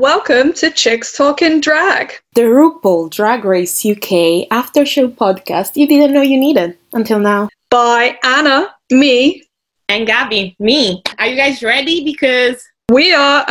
Welcome 0.00 0.54
to 0.54 0.70
Chicks 0.70 1.14
Talking 1.14 1.60
Drag, 1.60 2.14
the 2.34 2.40
RuPaul 2.40 3.10
Drag 3.10 3.44
Race 3.44 3.84
UK 3.84 4.46
after 4.50 4.86
show 4.86 5.08
podcast 5.08 5.76
you 5.76 5.86
didn't 5.86 6.14
know 6.14 6.22
you 6.22 6.40
needed 6.40 6.78
until 6.94 7.18
now. 7.18 7.50
By 7.68 8.18
Anna, 8.24 8.74
me, 8.90 9.44
and 9.90 10.06
Gabby, 10.06 10.56
me. 10.58 11.02
Are 11.18 11.26
you 11.26 11.36
guys 11.36 11.62
ready? 11.62 12.02
Because 12.02 12.66
we 12.88 13.12
are. 13.12 13.44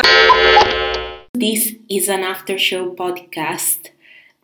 This 1.36 1.76
is 1.88 2.10
an 2.10 2.22
after 2.22 2.58
show 2.58 2.96
podcast. 2.96 3.92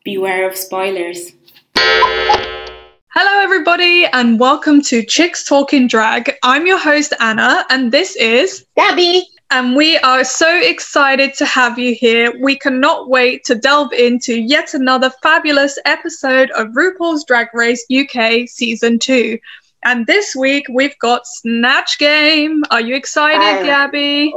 Beware 0.03 0.47
of 0.47 0.55
spoilers. 0.55 1.31
Hello, 1.75 3.41
everybody, 3.41 4.05
and 4.13 4.39
welcome 4.39 4.79
to 4.83 5.03
Chicks 5.03 5.43
Talking 5.43 5.87
Drag. 5.87 6.31
I'm 6.43 6.67
your 6.67 6.77
host, 6.77 7.15
Anna, 7.19 7.65
and 7.71 7.91
this 7.91 8.15
is 8.15 8.63
Gabby 8.75 9.27
and 9.51 9.75
we 9.75 9.97
are 9.99 10.23
so 10.23 10.57
excited 10.57 11.33
to 11.35 11.45
have 11.45 11.77
you 11.77 11.93
here. 11.93 12.33
We 12.41 12.57
cannot 12.57 13.09
wait 13.09 13.43
to 13.45 13.55
delve 13.55 13.93
into 13.93 14.39
yet 14.39 14.73
another 14.73 15.11
fabulous 15.21 15.77
episode 15.85 16.49
of 16.51 16.69
RuPaul's 16.69 17.25
Drag 17.25 17.47
Race 17.53 17.85
UK 17.93 18.47
Season 18.47 18.97
2. 18.97 19.37
And 19.85 20.07
this 20.07 20.35
week 20.35 20.65
we've 20.69 20.97
got 20.99 21.27
Snatch 21.27 21.99
Game. 21.99 22.63
Are 22.71 22.81
you 22.81 22.95
excited, 22.95 23.65
Gabby? 23.65 24.33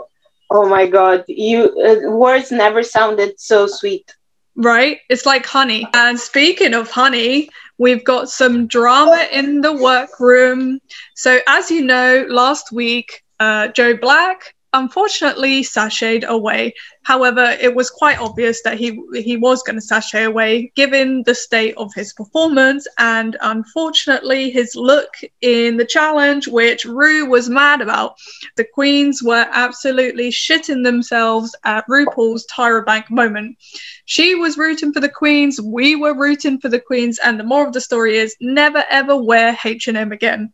Oh 0.51 0.69
my 0.69 0.87
god, 0.87 1.25
you 1.27 1.65
uh, 1.83 2.11
words 2.11 2.51
never 2.51 2.83
sounded 2.83 3.41
so 3.41 3.67
sweet. 3.67 4.15
Right? 4.57 4.99
It's 5.09 5.25
like 5.25 5.47
honey. 5.47 5.87
And 5.95 6.19
speaking 6.19 6.75
of 6.75 6.91
honey, 6.91 7.49
we've 7.79 8.05
got 8.05 8.29
some 8.29 8.67
drama 8.67 9.27
in 9.33 9.63
the 9.63 9.73
workroom. 9.73 10.81
So 11.15 11.39
as 11.47 11.71
you 11.71 11.83
know, 11.83 12.27
last 12.29 12.73
week 12.73 13.25
uh, 13.41 13.69
Joe 13.69 13.97
Black 13.97 14.55
unfortunately 14.73 15.63
sashayed 15.63 16.25
away. 16.25 16.75
However, 17.03 17.57
it 17.61 17.75
was 17.75 17.91
quite 17.91 18.19
obvious 18.19 18.63
that 18.63 18.79
he 18.79 19.01
he 19.15 19.37
was 19.37 19.63
going 19.63 19.77
to 19.77 19.83
sashay 19.83 20.25
away 20.25 20.73
given 20.77 21.23
the 21.25 21.35
state 21.35 21.75
of 21.77 21.93
his 21.95 22.13
performance 22.13 22.87
and 22.99 23.37
unfortunately 23.41 24.51
his 24.51 24.75
look 24.77 25.15
in 25.41 25.77
the 25.77 25.87
challenge, 25.87 26.49
which 26.49 26.85
Ru 26.85 27.27
was 27.27 27.49
mad 27.49 27.81
about. 27.81 28.17
The 28.57 28.67
queens 28.75 29.23
were 29.23 29.47
absolutely 29.53 30.31
shitting 30.31 30.85
themselves 30.85 31.55
at 31.65 31.87
RuPaul's 31.89 32.47
Tyra 32.47 32.85
Bank 32.85 33.11
moment. 33.11 33.57
She 34.05 34.35
was 34.35 34.59
rooting 34.59 34.93
for 34.93 35.01
the 35.01 35.09
queens, 35.09 35.61
we 35.61 35.97
were 35.97 36.15
rooting 36.15 36.61
for 36.61 36.69
the 36.69 36.81
queens, 36.81 37.19
and 37.19 37.39
the 37.39 37.45
more 37.45 37.67
of 37.67 37.73
the 37.73 37.81
story 37.81 38.19
is 38.19 38.37
never 38.41 38.85
ever 38.91 39.17
wear 39.17 39.57
H&M 39.65 40.13
again. 40.13 40.53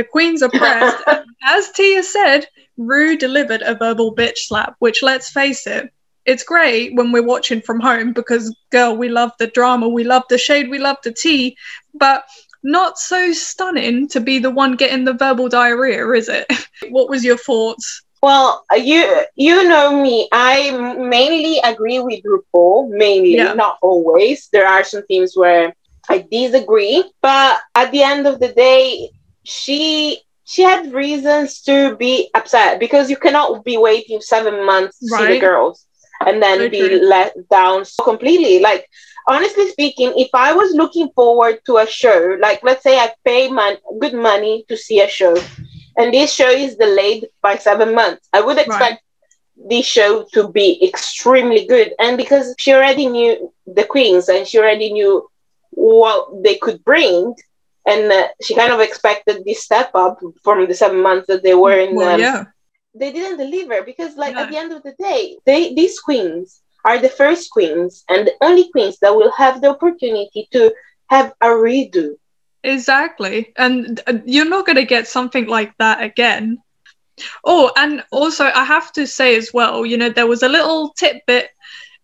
The 0.00 0.04
queens 0.04 0.42
are 0.42 0.48
pressed. 0.48 1.04
as 1.44 1.72
Tia 1.72 2.02
said, 2.02 2.46
Ru 2.78 3.18
delivered 3.18 3.60
a 3.60 3.74
verbal 3.74 4.14
bitch 4.14 4.38
slap, 4.46 4.74
which 4.78 5.02
let's 5.02 5.28
face 5.28 5.66
it, 5.66 5.92
it's 6.24 6.42
great 6.42 6.94
when 6.94 7.12
we're 7.12 7.22
watching 7.22 7.60
from 7.60 7.80
home 7.80 8.14
because, 8.14 8.56
girl, 8.70 8.96
we 8.96 9.10
love 9.10 9.32
the 9.38 9.48
drama, 9.48 9.90
we 9.90 10.02
love 10.02 10.22
the 10.30 10.38
shade, 10.38 10.70
we 10.70 10.78
love 10.78 10.96
the 11.04 11.12
tea, 11.12 11.54
but 11.92 12.24
not 12.62 12.96
so 12.96 13.30
stunning 13.34 14.08
to 14.08 14.20
be 14.20 14.38
the 14.38 14.50
one 14.50 14.74
getting 14.74 15.04
the 15.04 15.12
verbal 15.12 15.50
diarrhea, 15.50 16.08
is 16.12 16.30
it? 16.30 16.46
what 16.88 17.10
was 17.10 17.22
your 17.22 17.36
thoughts? 17.36 18.02
Well, 18.22 18.64
you 18.74 19.26
you 19.36 19.68
know 19.68 20.02
me. 20.02 20.30
I 20.32 20.70
mainly 20.96 21.58
agree 21.62 21.98
with 21.98 22.22
RuPaul, 22.24 22.88
mainly, 22.88 23.36
yeah. 23.36 23.52
not 23.52 23.76
always. 23.82 24.48
There 24.50 24.66
are 24.66 24.82
some 24.82 25.02
themes 25.08 25.36
where 25.36 25.74
I 26.08 26.26
disagree, 26.30 27.04
but 27.20 27.60
at 27.74 27.92
the 27.92 28.02
end 28.02 28.26
of 28.26 28.40
the 28.40 28.48
day, 28.54 29.10
she 29.44 30.22
she 30.44 30.62
had 30.62 30.92
reasons 30.92 31.60
to 31.62 31.96
be 31.96 32.28
upset 32.34 32.80
because 32.80 33.08
you 33.08 33.16
cannot 33.16 33.64
be 33.64 33.76
waiting 33.76 34.20
seven 34.20 34.66
months 34.66 34.98
to 34.98 35.06
right. 35.12 35.20
see 35.20 35.34
the 35.34 35.40
girls 35.40 35.86
and 36.26 36.42
then 36.42 36.70
be 36.70 37.00
let 37.00 37.32
down 37.48 37.84
so 37.84 38.02
completely. 38.02 38.58
Like 38.58 38.88
honestly 39.28 39.68
speaking, 39.70 40.12
if 40.16 40.30
I 40.34 40.52
was 40.52 40.74
looking 40.74 41.08
forward 41.14 41.60
to 41.66 41.78
a 41.78 41.86
show, 41.86 42.36
like 42.40 42.62
let's 42.62 42.82
say 42.82 42.98
I 42.98 43.12
pay 43.24 43.50
my 43.50 43.76
good 44.00 44.14
money 44.14 44.64
to 44.68 44.76
see 44.76 45.00
a 45.00 45.08
show, 45.08 45.36
and 45.96 46.12
this 46.12 46.32
show 46.32 46.50
is 46.50 46.76
delayed 46.76 47.28
by 47.42 47.56
seven 47.56 47.94
months, 47.94 48.28
I 48.32 48.40
would 48.40 48.58
expect 48.58 49.02
right. 49.02 49.68
this 49.68 49.86
show 49.86 50.26
to 50.32 50.48
be 50.48 50.84
extremely 50.86 51.66
good. 51.66 51.94
And 51.98 52.16
because 52.16 52.54
she 52.58 52.72
already 52.72 53.06
knew 53.06 53.52
the 53.66 53.84
queens 53.84 54.28
and 54.28 54.46
she 54.46 54.58
already 54.58 54.92
knew 54.92 55.28
what 55.70 56.42
they 56.42 56.56
could 56.56 56.84
bring, 56.84 57.34
and 57.86 58.10
uh, 58.12 58.28
she 58.42 58.54
kind 58.54 58.72
of 58.72 58.80
expected 58.80 59.44
this 59.44 59.64
step 59.64 59.90
up 59.94 60.20
from 60.42 60.66
the 60.66 60.74
seven 60.74 61.02
months 61.02 61.26
that 61.28 61.42
they 61.42 61.54
were 61.54 61.78
in. 61.78 61.94
Well, 61.94 62.14
um, 62.14 62.20
yeah. 62.20 62.44
They 62.94 63.12
didn't 63.12 63.38
deliver 63.38 63.82
because, 63.82 64.16
like, 64.16 64.34
at 64.34 64.50
the 64.50 64.56
end 64.56 64.72
of 64.72 64.82
the 64.82 64.94
day, 64.98 65.38
they 65.46 65.74
these 65.74 66.00
queens 66.00 66.60
are 66.84 66.98
the 66.98 67.08
first 67.08 67.50
queens 67.50 68.04
and 68.08 68.26
the 68.26 68.34
only 68.40 68.68
queens 68.72 68.98
that 69.00 69.14
will 69.14 69.30
have 69.32 69.60
the 69.60 69.68
opportunity 69.68 70.48
to 70.52 70.74
have 71.08 71.32
a 71.40 71.46
redo. 71.46 72.14
Exactly, 72.64 73.52
and 73.56 74.00
uh, 74.06 74.18
you're 74.24 74.48
not 74.48 74.66
going 74.66 74.76
to 74.76 74.84
get 74.84 75.06
something 75.06 75.46
like 75.46 75.76
that 75.78 76.02
again. 76.02 76.58
Oh, 77.44 77.70
and 77.76 78.02
also 78.10 78.44
I 78.44 78.64
have 78.64 78.92
to 78.92 79.06
say 79.06 79.36
as 79.36 79.50
well, 79.54 79.86
you 79.86 79.96
know, 79.96 80.10
there 80.10 80.26
was 80.26 80.42
a 80.42 80.48
little 80.48 80.90
tidbit 80.90 81.50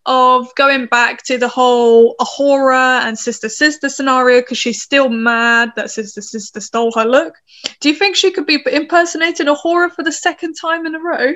of 0.07 0.55
going 0.55 0.85
back 0.85 1.21
to 1.23 1.37
the 1.37 1.49
whole 1.49 2.15
A'Whora 2.15 3.01
and 3.01 3.19
Sister 3.19 3.49
Sister 3.49 3.89
scenario 3.89 4.39
because 4.39 4.57
she's 4.57 4.81
still 4.81 5.09
mad 5.09 5.73
that 5.75 5.91
Sister 5.91 6.21
Sister 6.21 6.61
stole 6.61 6.93
her 6.93 7.05
look. 7.05 7.35
Do 7.81 7.89
you 7.89 7.95
think 7.95 8.15
she 8.15 8.31
could 8.31 8.45
be 8.45 8.63
impersonating 8.71 9.47
A'Whora 9.47 9.91
for 9.91 10.03
the 10.03 10.11
second 10.11 10.55
time 10.55 10.85
in 10.85 10.95
a 10.95 10.99
row? 10.99 11.33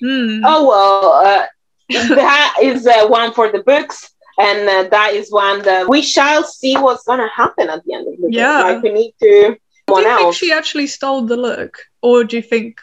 Hmm. 0.00 0.42
Oh 0.44 0.68
well, 0.68 1.12
uh, 1.12 1.46
that 2.14 2.56
is 2.62 2.86
uh, 2.86 3.08
one 3.08 3.32
for 3.32 3.50
the 3.50 3.62
books, 3.64 4.10
and 4.38 4.68
uh, 4.68 4.88
that 4.90 5.14
is 5.14 5.32
one 5.32 5.62
that 5.62 5.88
we 5.88 6.02
shall 6.02 6.44
see 6.44 6.76
what's 6.76 7.02
gonna 7.02 7.28
happen 7.28 7.68
at 7.68 7.84
the 7.84 7.94
end 7.94 8.06
of 8.06 8.20
the 8.20 8.28
yeah. 8.30 8.62
Like 8.62 8.82
we 8.82 8.92
need 8.92 9.14
to. 9.20 9.56
Do 9.88 10.00
you 10.00 10.06
else. 10.06 10.20
think 10.20 10.34
she 10.34 10.52
actually 10.52 10.86
stole 10.86 11.22
the 11.22 11.36
look, 11.36 11.78
or 12.00 12.24
do 12.24 12.36
you 12.36 12.42
think 12.42 12.80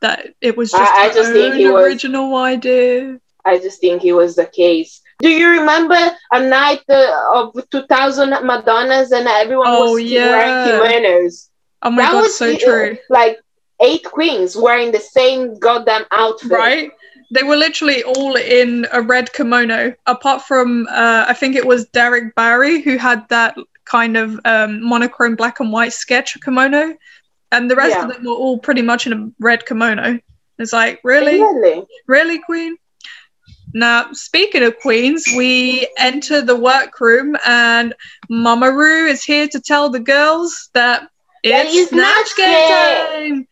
that 0.00 0.34
it 0.40 0.56
was 0.56 0.70
just 0.70 0.92
I, 0.92 1.06
I 1.06 1.14
just 1.14 1.32
think 1.32 1.54
it 1.56 1.66
original 1.66 2.30
was... 2.32 2.56
idea? 2.56 3.20
I 3.48 3.58
just 3.58 3.80
think 3.80 4.04
it 4.04 4.12
was 4.12 4.36
the 4.36 4.46
case. 4.46 5.00
Do 5.20 5.30
you 5.30 5.48
remember 5.48 5.98
a 6.32 6.40
night 6.40 6.82
uh, 6.88 7.22
of 7.34 7.68
2000 7.70 8.30
Madonnas 8.44 9.10
and 9.10 9.26
everyone 9.26 9.66
oh, 9.68 9.94
was 9.94 10.02
yeah. 10.02 10.30
wearing 10.30 11.02
kimonos? 11.02 11.48
Oh 11.82 11.90
my 11.90 12.02
that 12.02 12.12
god, 12.12 12.30
so 12.30 12.52
the, 12.52 12.58
true. 12.58 12.98
Like 13.10 13.38
eight 13.80 14.04
queens 14.04 14.56
wearing 14.56 14.92
the 14.92 15.00
same 15.00 15.58
goddamn 15.58 16.04
outfit. 16.12 16.50
Right? 16.50 16.90
They 17.30 17.42
were 17.42 17.56
literally 17.56 18.02
all 18.04 18.36
in 18.36 18.86
a 18.92 19.02
red 19.02 19.32
kimono, 19.32 19.94
apart 20.06 20.42
from 20.42 20.86
uh, 20.88 21.26
I 21.28 21.34
think 21.34 21.56
it 21.56 21.66
was 21.66 21.88
Derrick 21.88 22.34
Barry 22.34 22.80
who 22.80 22.96
had 22.96 23.28
that 23.28 23.56
kind 23.84 24.16
of 24.16 24.40
um, 24.44 24.82
monochrome 24.82 25.36
black 25.36 25.60
and 25.60 25.72
white 25.72 25.92
sketch 25.92 26.36
kimono, 26.42 26.96
and 27.52 27.70
the 27.70 27.76
rest 27.76 27.96
yeah. 27.96 28.04
of 28.04 28.12
them 28.12 28.24
were 28.24 28.32
all 28.32 28.58
pretty 28.58 28.82
much 28.82 29.06
in 29.06 29.12
a 29.12 29.30
red 29.40 29.66
kimono. 29.66 30.20
It's 30.58 30.72
like 30.72 31.00
really, 31.04 31.40
really, 31.40 31.84
really, 32.06 32.38
Queen. 32.38 32.76
Now, 33.74 34.12
speaking 34.12 34.62
of 34.62 34.78
queens, 34.78 35.24
we 35.36 35.88
enter 35.98 36.40
the 36.40 36.56
workroom 36.56 37.36
and 37.44 37.94
Mama 38.28 38.72
Ru 38.72 39.06
is 39.06 39.22
here 39.22 39.48
to 39.48 39.60
tell 39.60 39.90
the 39.90 40.00
girls 40.00 40.70
that 40.74 41.08
it's 41.42 41.90
Snatch 41.90 42.36
Game 42.36 42.68
time. 42.68 43.48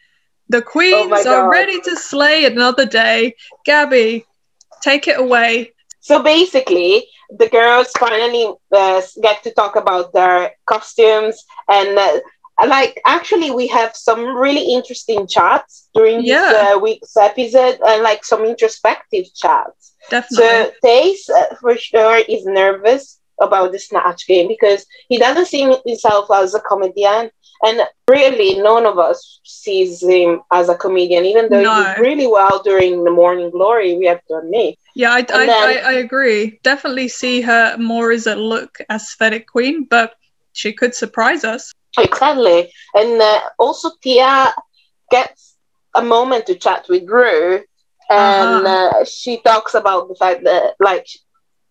The 0.48 0.62
queens 0.62 1.26
oh 1.26 1.34
are 1.34 1.50
ready 1.50 1.80
to 1.80 1.96
slay 1.96 2.44
another 2.44 2.86
day. 2.86 3.34
Gabby, 3.64 4.24
take 4.82 5.08
it 5.08 5.18
away. 5.18 5.72
So 6.00 6.22
basically, 6.22 7.08
the 7.30 7.48
girls 7.48 7.90
finally 7.98 8.52
uh, 8.72 9.02
get 9.22 9.42
to 9.42 9.50
talk 9.52 9.76
about 9.76 10.12
their 10.12 10.52
costumes 10.66 11.44
and 11.68 11.98
uh, 11.98 12.20
like 12.66 13.00
actually 13.04 13.50
we 13.50 13.66
have 13.66 13.94
some 13.94 14.24
really 14.36 14.72
interesting 14.72 15.26
chats 15.26 15.88
during 15.94 16.24
yeah. 16.24 16.52
this 16.52 16.76
uh, 16.76 16.78
week's 16.78 17.16
episode 17.16 17.78
and 17.86 18.02
like 18.02 18.24
some 18.24 18.44
introspective 18.44 19.26
chats 19.34 19.95
Definitely. 20.10 20.46
So 20.46 20.72
Tayce 20.84 21.30
uh, 21.30 21.54
for 21.60 21.76
sure 21.76 22.16
is 22.16 22.44
nervous 22.44 23.18
about 23.40 23.72
the 23.72 23.78
snatch 23.78 24.26
game 24.26 24.48
because 24.48 24.86
he 25.08 25.18
doesn't 25.18 25.46
see 25.46 25.70
himself 25.84 26.30
as 26.30 26.54
a 26.54 26.60
comedian 26.60 27.30
and 27.62 27.80
really 28.08 28.60
none 28.60 28.86
of 28.86 28.98
us 28.98 29.40
sees 29.44 30.02
him 30.02 30.40
as 30.52 30.68
a 30.68 30.74
comedian 30.74 31.24
even 31.24 31.48
though 31.50 31.62
no. 31.62 31.74
he 31.74 31.84
did 31.84 32.00
really 32.00 32.26
well 32.26 32.62
during 32.62 33.04
the 33.04 33.10
morning 33.10 33.50
glory 33.50 33.96
we 33.96 34.06
have 34.06 34.24
to 34.26 34.36
admit 34.36 34.76
yeah 34.94 35.10
I, 35.10 35.18
I, 35.18 35.22
then, 35.22 35.50
I, 35.50 35.82
I, 35.84 35.92
agree 35.94 36.58
definitely 36.62 37.08
see 37.08 37.40
her 37.42 37.76
more 37.78 38.10
as 38.10 38.26
a 38.26 38.34
look 38.34 38.78
aesthetic 38.90 39.46
queen 39.46 39.84
but 39.84 40.14
she 40.52 40.72
could 40.72 40.94
surprise 40.94 41.44
us 41.44 41.72
exactly 41.98 42.70
and 42.94 43.20
uh, 43.20 43.40
also 43.58 43.90
tia 44.02 44.54
gets 45.10 45.56
a 45.94 46.02
moment 46.02 46.46
to 46.46 46.54
chat 46.54 46.86
with 46.88 47.08
Ru 47.08 47.62
and 48.10 48.66
uh-huh. 48.66 49.00
uh, 49.00 49.04
she 49.04 49.40
talks 49.42 49.74
about 49.74 50.08
the 50.08 50.14
fact 50.14 50.44
that 50.44 50.74
like 50.80 51.06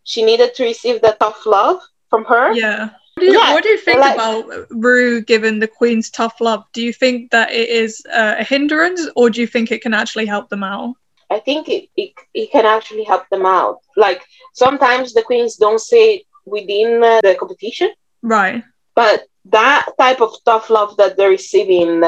she 0.04 0.24
needed 0.24 0.54
to 0.56 0.64
receive 0.64 1.02
the 1.02 1.16
tough 1.20 1.46
love 1.46 1.82
from 2.10 2.26
her. 2.26 2.54
Yeah. 2.54 2.90
What 3.16 3.22
do 3.22 3.26
you, 3.28 3.40
yeah, 3.40 3.54
what 3.54 3.64
do 3.64 3.70
you 3.70 3.78
think 3.78 4.02
like, 4.02 4.16
about 4.16 4.46
Ru 4.72 5.22
giving 5.22 5.60
the 5.60 5.70
queens 5.70 6.10
tough 6.10 6.42
love? 6.42 6.66
Do 6.74 6.82
you 6.82 6.92
think 6.92 7.32
that 7.32 7.50
it 7.50 7.70
is 7.70 8.06
uh, 8.14 8.36
a 8.38 8.44
hindrance, 8.44 9.08
or 9.16 9.30
do 9.30 9.40
you 9.40 9.48
think 9.48 9.72
it 9.72 9.82
can 9.82 9.94
actually 9.94 10.26
help 10.26 10.50
them 10.50 10.64
out? 10.64 10.96
I 11.30 11.40
think 11.40 11.70
it, 11.70 11.90
it, 11.96 12.12
it 12.34 12.52
can 12.52 12.66
actually 12.66 13.06
help 13.06 13.28
them 13.30 13.46
out. 13.46 13.80
Like 13.96 14.22
sometimes 14.54 15.14
the 15.14 15.22
queens 15.22 15.56
don't 15.56 15.80
say 15.80 16.16
it 16.16 16.24
within 16.46 17.02
uh, 17.04 17.22
the 17.22 17.36
competition. 17.40 17.94
Right. 18.22 18.64
But 18.96 19.28
that 19.46 19.88
type 19.98 20.22
of 20.22 20.36
tough 20.44 20.70
love 20.70 20.98
that 20.98 21.16
they're 21.16 21.30
receiving 21.30 22.04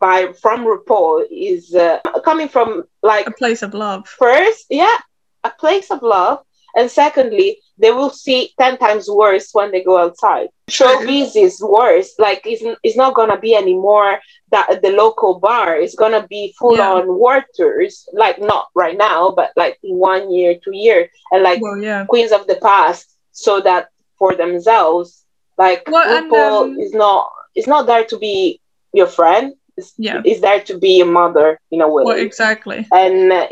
by 0.00 0.32
from 0.40 0.64
RuPaul 0.64 1.26
is 1.30 1.74
uh, 1.74 2.00
coming 2.24 2.48
from 2.48 2.84
like 3.02 3.26
a 3.26 3.32
place 3.32 3.62
of 3.62 3.74
love. 3.74 4.08
First, 4.08 4.66
yeah, 4.70 4.96
a 5.44 5.50
place 5.50 5.90
of 5.90 6.02
love, 6.02 6.44
and 6.76 6.90
secondly, 6.90 7.60
they 7.78 7.90
will 7.90 8.10
see 8.10 8.52
10 8.58 8.76
times 8.76 9.08
worse 9.08 9.50
when 9.52 9.72
they 9.72 9.82
go 9.82 9.98
outside. 9.98 10.48
Showbiz 10.70 11.34
is 11.34 11.60
worse. 11.62 12.14
Like, 12.18 12.42
it's, 12.44 12.62
it's 12.82 12.96
not 12.96 13.14
to 13.14 13.38
be 13.38 13.54
anymore 13.54 14.20
that 14.50 14.82
the 14.82 14.90
local 14.90 15.40
bar 15.40 15.76
is 15.76 15.94
going 15.94 16.12
to 16.12 16.26
be 16.28 16.54
full 16.58 16.76
yeah. 16.76 16.92
on 16.92 17.18
waters. 17.18 18.06
Like, 18.12 18.38
not 18.38 18.68
right 18.74 18.96
now, 18.96 19.30
but 19.30 19.52
like 19.56 19.78
in 19.82 19.96
one 19.96 20.30
year, 20.30 20.58
two 20.62 20.74
year. 20.76 21.08
And 21.32 21.42
like 21.42 21.62
well, 21.62 21.78
yeah. 21.78 22.04
queens 22.04 22.32
of 22.32 22.46
the 22.46 22.56
past, 22.56 23.16
so 23.32 23.60
that 23.60 23.88
for 24.18 24.34
themselves, 24.34 25.24
like, 25.56 25.84
well, 25.90 26.06
RuPaul 26.06 26.64
um, 26.64 26.78
is 26.78 26.92
not, 26.92 27.30
is 27.54 27.66
not 27.66 27.86
there 27.86 28.04
to 28.04 28.18
be 28.18 28.60
your 28.92 29.06
friend. 29.06 29.54
It's, 29.76 29.92
yeah. 29.98 30.22
is 30.24 30.40
there 30.40 30.60
to 30.62 30.78
be 30.78 31.00
a 31.00 31.04
mother 31.04 31.60
in 31.70 31.80
a 31.82 31.88
way. 31.88 32.04
Well, 32.04 32.16
exactly. 32.16 32.86
And 32.92 33.30
uh, 33.30 33.48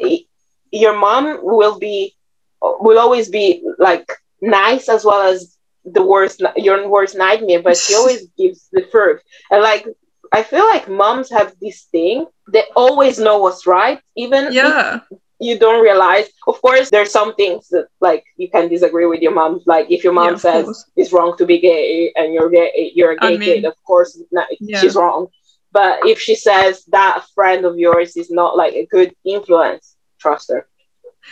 your 0.70 0.98
mom 0.98 1.38
will 1.42 1.78
be 1.78 2.14
will 2.60 2.98
always 2.98 3.28
be 3.28 3.62
like 3.78 4.10
nice 4.40 4.88
as 4.88 5.04
well 5.04 5.22
as 5.32 5.56
the 5.84 6.02
worst 6.02 6.42
your 6.56 6.88
worst 6.88 7.16
nightmare 7.16 7.62
but 7.62 7.76
she 7.76 7.94
always 7.94 8.26
gives 8.38 8.68
the 8.72 8.82
truth 8.82 9.20
and 9.50 9.62
like 9.62 9.86
i 10.32 10.42
feel 10.42 10.66
like 10.68 10.88
moms 10.88 11.30
have 11.30 11.54
this 11.60 11.82
thing 11.92 12.26
they 12.52 12.64
always 12.74 13.18
know 13.18 13.38
what's 13.38 13.66
right 13.66 14.00
even 14.16 14.52
yeah 14.52 15.00
you 15.40 15.58
don't 15.58 15.82
realize 15.82 16.26
of 16.46 16.60
course 16.62 16.90
there's 16.90 17.10
some 17.10 17.34
things 17.34 17.68
that 17.68 17.86
like 18.00 18.24
you 18.36 18.48
can 18.48 18.68
disagree 18.68 19.04
with 19.04 19.20
your 19.20 19.34
mom 19.34 19.60
like 19.66 19.90
if 19.90 20.02
your 20.02 20.12
mom 20.12 20.32
yeah, 20.32 20.36
says 20.36 20.64
course. 20.64 20.90
it's 20.96 21.12
wrong 21.12 21.36
to 21.36 21.44
be 21.44 21.58
gay 21.58 22.12
and 22.16 22.32
you're 22.32 22.48
gay 22.48 22.92
you're 22.94 23.12
a 23.12 23.16
gay 23.16 23.34
I 23.34 23.36
mean, 23.36 23.40
kid 23.40 23.64
of 23.64 23.74
course 23.84 24.18
not, 24.32 24.46
yeah. 24.60 24.80
she's 24.80 24.94
wrong 24.94 25.26
but 25.74 25.98
if 26.06 26.18
she 26.18 26.34
says 26.34 26.84
that 26.86 27.26
friend 27.34 27.66
of 27.66 27.76
yours 27.76 28.16
is 28.16 28.30
not 28.30 28.56
like 28.56 28.74
a 28.74 28.86
good 28.86 29.14
influence 29.24 29.96
trust 30.18 30.50
her 30.50 30.66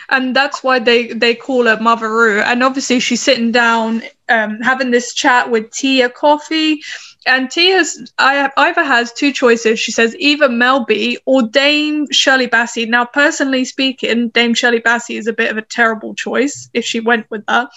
and 0.09 0.35
that's 0.35 0.63
why 0.63 0.79
they 0.79 1.07
they 1.07 1.35
call 1.35 1.65
her 1.65 1.77
Motheroo. 1.77 2.43
And 2.43 2.63
obviously, 2.63 2.99
she's 2.99 3.21
sitting 3.21 3.51
down, 3.51 4.03
um, 4.29 4.59
having 4.61 4.91
this 4.91 5.13
chat 5.13 5.49
with 5.49 5.71
Tia 5.71 6.09
Kofi. 6.09 6.79
and 7.25 7.49
Tia's 7.49 8.11
I 8.17 8.49
either 8.57 8.83
has 8.83 9.13
two 9.13 9.31
choices. 9.31 9.79
She 9.79 9.91
says 9.91 10.15
either 10.19 10.49
Mel 10.49 10.85
B 10.85 11.17
or 11.25 11.43
Dame 11.43 12.07
Shirley 12.11 12.47
Bassey. 12.47 12.87
Now, 12.87 13.05
personally 13.05 13.65
speaking, 13.65 14.29
Dame 14.29 14.53
Shirley 14.53 14.81
Bassey 14.81 15.17
is 15.17 15.27
a 15.27 15.33
bit 15.33 15.51
of 15.51 15.57
a 15.57 15.61
terrible 15.61 16.15
choice 16.15 16.69
if 16.73 16.83
she 16.83 16.99
went 16.99 17.29
with 17.29 17.45
that, 17.45 17.69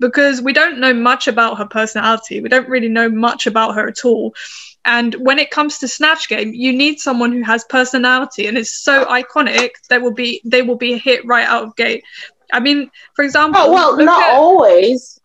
because 0.00 0.40
we 0.40 0.52
don't 0.52 0.78
know 0.78 0.94
much 0.94 1.28
about 1.28 1.58
her 1.58 1.66
personality. 1.66 2.40
We 2.40 2.48
don't 2.48 2.68
really 2.68 2.88
know 2.88 3.08
much 3.08 3.46
about 3.46 3.74
her 3.74 3.88
at 3.88 4.04
all. 4.04 4.34
And 4.84 5.14
when 5.14 5.38
it 5.38 5.50
comes 5.50 5.78
to 5.78 5.88
Snatch 5.88 6.28
Game, 6.28 6.52
you 6.52 6.72
need 6.72 7.00
someone 7.00 7.32
who 7.32 7.42
has 7.42 7.64
personality 7.64 8.46
and 8.46 8.58
is 8.58 8.70
so 8.70 9.06
iconic 9.06 9.70
that 9.88 10.02
will 10.02 10.12
be 10.12 10.42
they 10.44 10.62
will 10.62 10.76
be 10.76 10.94
a 10.94 10.98
hit 10.98 11.24
right 11.24 11.46
out 11.46 11.64
of 11.64 11.76
gate. 11.76 12.04
I 12.52 12.60
mean, 12.60 12.90
for 13.14 13.24
example, 13.24 13.62
oh 13.62 13.72
well, 13.72 13.96
not 13.96 14.22
at, 14.22 14.34
always. 14.34 15.20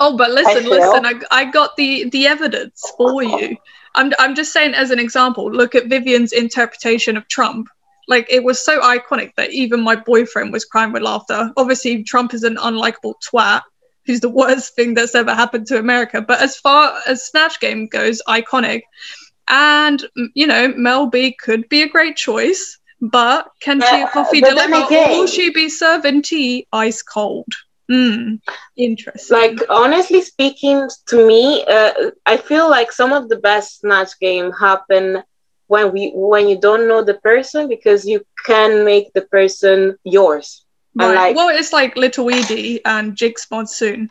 Oh, 0.00 0.16
but 0.16 0.30
listen, 0.30 0.64
I 0.64 0.68
listen, 0.68 1.06
I, 1.06 1.20
I 1.30 1.44
got 1.50 1.76
the 1.76 2.08
the 2.10 2.26
evidence 2.26 2.82
for 2.96 3.22
you. 3.22 3.56
I'm 3.94 4.12
I'm 4.18 4.34
just 4.34 4.52
saying 4.52 4.74
as 4.74 4.90
an 4.90 4.98
example. 4.98 5.50
Look 5.50 5.74
at 5.74 5.86
Vivienne's 5.86 6.32
interpretation 6.32 7.16
of 7.16 7.28
Trump. 7.28 7.68
Like 8.08 8.26
it 8.28 8.42
was 8.42 8.62
so 8.62 8.80
iconic 8.80 9.34
that 9.36 9.52
even 9.52 9.80
my 9.80 9.96
boyfriend 9.96 10.52
was 10.52 10.64
crying 10.64 10.92
with 10.92 11.02
laughter. 11.02 11.50
Obviously, 11.56 12.02
Trump 12.02 12.34
is 12.34 12.42
an 12.42 12.56
unlikable 12.56 13.14
twat, 13.26 13.62
who's 14.06 14.20
the 14.20 14.28
worst 14.28 14.74
thing 14.74 14.94
that's 14.94 15.14
ever 15.14 15.34
happened 15.34 15.66
to 15.68 15.78
America. 15.78 16.20
But 16.20 16.40
as 16.40 16.56
far 16.56 16.94
as 17.06 17.26
Snatch 17.26 17.60
Game 17.60 17.86
goes, 17.86 18.22
iconic. 18.28 18.82
And 19.48 20.02
you 20.34 20.46
know, 20.46 20.72
Mel 20.76 21.06
B 21.06 21.36
could 21.38 21.68
be 21.68 21.82
a 21.82 21.88
great 21.88 22.16
choice, 22.16 22.78
but 23.00 23.48
can 23.60 23.82
uh, 23.82 23.86
Tia 23.86 24.06
Kofi 24.08 24.40
deliver, 24.40 24.76
or 24.76 25.18
will 25.18 25.26
she 25.26 25.50
be 25.50 25.68
serving 25.68 26.22
tea 26.22 26.66
ice 26.72 27.02
cold? 27.02 27.46
Hmm, 27.90 28.36
interesting. 28.76 29.36
Like 29.36 29.58
honestly 29.68 30.22
speaking, 30.22 30.88
to 31.08 31.26
me, 31.26 31.64
uh, 31.66 31.92
I 32.24 32.38
feel 32.38 32.70
like 32.70 32.90
some 32.92 33.12
of 33.12 33.28
the 33.28 33.36
best 33.36 33.80
Snatch 33.80 34.18
Game 34.20 34.52
happen 34.52 35.22
when 35.66 35.92
we 35.92 36.12
when 36.14 36.48
you 36.48 36.58
don't 36.58 36.88
know 36.88 37.02
the 37.04 37.14
person 37.14 37.68
because 37.68 38.06
you 38.06 38.24
can 38.46 38.84
make 38.84 39.12
the 39.12 39.22
person 39.22 39.96
yours 40.04 40.63
Right. 40.96 41.14
Like, 41.14 41.36
well, 41.36 41.48
it's 41.48 41.72
like 41.72 41.96
Little 41.96 42.30
Edie 42.30 42.84
and 42.84 43.16
Jinkx 43.16 43.50
Monsoon. 43.50 44.10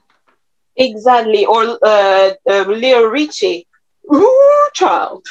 Exactly, 0.75 1.45
or 1.45 1.77
uh, 1.81 2.33
uh, 2.49 2.63
Leo 2.67 3.03
Richie. 3.03 3.67
Ooh, 4.13 4.69
child. 4.73 5.25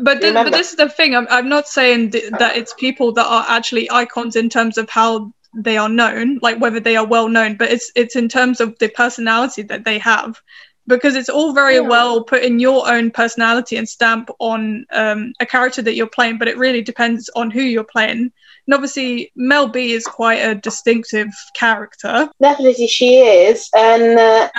But 0.00 0.20
this, 0.20 0.34
but 0.34 0.50
this 0.50 0.70
is 0.70 0.76
the 0.76 0.88
thing. 0.88 1.14
I'm, 1.14 1.28
I'm 1.30 1.48
not 1.48 1.68
saying 1.68 2.10
th- 2.10 2.32
that 2.38 2.56
it's 2.56 2.74
people 2.74 3.12
that 3.12 3.26
are 3.26 3.44
actually 3.48 3.88
icons 3.90 4.34
in 4.34 4.48
terms 4.48 4.78
of 4.78 4.90
how 4.90 5.32
they 5.54 5.76
are 5.76 5.88
known, 5.88 6.38
like 6.42 6.60
whether 6.60 6.80
they 6.80 6.96
are 6.96 7.06
well 7.06 7.28
known, 7.28 7.56
but 7.56 7.70
it's 7.70 7.92
it's 7.94 8.16
in 8.16 8.28
terms 8.28 8.60
of 8.60 8.76
the 8.78 8.88
personality 8.88 9.62
that 9.62 9.84
they 9.84 9.98
have 9.98 10.40
because 10.86 11.16
it's 11.16 11.28
all 11.28 11.52
very 11.52 11.76
yeah. 11.76 11.80
well 11.80 12.22
putting 12.22 12.58
your 12.58 12.88
own 12.88 13.10
personality 13.10 13.76
and 13.76 13.88
stamp 13.88 14.30
on 14.38 14.86
um, 14.92 15.32
a 15.40 15.46
character 15.46 15.82
that 15.82 15.94
you're 15.94 16.06
playing, 16.06 16.38
but 16.38 16.48
it 16.48 16.56
really 16.56 16.82
depends 16.82 17.28
on 17.34 17.50
who 17.50 17.60
you're 17.60 17.84
playing. 17.84 18.32
And 18.66 18.74
obviously, 18.74 19.30
Mel 19.36 19.68
B 19.68 19.92
is 19.92 20.04
quite 20.04 20.40
a 20.40 20.54
distinctive 20.54 21.28
character. 21.54 22.28
Definitely, 22.40 22.88
she 22.88 23.18
is. 23.18 23.68
And 23.76 24.18
uh, 24.18 24.50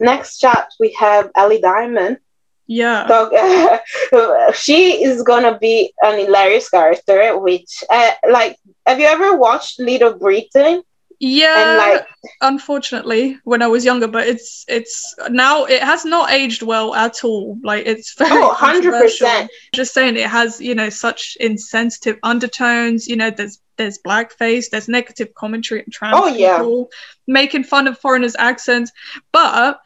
next 0.00 0.38
chat, 0.38 0.72
we 0.78 0.92
have 0.92 1.30
Ellie 1.34 1.60
Diamond. 1.60 2.18
Yeah. 2.66 3.08
So, 3.08 4.52
she 4.54 5.02
is 5.02 5.22
gonna 5.22 5.58
be 5.58 5.94
an 6.02 6.18
hilarious 6.18 6.68
character. 6.68 7.38
Which, 7.38 7.82
uh, 7.88 8.10
like, 8.30 8.58
have 8.84 9.00
you 9.00 9.06
ever 9.06 9.36
watched 9.36 9.80
Little 9.80 10.12
Britain? 10.18 10.82
Yeah, 11.20 11.76
like, 11.78 12.06
unfortunately, 12.42 13.38
when 13.42 13.60
I 13.60 13.66
was 13.66 13.84
younger, 13.84 14.06
but 14.06 14.28
it's 14.28 14.64
it's 14.68 15.14
now 15.28 15.64
it 15.64 15.82
has 15.82 16.04
not 16.04 16.30
aged 16.30 16.62
well 16.62 16.94
at 16.94 17.24
all. 17.24 17.58
Like 17.64 17.86
it's 17.86 18.14
very 18.18 18.40
oh, 18.40 18.54
100%. 18.54 19.48
Just 19.74 19.94
saying, 19.94 20.16
it 20.16 20.28
has 20.28 20.60
you 20.60 20.76
know 20.76 20.88
such 20.88 21.36
insensitive 21.40 22.18
undertones. 22.22 23.08
You 23.08 23.16
know, 23.16 23.30
there's 23.30 23.60
there's 23.76 23.98
blackface, 23.98 24.70
there's 24.70 24.88
negative 24.88 25.34
commentary 25.34 25.82
and 25.82 25.92
trans 25.92 26.16
oh, 26.16 26.32
people 26.32 26.38
yeah. 26.38 26.84
making 27.26 27.64
fun 27.64 27.88
of 27.88 27.98
foreigners' 27.98 28.36
accents, 28.38 28.92
but 29.32 29.80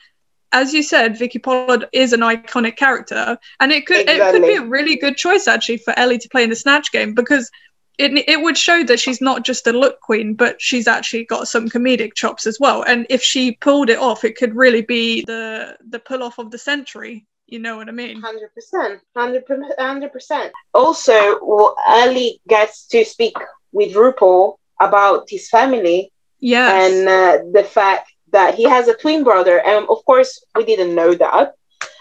as 0.52 0.74
you 0.74 0.82
said, 0.82 1.18
Vicky 1.18 1.38
Pollard 1.38 1.86
is 1.92 2.12
an 2.12 2.20
iconic 2.20 2.76
character, 2.76 3.38
and 3.58 3.72
it 3.72 3.86
could 3.86 4.02
exactly. 4.02 4.20
it 4.20 4.32
could 4.32 4.42
be 4.46 4.56
a 4.56 4.68
really 4.68 4.96
good 4.96 5.16
choice 5.16 5.48
actually 5.48 5.78
for 5.78 5.98
Ellie 5.98 6.18
to 6.18 6.28
play 6.28 6.44
in 6.44 6.50
the 6.50 6.56
Snatch 6.56 6.92
Game 6.92 7.14
because 7.14 7.50
it, 7.98 8.24
it 8.28 8.40
would 8.40 8.56
show 8.56 8.82
that 8.84 9.00
she's 9.00 9.20
not 9.20 9.44
just 9.44 9.66
a 9.66 9.72
look 9.72 10.00
queen, 10.00 10.34
but 10.34 10.60
she's 10.60 10.88
actually 10.88 11.24
got 11.24 11.48
some 11.48 11.68
comedic 11.68 12.14
chops 12.14 12.46
as 12.46 12.58
well. 12.58 12.82
And 12.82 13.06
if 13.10 13.22
she 13.22 13.52
pulled 13.52 13.90
it 13.90 13.98
off, 13.98 14.24
it 14.24 14.36
could 14.36 14.54
really 14.54 14.82
be 14.82 15.22
the 15.24 15.76
the 15.88 15.98
pull 15.98 16.22
off 16.22 16.38
of 16.38 16.50
the 16.50 16.58
century. 16.58 17.26
You 17.46 17.58
know 17.58 17.76
what 17.76 17.88
I 17.88 17.92
mean? 17.92 18.20
Hundred 18.20 18.50
percent, 18.54 19.00
hundred 19.14 20.12
percent. 20.12 20.52
Also, 20.72 21.38
well, 21.42 21.76
Ellie 21.86 22.40
gets 22.48 22.86
to 22.88 23.04
speak 23.04 23.36
with 23.72 23.92
RuPaul 23.94 24.56
about 24.80 25.28
his 25.28 25.48
family. 25.50 26.10
Yeah, 26.40 26.86
and 26.86 27.08
uh, 27.08 27.38
the 27.52 27.64
fact 27.64 28.10
that 28.32 28.54
he 28.54 28.64
has 28.64 28.88
a 28.88 28.94
twin 28.94 29.22
brother, 29.22 29.60
and 29.60 29.86
of 29.88 30.04
course 30.06 30.42
we 30.56 30.64
didn't 30.64 30.94
know 30.94 31.14
that. 31.14 31.54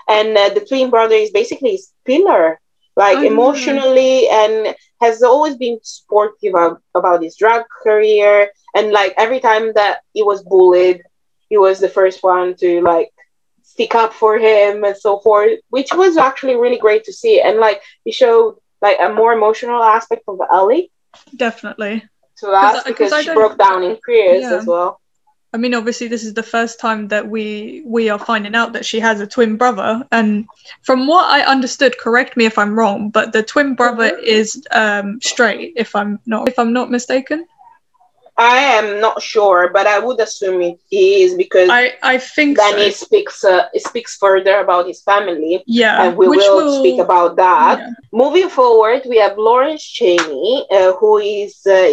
And 0.07 0.37
uh, 0.37 0.49
the 0.49 0.65
twin 0.65 0.89
brother 0.89 1.15
is 1.15 1.31
basically 1.31 1.71
his 1.71 1.91
pillar 2.05 2.59
like 2.95 3.17
oh, 3.17 3.23
emotionally 3.23 4.27
and 4.29 4.75
has 5.01 5.23
always 5.23 5.55
been 5.55 5.79
supportive 5.81 6.55
of, 6.55 6.77
about 6.95 7.23
his 7.23 7.35
drug 7.35 7.63
career. 7.83 8.49
And 8.75 8.91
like 8.91 9.13
every 9.17 9.39
time 9.39 9.73
that 9.73 9.99
he 10.13 10.23
was 10.23 10.43
bullied 10.43 11.03
he 11.49 11.57
was 11.57 11.79
the 11.79 11.89
first 11.89 12.23
one 12.23 12.55
to 12.55 12.81
like 12.81 13.11
stick 13.61 13.93
up 13.93 14.13
for 14.13 14.37
him 14.37 14.85
and 14.85 14.95
so 14.95 15.19
forth 15.19 15.59
which 15.69 15.93
was 15.93 16.15
actually 16.15 16.55
really 16.55 16.77
great 16.77 17.03
to 17.03 17.13
see. 17.13 17.41
And 17.41 17.57
like 17.59 17.81
he 18.05 18.11
showed 18.11 18.57
like 18.81 18.97
a 19.01 19.13
more 19.13 19.33
emotional 19.33 19.83
aspect 19.83 20.23
of 20.27 20.39
Ellie 20.51 20.91
definitely. 21.35 22.03
To 22.37 22.49
us 22.51 22.83
because 22.83 23.13
she 23.23 23.33
broke 23.33 23.57
down 23.57 23.83
in 23.83 23.97
tears 24.05 24.43
yeah. 24.43 24.55
as 24.55 24.65
well 24.65 25.00
I 25.53 25.57
mean, 25.57 25.73
obviously, 25.73 26.07
this 26.07 26.23
is 26.23 26.33
the 26.33 26.43
first 26.43 26.79
time 26.79 27.09
that 27.09 27.27
we 27.27 27.83
we 27.85 28.09
are 28.09 28.19
finding 28.19 28.55
out 28.55 28.71
that 28.73 28.85
she 28.85 28.99
has 29.01 29.19
a 29.19 29.27
twin 29.27 29.57
brother, 29.57 30.07
and 30.11 30.47
from 30.81 31.07
what 31.07 31.29
I 31.29 31.41
understood, 31.41 31.97
correct 31.97 32.37
me 32.37 32.45
if 32.45 32.57
I'm 32.57 32.73
wrong, 32.73 33.09
but 33.09 33.33
the 33.33 33.43
twin 33.43 33.75
brother 33.75 34.11
mm-hmm. 34.11 34.23
is 34.23 34.65
um, 34.71 35.19
straight, 35.21 35.73
if 35.75 35.93
I'm 35.93 36.19
not 36.25 36.47
if 36.47 36.57
I'm 36.57 36.71
not 36.71 36.89
mistaken. 36.89 37.45
I 38.37 38.57
am 38.57 39.01
not 39.01 39.21
sure, 39.21 39.69
but 39.73 39.85
I 39.85 39.99
would 39.99 40.19
assume 40.21 40.61
it 40.61 40.79
is 40.89 41.35
because 41.35 41.69
I, 41.69 41.93
I 42.01 42.17
think 42.17 42.57
Danny 42.57 42.91
so. 42.91 43.05
speaks 43.05 43.43
uh, 43.43 43.67
speaks 43.75 44.15
further 44.15 44.61
about 44.61 44.87
his 44.87 45.01
family. 45.01 45.61
Yeah, 45.67 46.03
and 46.03 46.17
we 46.17 46.29
will, 46.29 46.55
will, 46.55 46.79
speak 46.79 47.01
about 47.01 47.35
that. 47.35 47.79
Yeah. 47.79 47.89
Moving 48.13 48.49
forward, 48.49 49.01
we 49.05 49.17
have 49.17 49.37
Lawrence 49.37 49.83
Chaney, 49.83 50.65
uh, 50.71 50.93
who 50.93 51.17
is 51.17 51.59
uh, 51.67 51.89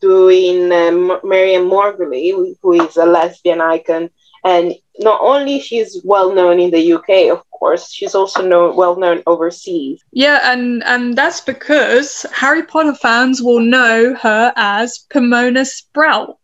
doing 0.00 0.72
um, 0.72 1.20
Miriam 1.24 1.68
Margolyes, 1.68 2.56
who 2.62 2.72
is 2.72 2.96
a 2.96 3.06
lesbian 3.06 3.60
icon. 3.60 4.10
And 4.44 4.74
not 4.98 5.20
only 5.20 5.60
she's 5.60 6.00
well 6.04 6.34
known 6.34 6.58
in 6.58 6.70
the 6.70 6.92
UK, 6.94 7.30
of 7.30 7.48
course, 7.50 7.92
she's 7.92 8.14
also 8.14 8.42
known, 8.46 8.74
well 8.74 8.96
known 8.96 9.22
overseas. 9.26 10.02
Yeah, 10.10 10.52
and 10.52 10.82
and 10.82 11.16
that's 11.16 11.40
because 11.40 12.26
Harry 12.32 12.64
Potter 12.64 12.94
fans 12.94 13.40
will 13.40 13.60
know 13.60 14.14
her 14.14 14.52
as 14.56 15.06
Pomona 15.10 15.64
Sprout. 15.64 16.38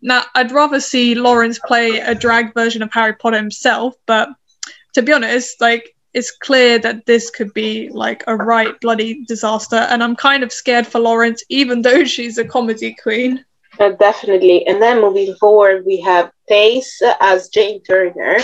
Now, 0.00 0.22
I'd 0.34 0.52
rather 0.52 0.80
see 0.80 1.14
Lawrence 1.14 1.58
play 1.64 1.98
a 1.98 2.14
drag 2.14 2.54
version 2.54 2.82
of 2.82 2.92
Harry 2.92 3.14
Potter 3.14 3.36
himself, 3.36 3.94
but 4.06 4.28
to 4.94 5.02
be 5.02 5.12
honest, 5.12 5.60
like 5.60 5.94
it's 6.14 6.30
clear 6.30 6.78
that 6.78 7.06
this 7.06 7.30
could 7.30 7.52
be 7.54 7.88
like 7.90 8.22
a 8.26 8.36
right 8.36 8.78
bloody 8.80 9.24
disaster, 9.24 9.76
and 9.76 10.02
I'm 10.02 10.16
kind 10.16 10.42
of 10.42 10.52
scared 10.52 10.86
for 10.86 10.98
Lawrence, 10.98 11.42
even 11.48 11.82
though 11.82 12.04
she's 12.14 12.38
a 12.38 12.44
comedy 12.44 12.94
queen. 13.02 13.44
Uh, 13.78 13.90
definitely. 13.92 14.66
And 14.66 14.82
then 14.82 15.00
moving 15.00 15.34
forward, 15.36 15.86
we 15.86 15.98
have 16.02 16.30
Tayce 16.48 17.00
as 17.20 17.48
Jane 17.48 17.82
Turner 17.82 18.36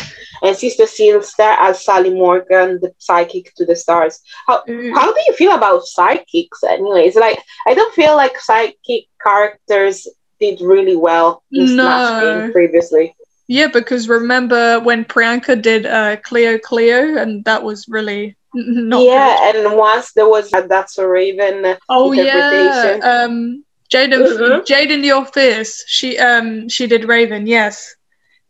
and 0.43 0.57
Sister 0.57 0.87
Sylvester 0.87 1.43
as 1.43 1.85
Sally 1.85 2.15
Morgan, 2.15 2.79
the 2.81 2.95
psychic 2.99 3.55
to 3.57 3.67
the 3.67 3.77
stars. 3.77 4.21
How, 4.47 4.63
mm. 4.67 4.95
how 4.95 5.13
do 5.13 5.21
you 5.27 5.35
feel 5.35 5.53
about 5.53 5.85
psychics, 5.85 6.65
anyways? 6.65 7.15
Like, 7.15 7.43
I 7.67 7.75
don't 7.75 7.95
feel 7.95 8.17
like 8.17 8.39
psychic 8.39 9.05
characters 9.23 10.09
did 10.41 10.61
really 10.63 10.97
well 10.97 11.43
in 11.53 11.77
no. 11.77 12.41
Game 12.43 12.53
previously. 12.53 13.15
Yeah, 13.49 13.69
because 13.69 14.09
remember 14.09 14.79
when 14.81 15.05
Priyanka 15.05 15.61
did 15.61 15.87
uh, 15.87 16.17
Cleo 16.17 16.59
Cleo, 16.59 17.17
and 17.17 17.45
that 17.47 17.65
was 17.65 17.89
really 17.89 18.37
not 18.55 19.03
yeah. 19.03 19.53
Good. 19.53 19.67
And 19.67 19.77
once 19.77 20.13
there 20.13 20.29
was 20.29 20.53
a 20.53 20.67
That's 20.69 20.99
a 20.99 21.09
Raven 21.09 21.77
oh 21.89 22.13
yeah, 22.13 22.99
um, 23.03 23.65
Jaden 23.91 24.13
mm-hmm. 24.13 24.61
Jaidynn 24.61 25.03
Diore 25.03 25.33
Fierce. 25.33 25.85
She 25.87 26.19
um 26.19 26.69
she 26.69 26.87
did 26.87 27.07
Raven. 27.07 27.47
Yes. 27.47 27.95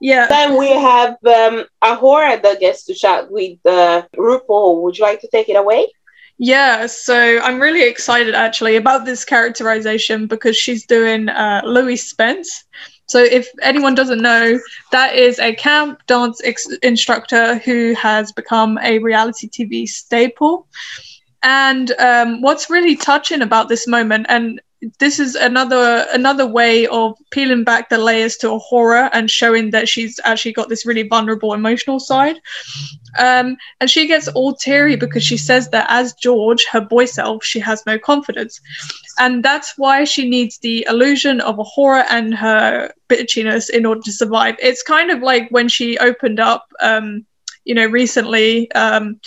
Yeah. 0.00 0.26
Then 0.28 0.56
we 0.56 0.68
have 0.68 1.16
um, 1.26 1.64
A'Whora 1.82 2.40
that 2.42 2.60
gets 2.60 2.84
to 2.84 2.94
chat 2.94 3.30
with 3.30 3.58
uh, 3.66 4.02
RuPaul. 4.16 4.82
Would 4.82 4.96
you 4.96 5.04
like 5.04 5.20
to 5.22 5.28
take 5.28 5.48
it 5.48 5.56
away? 5.56 5.88
Yeah, 6.38 6.86
so 6.86 7.40
I'm 7.40 7.60
really 7.60 7.82
excited 7.82 8.32
actually 8.32 8.76
about 8.76 9.04
this 9.04 9.24
characterization 9.24 10.28
because 10.28 10.56
she's 10.56 10.86
doing 10.86 11.28
uh, 11.28 11.62
Louie 11.64 11.96
Spence. 11.96 12.64
So, 13.08 13.18
if 13.18 13.48
anyone 13.62 13.94
doesn't 13.94 14.20
know, 14.20 14.58
that 14.92 15.16
is 15.16 15.38
a 15.38 15.54
camp 15.54 16.06
dance 16.06 16.40
ex- 16.44 16.68
instructor 16.82 17.56
who 17.58 17.94
has 17.94 18.32
become 18.32 18.78
a 18.82 18.98
reality 18.98 19.48
TV 19.48 19.88
staple. 19.88 20.66
And 21.42 21.92
um, 21.98 22.42
what's 22.42 22.68
really 22.68 22.96
touching 22.96 23.42
about 23.42 23.68
this 23.68 23.86
moment, 23.86 24.26
and 24.28 24.60
this 24.98 25.18
is 25.18 25.34
another 25.34 26.06
another 26.12 26.46
way 26.46 26.86
of 26.86 27.16
peeling 27.30 27.64
back 27.64 27.88
the 27.88 27.98
layers 27.98 28.36
to 28.36 28.46
A'Whora 28.46 29.10
and 29.12 29.30
showing 29.30 29.70
that 29.70 29.88
she's 29.88 30.20
actually 30.24 30.52
got 30.52 30.68
this 30.68 30.86
really 30.86 31.02
vulnerable 31.02 31.52
emotional 31.52 31.98
side. 31.98 32.36
Um, 33.18 33.56
and 33.80 33.90
she 33.90 34.06
gets 34.06 34.28
all 34.28 34.54
teary 34.54 34.94
because 34.94 35.24
she 35.24 35.36
says 35.36 35.68
that 35.70 35.86
as 35.88 36.14
George, 36.14 36.64
her 36.70 36.80
boy 36.80 37.06
self, 37.06 37.44
she 37.44 37.58
has 37.58 37.84
no 37.86 37.98
confidence. 37.98 38.60
And 39.18 39.44
that's 39.44 39.74
why 39.76 40.04
she 40.04 40.28
needs 40.28 40.58
the 40.58 40.86
illusion 40.88 41.40
of 41.40 41.56
A'Whora 41.56 42.04
and 42.08 42.34
her 42.34 42.92
bitchiness 43.08 43.70
in 43.70 43.84
order 43.84 44.02
to 44.02 44.12
survive. 44.12 44.54
It's 44.60 44.82
kind 44.84 45.10
of 45.10 45.22
like 45.22 45.48
when 45.50 45.68
she 45.68 45.98
opened 45.98 46.38
up, 46.38 46.66
um, 46.80 47.26
you 47.64 47.74
know, 47.74 47.86
recently. 47.86 48.70
Um, 48.72 49.20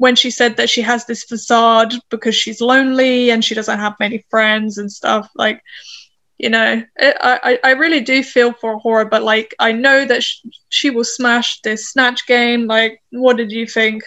when 0.00 0.16
she 0.16 0.30
said 0.30 0.56
that 0.56 0.70
she 0.70 0.80
has 0.80 1.04
this 1.04 1.24
facade 1.24 1.92
because 2.08 2.34
she's 2.34 2.62
lonely 2.62 3.30
and 3.30 3.44
she 3.44 3.54
doesn't 3.54 3.78
have 3.78 4.00
many 4.00 4.24
friends 4.30 4.78
and 4.78 4.90
stuff 4.90 5.28
like 5.36 5.62
you 6.38 6.48
know 6.48 6.82
it, 6.96 7.16
i 7.20 7.58
i 7.62 7.72
really 7.72 8.00
do 8.00 8.22
feel 8.22 8.54
for 8.54 8.80
A'Whora 8.80 9.10
but 9.10 9.22
like 9.22 9.54
i 9.58 9.72
know 9.72 10.06
that 10.06 10.22
sh- 10.22 10.40
she 10.70 10.88
will 10.88 11.04
smash 11.04 11.60
this 11.60 11.90
snatch 11.90 12.26
game. 12.26 12.66
Like 12.66 13.02
what 13.10 13.36
did 13.36 13.52
you 13.52 13.66
think? 13.66 14.02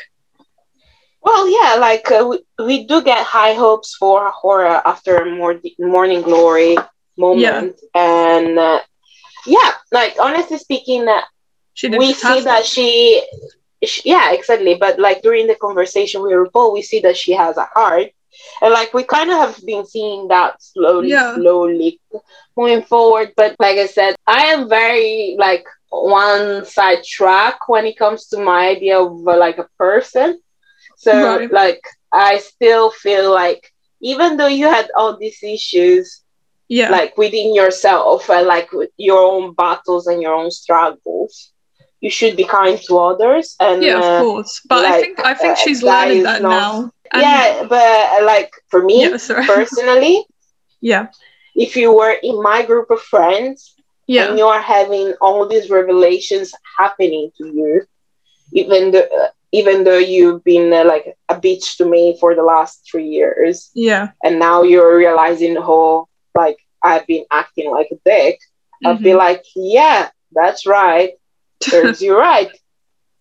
Well 1.21 1.47
yeah 1.47 1.75
like 1.75 2.09
uh, 2.09 2.25
we, 2.27 2.65
we 2.65 2.87
do 2.87 3.03
get 3.03 3.23
high 3.23 3.53
hopes 3.53 3.95
for 3.95 4.31
A'Whora 4.31 4.81
after 4.83 5.17
a 5.17 5.29
more 5.29 5.61
morning 5.77 6.23
glory 6.23 6.75
moment. 7.19 7.75
Yeah. 7.93 8.01
and 8.01 8.57
uh, 8.57 8.79
yeah 9.45 9.71
like 9.91 10.15
honestly 10.19 10.57
speaking 10.57 11.07
uh, 11.07 11.21
we 11.99 12.13
see 12.13 12.41
that 12.41 12.65
she 12.65 13.21
she, 13.85 14.09
yeah, 14.09 14.31
exactly. 14.31 14.75
But 14.75 14.99
like 14.99 15.21
during 15.21 15.47
the 15.47 15.55
conversation 15.55 16.21
with 16.21 16.31
RuPaul, 16.31 16.73
we 16.73 16.81
see 16.81 16.99
that 17.01 17.17
she 17.17 17.33
has 17.33 17.57
a 17.57 17.65
heart. 17.65 18.09
And 18.61 18.73
like 18.73 18.93
we 18.93 19.03
kind 19.03 19.29
of 19.29 19.37
have 19.37 19.65
been 19.65 19.85
seeing 19.85 20.27
that 20.29 20.61
slowly, 20.61 21.09
yeah. 21.09 21.35
slowly 21.35 21.99
moving 22.57 22.83
forward. 22.83 23.33
But 23.37 23.55
like 23.59 23.77
I 23.77 23.85
said, 23.85 24.15
I 24.25 24.45
am 24.45 24.69
very 24.69 25.35
like 25.37 25.65
one 25.89 26.65
side 26.65 27.03
track 27.03 27.67
when 27.67 27.85
it 27.85 27.97
comes 27.97 28.27
to 28.27 28.39
my 28.39 28.69
idea 28.69 28.99
of 28.99 29.27
uh, 29.27 29.37
like 29.37 29.59
a 29.59 29.69
person. 29.77 30.39
So 30.97 31.39
right. 31.39 31.51
like 31.51 31.81
I 32.11 32.39
still 32.39 32.89
feel 32.91 33.31
like 33.31 33.71
even 34.01 34.37
though 34.37 34.47
you 34.47 34.67
had 34.67 34.89
all 34.95 35.17
these 35.17 35.41
issues, 35.43 36.21
yeah, 36.67 36.89
like 36.89 37.17
within 37.17 37.53
yourself 37.53 38.29
and 38.29 38.47
like 38.47 38.71
with 38.71 38.89
your 38.97 39.19
own 39.19 39.53
battles 39.53 40.07
and 40.07 40.21
your 40.21 40.33
own 40.33 40.49
struggles, 40.49 41.51
you 42.03 42.09
should 42.09 42.35
be 42.35 42.43
kind 42.43 42.77
to 42.81 42.99
others 42.99 43.55
and 43.61 43.81
yeah 43.81 43.97
of 43.97 44.03
uh, 44.03 44.21
course. 44.21 44.61
But 44.67 44.83
like, 44.83 44.93
i 44.93 45.01
think 45.01 45.19
i 45.31 45.33
think 45.33 45.53
uh, 45.53 45.61
she's 45.63 45.81
learning 45.81 46.23
that 46.23 46.41
now. 46.41 46.91
And 47.13 47.21
yeah 47.21 47.65
but 47.67 47.89
uh, 48.15 48.25
like 48.25 48.51
for 48.67 48.83
me 48.83 48.97
yeah, 49.03 49.17
personally 49.55 50.25
yeah. 50.81 51.07
if 51.55 51.75
you 51.75 51.95
were 51.95 52.15
in 52.21 52.43
my 52.43 52.59
group 52.65 52.91
of 52.91 53.01
friends 53.01 53.75
yeah. 54.05 54.27
and 54.27 54.37
you're 54.37 54.61
having 54.61 55.13
all 55.21 55.47
these 55.47 55.69
revelations 55.69 56.53
happening 56.77 57.31
to 57.37 57.47
you 57.47 57.81
even 58.51 58.91
though 58.91 59.07
uh, 59.21 59.29
even 59.53 59.83
though 59.83 59.99
you've 59.99 60.43
been 60.43 60.73
uh, 60.73 60.83
like 60.83 61.15
a 61.29 61.35
bitch 61.35 61.77
to 61.77 61.85
me 61.85 62.17
for 62.19 62.35
the 62.35 62.43
last 62.43 62.85
three 62.89 63.07
years 63.07 63.71
yeah. 63.75 64.09
and 64.25 64.39
now 64.39 64.63
you're 64.63 64.97
realizing 64.97 65.55
how 65.55 66.07
like 66.35 66.57
i've 66.83 67.07
been 67.07 67.25
acting 67.31 67.71
like 67.71 67.87
a 67.91 67.99
dick 68.03 68.35
mm-hmm. 68.39 68.87
i'd 68.87 69.03
be 69.03 69.13
like 69.13 69.45
yeah 69.55 70.09
that's 70.33 70.65
right 70.65 71.13
serves 71.63 72.01
you 72.01 72.17
right. 72.17 72.51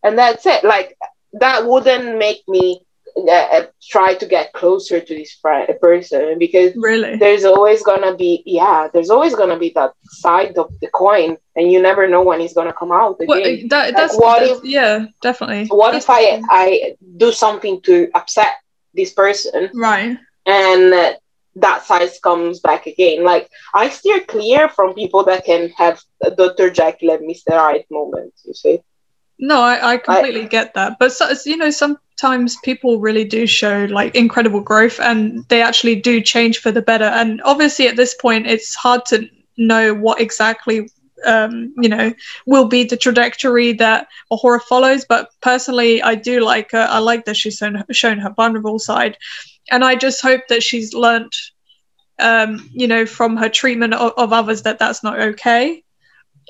And 0.02 0.18
that's 0.18 0.46
it. 0.46 0.64
Like 0.64 0.96
that 1.34 1.66
wouldn't 1.66 2.18
make 2.18 2.42
me 2.48 2.82
uh, 3.16 3.30
uh 3.30 3.66
try 3.82 4.14
to 4.14 4.26
get 4.26 4.52
closer 4.52 4.98
to 5.00 5.14
this 5.14 5.32
friend, 5.34 5.68
person 5.80 6.38
because 6.38 6.72
really? 6.76 7.16
there's 7.16 7.44
always 7.44 7.82
gonna 7.82 8.16
be 8.16 8.42
yeah 8.46 8.88
there's 8.92 9.10
always 9.10 9.34
gonna 9.34 9.58
be 9.58 9.70
that 9.74 9.92
side 10.04 10.56
of 10.56 10.72
the 10.80 10.88
coin 10.88 11.36
and 11.54 11.70
you 11.70 11.80
never 11.80 12.08
know 12.08 12.22
when 12.22 12.40
it's 12.40 12.54
gonna 12.54 12.72
come 12.72 12.90
out 12.90 13.16
again. 13.20 13.28
Well, 13.28 13.68
that, 13.68 13.86
like, 13.86 13.96
that's, 13.96 14.16
what 14.16 14.40
that's, 14.40 14.60
if, 14.60 14.64
yeah 14.64 15.06
definitely. 15.20 15.66
what 15.66 15.92
that's 15.92 16.06
if 16.06 16.10
I 16.10 16.42
I 16.50 16.96
do 17.16 17.32
something 17.32 17.80
to 17.82 18.10
upset 18.14 18.54
this 18.94 19.12
person 19.12 19.70
right. 19.74 20.18
and 20.46 20.94
uh, 20.94 21.14
that 21.56 21.84
size 21.84 22.18
comes 22.20 22.60
back 22.60 22.86
again. 22.86 23.24
Like 23.24 23.50
I 23.74 23.88
steer 23.88 24.20
clear 24.20 24.68
from 24.68 24.94
people 24.94 25.24
that 25.24 25.44
can 25.44 25.70
have 25.70 26.00
a 26.22 26.30
Dr. 26.30 26.70
Jekyll 26.70 27.10
and 27.10 27.28
Mr. 27.28 27.50
Hyde 27.52 27.84
moment, 27.90 28.32
you 28.44 28.54
see. 28.54 28.80
No, 29.38 29.60
I, 29.60 29.94
I 29.94 29.96
completely 29.96 30.42
I, 30.42 30.48
get 30.48 30.74
that. 30.74 30.98
But 30.98 31.12
so, 31.12 31.30
you 31.44 31.56
know, 31.56 31.70
sometimes 31.70 32.56
people 32.62 33.00
really 33.00 33.24
do 33.24 33.46
show 33.46 33.86
like 33.90 34.14
incredible 34.14 34.60
growth 34.60 35.00
and 35.00 35.44
they 35.48 35.60
actually 35.60 35.96
do 35.96 36.20
change 36.20 36.58
for 36.58 36.70
the 36.70 36.82
better. 36.82 37.04
And 37.04 37.42
obviously 37.44 37.88
at 37.88 37.96
this 37.96 38.14
point 38.14 38.46
it's 38.46 38.74
hard 38.74 39.04
to 39.06 39.28
know 39.58 39.94
what 39.94 40.20
exactly 40.20 40.88
um, 41.24 41.72
you 41.78 41.88
know, 41.88 42.12
will 42.46 42.66
be 42.66 42.84
the 42.84 42.96
trajectory 42.96 43.72
that 43.74 44.08
A'Whora 44.32 44.60
follows. 44.62 45.04
But 45.08 45.30
personally, 45.40 46.02
I 46.02 46.16
do 46.16 46.40
like 46.40 46.72
her. 46.72 46.86
I 46.90 46.98
like 46.98 47.26
that 47.26 47.36
she's 47.36 47.58
shown, 47.58 47.84
shown 47.92 48.18
her 48.18 48.30
vulnerable 48.30 48.80
side 48.80 49.16
and 49.72 49.84
I 49.84 49.96
just 49.96 50.22
hope 50.22 50.42
that 50.48 50.62
she's 50.62 50.94
learnt, 50.94 51.34
um, 52.20 52.68
you 52.72 52.86
know, 52.86 53.06
from 53.06 53.36
her 53.38 53.48
treatment 53.48 53.94
of, 53.94 54.12
of, 54.16 54.32
others 54.32 54.62
that 54.62 54.78
that's 54.78 55.02
not 55.02 55.18
okay, 55.18 55.82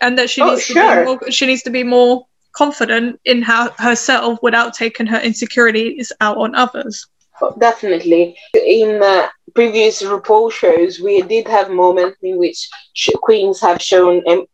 and 0.02 0.18
that 0.18 0.28
she 0.28 0.42
oh, 0.42 0.50
needs 0.50 0.64
sure. 0.64 0.74
to 0.74 1.00
be 1.00 1.04
more, 1.06 1.30
she 1.30 1.46
needs 1.46 1.62
to 1.62 1.70
be 1.70 1.84
more 1.84 2.26
confident 2.50 3.18
in 3.24 3.40
how 3.40 3.70
herself 3.78 4.38
without 4.42 4.74
taking 4.74 5.06
her 5.06 5.20
insecurities 5.20 6.12
out 6.20 6.36
on 6.36 6.54
others. 6.54 7.06
Oh, 7.40 7.54
definitely. 7.58 8.36
In 8.54 9.00
uh, 9.02 9.28
previous 9.54 10.02
RuPaul 10.02 10.52
shows, 10.52 11.00
we 11.00 11.22
did 11.22 11.48
have 11.48 11.70
moments 11.70 12.18
in 12.22 12.38
which 12.38 12.68
sh- 12.92 13.10
queens 13.22 13.60
have 13.60 13.80
shown 13.80 14.22
em- 14.26 14.46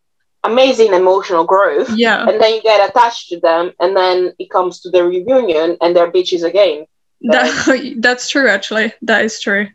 amazing 0.45 0.93
emotional 0.93 1.45
growth. 1.45 1.91
Yeah. 1.97 2.29
And 2.29 2.41
then 2.41 2.55
you 2.55 2.63
get 2.63 2.89
attached 2.89 3.31
to 3.31 3.41
them, 3.41 3.73
and 3.81 3.97
then 3.97 4.33
it 4.39 4.51
comes 4.51 4.81
to 4.81 4.91
the 4.91 5.05
reunion, 5.05 5.79
and 5.81 5.97
they're 5.97 6.13
bitches 6.13 6.45
again. 6.45 6.87
That, 7.23 7.95
that's 7.99 8.29
true, 8.29 8.49
actually. 8.49 8.93
That 9.03 9.25
is 9.25 9.41
true. 9.41 9.69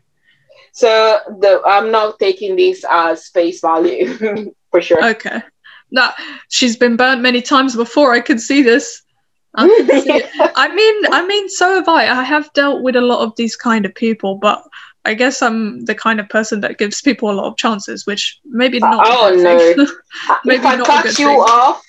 So 0.72 1.20
the 1.38 1.62
I'm 1.64 1.92
not 1.92 2.18
taking 2.18 2.56
this 2.56 2.84
as 2.90 3.28
face 3.28 3.60
value 3.60 4.52
for 4.70 4.80
sure. 4.80 5.04
Okay. 5.10 5.40
No, 5.92 6.10
she's 6.48 6.76
been 6.76 6.96
burnt 6.96 7.20
many 7.20 7.40
times 7.40 7.76
before. 7.76 8.12
I 8.12 8.20
can 8.20 8.40
see 8.40 8.62
this. 8.62 9.02
I, 9.54 9.68
see 10.02 10.24
I 10.56 10.74
mean, 10.74 11.12
I 11.12 11.24
mean, 11.24 11.48
so 11.48 11.76
have 11.76 11.88
I. 11.88 12.08
I 12.08 12.24
have 12.24 12.52
dealt 12.54 12.82
with 12.82 12.96
a 12.96 13.00
lot 13.00 13.20
of 13.20 13.36
these 13.36 13.54
kind 13.54 13.86
of 13.86 13.94
people, 13.94 14.34
but 14.34 14.64
I 15.04 15.14
guess 15.14 15.42
I'm 15.42 15.84
the 15.84 15.94
kind 15.94 16.18
of 16.18 16.28
person 16.28 16.60
that 16.62 16.78
gives 16.78 17.00
people 17.00 17.30
a 17.30 17.32
lot 17.32 17.46
of 17.46 17.56
chances, 17.56 18.04
which 18.04 18.40
maybe 18.44 18.80
not. 18.80 19.06
Oh 19.06 19.32
no! 19.32 19.86
maybe 20.44 20.58
if 20.58 20.66
I 20.66 20.74
not 20.74 20.86
cut 20.86 21.04
you 21.06 21.26
thing. 21.26 21.38
off, 21.38 21.84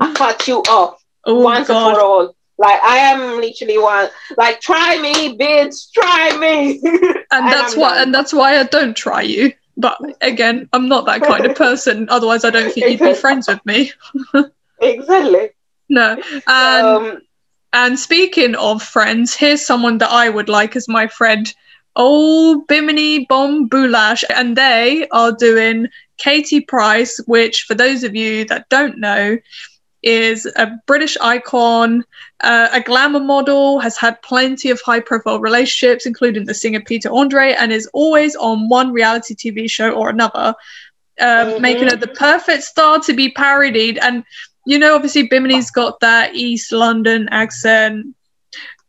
I 0.00 0.12
cut 0.14 0.48
you 0.48 0.58
off 0.62 1.00
oh, 1.26 1.40
once 1.40 1.68
God. 1.68 1.88
and 1.88 1.96
for 1.96 2.02
all. 2.02 2.36
Like 2.58 2.80
I 2.82 2.98
am 2.98 3.40
literally 3.40 3.78
one. 3.78 4.08
Like 4.36 4.60
try 4.60 5.00
me, 5.00 5.36
bitch, 5.36 5.90
try 5.92 6.36
me. 6.38 6.80
and, 6.84 7.24
and 7.30 7.46
that's 7.48 7.76
why, 7.76 8.00
and 8.00 8.14
that's 8.14 8.32
why 8.32 8.58
I 8.58 8.64
don't 8.64 8.96
try 8.96 9.22
you. 9.22 9.52
But 9.76 9.98
again, 10.20 10.68
I'm 10.72 10.88
not 10.88 11.06
that 11.06 11.22
kind 11.22 11.46
of 11.46 11.56
person. 11.56 12.08
Otherwise, 12.08 12.44
I 12.44 12.50
don't 12.50 12.72
think 12.72 12.86
you'd 12.90 13.00
be 13.00 13.14
friends 13.14 13.48
with 13.48 13.64
me. 13.66 13.92
exactly. 14.80 15.50
No. 15.88 16.16
And, 16.46 16.86
um, 16.86 17.22
and 17.72 17.98
speaking 17.98 18.54
of 18.54 18.82
friends, 18.82 19.34
here's 19.34 19.66
someone 19.66 19.98
that 19.98 20.10
I 20.10 20.28
would 20.30 20.48
like 20.48 20.76
as 20.76 20.88
my 20.88 21.08
friend. 21.08 21.52
Oh, 21.96 22.64
Bimini 22.68 23.26
Bon 23.26 23.68
Boulash. 23.68 24.22
And 24.34 24.56
they 24.56 25.08
are 25.08 25.32
doing 25.32 25.88
Katie 26.18 26.60
Price, 26.60 27.20
which, 27.26 27.64
for 27.64 27.74
those 27.74 28.04
of 28.04 28.14
you 28.14 28.44
that 28.46 28.68
don't 28.68 28.98
know, 28.98 29.38
is 30.04 30.46
a 30.56 30.70
British 30.86 31.16
icon, 31.20 32.04
uh, 32.40 32.68
a 32.72 32.80
glamour 32.80 33.20
model, 33.20 33.80
has 33.80 33.96
had 33.96 34.20
plenty 34.22 34.70
of 34.70 34.80
high 34.82 35.00
profile 35.00 35.40
relationships, 35.40 36.04
including 36.04 36.44
the 36.44 36.54
singer 36.54 36.80
Peter 36.80 37.10
Andre, 37.10 37.54
and 37.54 37.72
is 37.72 37.88
always 37.94 38.36
on 38.36 38.68
one 38.68 38.92
reality 38.92 39.34
TV 39.34 39.68
show 39.68 39.90
or 39.92 40.10
another, 40.10 40.54
um, 41.20 41.26
mm-hmm. 41.26 41.62
making 41.62 41.88
her 41.88 41.96
the 41.96 42.08
perfect 42.08 42.64
star 42.64 43.00
to 43.00 43.14
be 43.14 43.32
parodied. 43.32 43.98
And, 43.98 44.24
you 44.66 44.78
know, 44.78 44.94
obviously, 44.94 45.26
Bimini's 45.26 45.70
got 45.70 45.98
that 46.00 46.34
East 46.34 46.70
London 46.70 47.26
accent. 47.30 48.14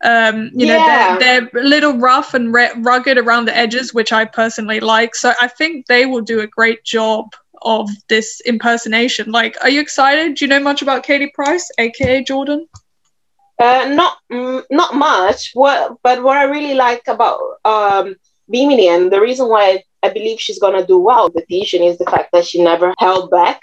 Um, 0.03 0.51
you 0.53 0.67
know, 0.67 1.17
they're, 1.17 1.49
they're 1.49 1.63
a 1.63 1.65
little 1.65 1.97
rough 1.97 2.33
and 2.33 2.53
re- 2.53 2.73
rugged 2.79 3.17
around 3.17 3.45
the 3.45 3.55
edges, 3.55 3.93
which 3.93 4.11
I 4.11 4.25
personally 4.25 4.81
like. 4.81 5.15
So 5.15 5.31
I 5.41 5.47
think 5.47 5.87
they 5.87 6.05
will 6.05 6.21
do 6.21 6.41
a 6.41 6.47
great 6.47 6.83
job 6.83 7.33
of 7.61 7.89
this 8.09 8.41
impersonation. 8.41 9.31
Like, 9.31 9.55
are 9.61 9.69
you 9.69 9.81
excited? 9.81 10.35
Do 10.35 10.45
you 10.45 10.49
know 10.49 10.59
much 10.59 10.81
about 10.81 11.03
Katie 11.03 11.31
Price, 11.33 11.69
aka 11.77 12.23
Jordan? 12.23 12.67
Uh, 13.57 13.87
not 13.93 14.17
mm, 14.31 14.63
not 14.69 14.95
much. 14.95 15.51
What, 15.53 15.97
but 16.03 16.21
what 16.23 16.37
I 16.37 16.43
really 16.43 16.73
like 16.73 17.03
about 17.07 17.39
um, 17.63 18.15
Bimini 18.49 18.89
and 18.89 19.11
the 19.11 19.21
reason 19.21 19.47
why 19.47 19.83
I 20.03 20.09
believe 20.09 20.39
she's 20.39 20.59
gonna 20.59 20.85
do 20.85 20.99
well 20.99 21.25
with 21.33 21.45
the 21.47 21.57
audition 21.57 21.81
is 21.81 21.97
the 21.97 22.05
fact 22.05 22.31
that 22.33 22.45
she 22.45 22.63
never 22.63 22.93
held 22.99 23.31
back. 23.31 23.61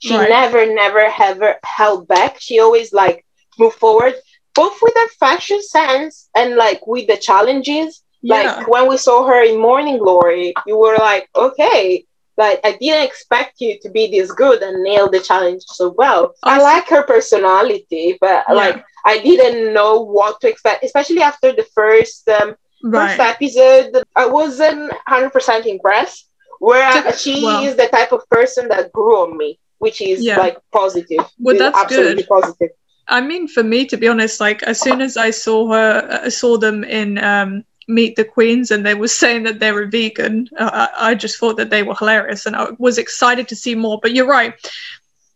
She 0.00 0.14
right. 0.14 0.28
never, 0.28 0.66
never, 0.66 1.10
ever 1.18 1.56
held 1.64 2.06
back. 2.06 2.36
She 2.38 2.60
always 2.60 2.92
like 2.92 3.24
moved 3.58 3.76
forward, 3.76 4.14
both 4.54 4.78
with 4.82 4.92
her 4.94 5.08
fashion 5.18 5.62
sense 5.62 6.28
and 6.36 6.56
like 6.56 6.86
with 6.86 7.06
the 7.06 7.16
challenges. 7.16 8.02
Yeah. 8.20 8.34
Like 8.34 8.68
when 8.68 8.88
we 8.88 8.98
saw 8.98 9.26
her 9.26 9.42
in 9.42 9.58
Morning 9.58 9.98
Glory, 9.98 10.52
you 10.66 10.76
were 10.78 10.96
like, 10.98 11.28
okay, 11.34 12.04
like 12.36 12.60
I 12.64 12.72
didn't 12.80 13.04
expect 13.04 13.60
you 13.60 13.78
to 13.80 13.90
be 13.90 14.10
this 14.10 14.32
good 14.32 14.62
and 14.62 14.82
nail 14.82 15.08
the 15.10 15.20
challenge 15.20 15.62
so 15.66 15.94
well. 15.96 16.34
I 16.42 16.60
like 16.60 16.88
her 16.88 17.04
personality, 17.04 18.18
but 18.20 18.44
yeah. 18.48 18.54
like 18.54 18.84
I 19.04 19.18
didn't 19.18 19.72
know 19.72 20.00
what 20.00 20.40
to 20.40 20.48
expect, 20.48 20.84
especially 20.84 21.22
after 21.22 21.52
the 21.52 21.66
first 21.74 22.28
um, 22.28 22.56
right. 22.82 23.16
first 23.16 23.20
episode. 23.20 24.04
I 24.16 24.26
wasn't 24.26 24.92
hundred 25.06 25.30
percent 25.30 25.66
impressed. 25.66 26.30
Whereas 26.60 27.20
she 27.20 27.44
well, 27.44 27.62
is 27.64 27.76
the 27.76 27.88
type 27.88 28.12
of 28.12 28.28
person 28.30 28.68
that 28.68 28.92
grew 28.92 29.16
on 29.22 29.36
me, 29.36 29.58
which 29.78 30.00
is 30.00 30.24
yeah. 30.24 30.38
like 30.38 30.58
positive. 30.72 31.26
Well, 31.38 31.58
that's 31.58 31.76
absolutely 31.76 32.22
good. 32.22 32.28
positive. 32.28 32.70
I 33.06 33.20
mean, 33.20 33.48
for 33.48 33.62
me, 33.62 33.84
to 33.86 33.96
be 33.96 34.08
honest, 34.08 34.40
like 34.40 34.62
as 34.62 34.80
soon 34.80 35.02
as 35.02 35.16
I 35.16 35.30
saw 35.30 35.70
her, 35.72 36.20
I 36.24 36.30
saw 36.30 36.56
them 36.56 36.82
in 36.84 37.18
um, 37.18 37.64
meet 37.88 38.16
the 38.16 38.24
queens 38.24 38.70
and 38.70 38.84
they 38.84 38.94
were 38.94 39.08
saying 39.08 39.42
that 39.44 39.60
they 39.60 39.72
were 39.72 39.86
vegan. 39.86 40.48
Uh, 40.58 40.88
i 40.96 41.14
just 41.14 41.38
thought 41.38 41.56
that 41.56 41.70
they 41.70 41.82
were 41.82 41.94
hilarious 41.94 42.46
and 42.46 42.56
i 42.56 42.66
was 42.78 42.98
excited 42.98 43.48
to 43.48 43.56
see 43.56 43.74
more 43.74 43.98
but 44.02 44.14
you're 44.14 44.26
right. 44.26 44.54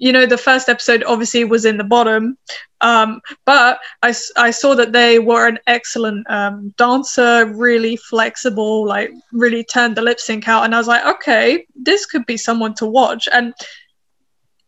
You 0.00 0.12
know 0.12 0.26
the 0.26 0.38
first 0.38 0.68
episode 0.68 1.02
obviously 1.04 1.42
was 1.44 1.64
in 1.64 1.76
the 1.76 1.84
bottom 1.84 2.38
um, 2.80 3.20
but 3.44 3.80
I, 4.04 4.14
I 4.36 4.52
saw 4.52 4.76
that 4.76 4.92
they 4.92 5.18
were 5.18 5.48
an 5.48 5.58
excellent 5.66 6.30
um, 6.30 6.72
dancer 6.76 7.46
really 7.46 7.96
flexible 7.96 8.86
like 8.86 9.10
really 9.32 9.64
turned 9.64 9.96
the 9.96 10.02
lip 10.02 10.20
sync 10.20 10.46
out 10.46 10.64
and 10.64 10.72
i 10.72 10.78
was 10.78 10.86
like 10.86 11.04
okay 11.04 11.66
this 11.74 12.06
could 12.06 12.26
be 12.26 12.36
someone 12.36 12.74
to 12.74 12.86
watch. 12.86 13.28
And 13.32 13.54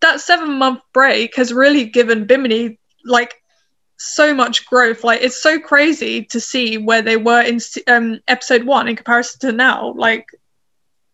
that 0.00 0.20
seven 0.20 0.59
month 0.59 0.81
break 0.92 1.37
has 1.37 1.52
really 1.52 1.85
given 1.85 2.26
bimini 2.26 2.78
like 3.04 3.39
so 4.00 4.34
much 4.34 4.66
growth. 4.66 5.04
Like 5.04 5.20
it's 5.20 5.42
so 5.42 5.60
crazy 5.60 6.24
to 6.26 6.40
see 6.40 6.78
where 6.78 7.02
they 7.02 7.18
were 7.18 7.42
in 7.42 7.60
um, 7.86 8.20
episode 8.26 8.64
one 8.64 8.88
in 8.88 8.96
comparison 8.96 9.40
to 9.40 9.52
now. 9.52 9.92
Like 9.94 10.26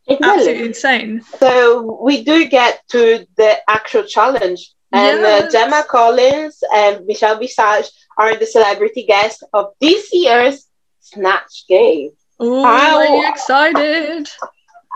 absolutely 0.09 0.67
insane. 0.67 1.23
So 1.39 1.99
we 2.01 2.23
do 2.23 2.47
get 2.47 2.83
to 2.91 3.27
the 3.37 3.59
actual 3.69 4.05
challenge, 4.05 4.73
and 4.93 5.19
uh, 5.19 5.29
yes. 5.29 5.45
uh, 5.45 5.51
Gemma 5.51 5.85
Collins 5.89 6.63
and 6.73 7.05
Michelle 7.07 7.39
Visage 7.39 7.91
are 8.17 8.37
the 8.37 8.47
celebrity 8.47 9.03
guests 9.03 9.43
of 9.53 9.73
this 9.81 10.11
year's 10.13 10.69
Snatch 11.01 11.65
Game. 11.69 12.11
Oh, 12.39 12.65
are 12.65 13.05
you 13.05 13.29
excited? 13.29 14.29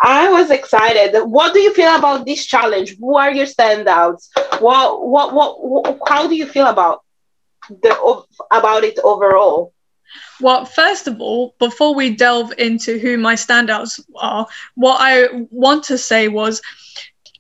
I 0.03 0.31
was 0.31 0.51
excited. 0.51 1.19
What 1.25 1.53
do 1.53 1.59
you 1.59 1.75
feel 1.75 1.95
about 1.95 2.25
this 2.25 2.47
challenge? 2.47 2.97
Who 2.99 3.17
are 3.17 3.33
your 3.33 3.47
standouts? 3.47 4.29
What, 4.61 5.07
what, 5.07 5.35
what, 5.35 5.63
what 5.63 5.99
how 6.07 6.27
do 6.27 6.35
you 6.35 6.47
feel 6.47 6.67
about 6.67 7.03
the 7.69 8.23
about 8.51 8.85
it 8.85 8.99
overall? 9.05 9.73
Well, 10.41 10.65
first 10.65 11.07
of 11.07 11.21
all, 11.21 11.55
before 11.59 11.95
we 11.95 12.15
delve 12.15 12.53
into 12.59 12.99
who 12.99 13.17
my 13.19 13.35
standouts 13.35 14.01
are, 14.17 14.47
what 14.75 14.99
I 15.01 15.47
want 15.51 15.85
to 15.85 15.99
say 15.99 16.29
was, 16.29 16.61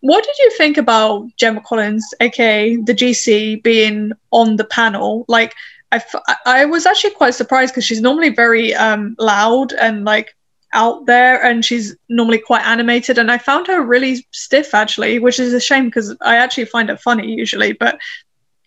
what 0.01 0.25
did 0.25 0.39
you 0.39 0.51
think 0.57 0.77
about 0.77 1.27
Gemma 1.37 1.63
Collins, 1.63 2.07
aka 2.21 2.77
the 2.77 2.95
GC, 2.95 3.63
being 3.63 4.13
on 4.31 4.57
the 4.57 4.65
panel? 4.65 5.25
Like, 5.29 5.55
I, 5.93 6.03
I 6.47 6.65
was 6.67 6.87
actually 6.87 7.11
quite 7.11 7.35
surprised 7.35 7.75
because 7.75 7.85
she's 7.85 8.01
normally 8.01 8.31
very 8.31 8.75
um, 8.75 9.17
loud 9.19 9.73
and 9.73 10.05
like 10.05 10.37
out 10.73 11.07
there 11.07 11.43
and 11.45 11.65
she's 11.65 11.97
normally 12.09 12.39
quite 12.39 12.65
animated 12.65 13.19
and 13.19 13.31
i 13.31 13.37
found 13.37 13.67
her 13.67 13.83
really 13.83 14.25
stiff 14.31 14.73
actually 14.73 15.19
which 15.19 15.41
is 15.41 15.53
a 15.53 15.59
shame 15.59 15.87
because 15.87 16.17
i 16.21 16.37
actually 16.37 16.65
find 16.65 16.91
it 16.91 17.01
funny 17.01 17.33
usually 17.33 17.73
but 17.73 17.99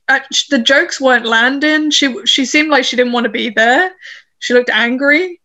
uh, 0.07 0.19
the 0.49 0.59
jokes 0.59 0.99
weren't 0.99 1.25
landing. 1.25 1.89
She 1.89 2.25
she 2.25 2.45
seemed 2.45 2.69
like 2.69 2.85
she 2.85 2.95
didn't 2.95 3.13
want 3.13 3.25
to 3.25 3.29
be 3.29 3.49
there. 3.49 3.93
She 4.39 4.53
looked 4.53 4.69
angry. 4.69 5.41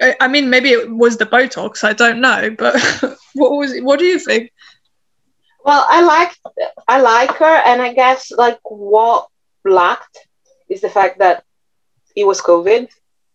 I, 0.00 0.16
I 0.20 0.28
mean, 0.28 0.50
maybe 0.50 0.70
it 0.70 0.90
was 0.90 1.16
the 1.16 1.26
Botox. 1.26 1.84
I 1.84 1.92
don't 1.92 2.20
know, 2.20 2.54
but 2.58 2.74
what 3.34 3.52
was 3.52 3.78
what 3.80 3.98
do 3.98 4.04
you 4.04 4.18
think? 4.18 4.52
Well, 5.64 5.86
I 5.88 6.02
like 6.02 6.32
I 6.88 7.00
like 7.00 7.36
her, 7.36 7.44
and 7.44 7.80
I 7.80 7.92
guess 7.92 8.30
like 8.32 8.58
what 8.64 9.28
lacked 9.64 10.18
is 10.68 10.80
the 10.80 10.90
fact 10.90 11.20
that 11.20 11.44
it 12.16 12.26
was 12.26 12.40
COVID, 12.40 12.88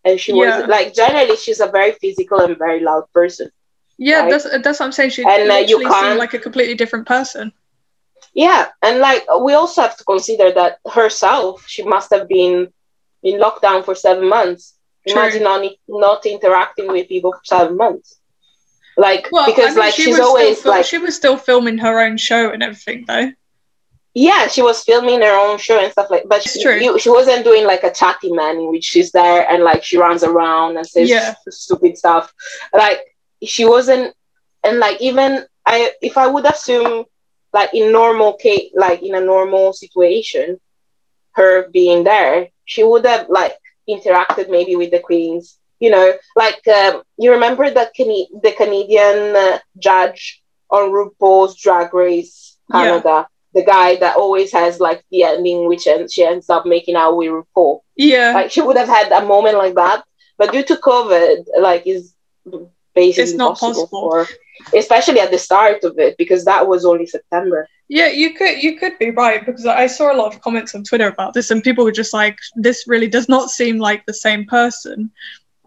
and 0.03 0.19
she 0.19 0.33
yeah. 0.33 0.59
was 0.59 0.67
like 0.67 0.93
generally 0.93 1.37
she's 1.37 1.61
a 1.61 1.67
very 1.67 1.93
physical 1.93 2.39
and 2.39 2.57
very 2.57 2.81
loud 2.81 3.05
person. 3.13 3.49
Yeah, 3.97 4.21
right? 4.21 4.31
that's 4.31 4.43
that's 4.63 4.79
what 4.79 4.87
I'm 4.87 4.91
saying. 4.91 5.11
She 5.11 5.23
and, 5.23 5.49
uh, 5.49 5.55
you 5.55 5.79
can't, 5.79 6.19
like 6.19 6.33
a 6.33 6.39
completely 6.39 6.75
different 6.75 7.07
person. 7.07 7.53
Yeah, 8.37 8.67
and 8.83 8.99
like 8.99 9.23
we 9.41 9.53
also 9.53 9.81
have 9.81 9.97
to 9.97 10.03
consider 10.03 10.51
that 10.51 10.77
herself, 10.93 11.67
she 11.67 11.81
must 11.81 12.11
have 12.11 12.29
been 12.29 12.71
in 13.23 13.39
lockdown 13.39 13.83
for 13.83 13.95
seven 13.95 14.29
months. 14.29 14.75
True. 15.07 15.19
Imagine 15.19 15.41
not, 15.41 15.65
not 15.87 16.23
interacting 16.23 16.87
with 16.87 17.09
people 17.09 17.31
for 17.31 17.41
seven 17.43 17.75
months. 17.77 18.19
Like 18.95 19.27
well, 19.31 19.47
because 19.47 19.65
I 19.65 19.69
mean, 19.69 19.79
like 19.79 19.95
she 19.95 20.03
she's 20.03 20.19
always 20.19 20.61
fil- 20.61 20.71
like 20.71 20.85
she 20.85 20.99
was 20.99 21.15
still 21.15 21.35
filming 21.35 21.79
her 21.79 21.99
own 21.99 22.17
show 22.17 22.51
and 22.51 22.61
everything 22.61 23.05
though. 23.07 23.31
Yeah, 24.13 24.47
she 24.47 24.61
was 24.61 24.83
filming 24.83 25.21
her 25.21 25.49
own 25.49 25.57
show 25.57 25.79
and 25.79 25.91
stuff 25.91 26.11
like. 26.11 26.25
But 26.27 26.43
she, 26.43 26.61
you, 26.61 26.99
she 26.99 27.09
wasn't 27.09 27.43
doing 27.43 27.65
like 27.65 27.83
a 27.83 27.91
chatty 27.91 28.31
man 28.31 28.57
in 28.57 28.69
which 28.69 28.83
she's 28.83 29.11
there 29.11 29.49
and 29.49 29.63
like 29.63 29.83
she 29.83 29.97
runs 29.97 30.23
around 30.23 30.77
and 30.77 30.85
says 30.85 31.09
yeah. 31.09 31.33
stupid 31.49 31.97
stuff. 31.97 32.31
Like 32.71 32.99
she 33.43 33.65
wasn't, 33.65 34.13
and 34.63 34.77
like 34.77 35.01
even 35.01 35.43
I, 35.65 35.91
if 36.03 36.19
I 36.19 36.27
would 36.27 36.45
assume 36.45 37.05
like 37.57 37.73
in 37.73 37.91
normal 37.91 38.31
case 38.45 38.69
like 38.85 39.01
in 39.01 39.13
a 39.15 39.27
normal 39.33 39.67
situation 39.83 40.47
her 41.39 41.69
being 41.77 42.03
there 42.03 42.37
she 42.65 42.83
would 42.89 43.05
have 43.05 43.25
like 43.29 43.55
interacted 43.93 44.47
maybe 44.49 44.75
with 44.75 44.91
the 44.91 44.99
queens 45.07 45.57
you 45.79 45.89
know 45.89 46.07
like 46.35 46.61
um, 46.67 47.01
you 47.17 47.29
remember 47.37 47.65
the, 47.69 47.85
Can- 47.97 48.41
the 48.45 48.53
canadian 48.61 49.17
uh, 49.35 49.57
judge 49.87 50.43
on 50.69 50.91
rupaul's 50.91 51.55
drag 51.63 51.93
race 51.93 52.57
canada 52.71 53.15
yeah. 53.17 53.25
the 53.57 53.65
guy 53.75 53.95
that 54.03 54.17
always 54.17 54.51
has 54.51 54.79
like 54.87 55.01
the 55.11 55.23
ending 55.23 55.67
which 55.67 55.87
and 55.87 56.11
she 56.11 56.23
ends 56.23 56.49
up 56.49 56.65
making 56.65 56.95
out 56.95 57.17
with 57.17 57.29
rupaul 57.37 57.79
yeah 57.95 58.31
like 58.37 58.51
she 58.51 58.61
would 58.61 58.77
have 58.81 58.93
had 58.97 59.11
a 59.11 59.25
moment 59.25 59.57
like 59.57 59.75
that 59.75 60.03
but 60.37 60.51
due 60.51 60.63
to 60.63 60.75
covid 60.75 61.45
like 61.67 61.83
is 61.87 62.13
basically 62.93 63.23
it's 63.23 63.33
not 63.33 63.57
possible, 63.57 63.87
possible. 63.87 64.01
for 64.01 64.27
especially 64.75 65.19
at 65.19 65.31
the 65.31 65.37
start 65.37 65.83
of 65.83 65.97
it 65.97 66.17
because 66.17 66.45
that 66.45 66.67
was 66.67 66.85
only 66.85 67.05
September. 67.05 67.67
Yeah, 67.89 68.07
you 68.07 68.33
could 68.33 68.61
you 68.61 68.77
could 68.77 68.97
be 68.99 69.11
right 69.11 69.45
because 69.45 69.65
I 69.65 69.87
saw 69.87 70.11
a 70.11 70.17
lot 70.17 70.33
of 70.33 70.41
comments 70.41 70.75
on 70.75 70.83
Twitter 70.83 71.07
about 71.07 71.33
this 71.33 71.51
and 71.51 71.63
people 71.63 71.85
were 71.85 71.91
just 71.91 72.13
like 72.13 72.37
this 72.55 72.85
really 72.87 73.07
does 73.07 73.29
not 73.29 73.49
seem 73.49 73.77
like 73.77 74.05
the 74.05 74.13
same 74.13 74.45
person. 74.45 75.11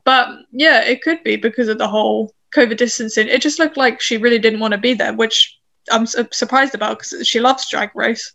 But 0.05 0.29
yeah, 0.53 0.83
it 0.83 1.03
could 1.03 1.23
be 1.23 1.37
because 1.37 1.69
of 1.69 1.79
the 1.79 1.89
whole 1.89 2.35
COVID 2.55 2.77
distancing. 2.77 3.29
It 3.29 3.43
just 3.43 3.59
looked 3.59 3.77
like 3.77 4.01
she 4.01 4.17
really 4.17 4.39
didn't 4.39 4.61
want 4.61 4.73
to 4.73 4.79
be 4.79 4.95
there, 4.95 5.15
which 5.15 5.59
I'm 5.91 6.07
su- 6.07 6.29
surprised 6.33 6.75
about 6.75 6.99
because 6.99 7.27
she 7.27 7.41
loves 7.41 7.69
Drag 7.71 7.91
Race. 7.95 8.33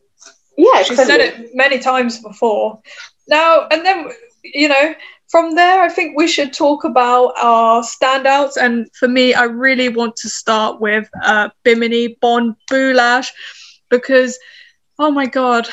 Yeah, 0.58 0.84
She's 0.84 0.98
said 0.98 1.20
it 1.20 1.54
many 1.54 1.80
times 1.80 2.22
before. 2.22 2.80
Now, 3.28 3.68
and 3.72 3.86
then, 3.86 4.10
you 4.44 4.70
know, 4.70 4.96
from 5.29 5.55
there, 5.55 5.81
I 5.81 5.89
think 5.89 6.17
we 6.17 6.27
should 6.27 6.53
talk 6.53 6.83
about 6.83 7.33
our 7.41 7.81
standouts. 7.81 8.57
And 8.57 8.88
for 8.93 9.07
me, 9.07 9.33
I 9.33 9.43
really 9.43 9.89
want 9.89 10.15
to 10.17 10.29
start 10.29 10.79
with 10.79 11.09
uh, 11.23 11.49
Bimini 11.63 12.17
Bon 12.21 12.55
Boulash 12.69 13.27
because, 13.89 14.38
oh 14.99 15.11
my 15.11 15.25
God, 15.25 15.67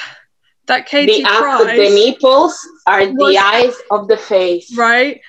that 0.66 0.86
Katie 0.86 1.22
the, 1.22 1.28
Price. 1.28 1.76
The 1.76 1.94
nipples 1.94 2.58
are 2.86 3.00
was, 3.00 3.34
the 3.34 3.38
eyes 3.38 3.74
of 3.90 4.08
the 4.08 4.16
face. 4.16 4.76
Right? 4.76 5.20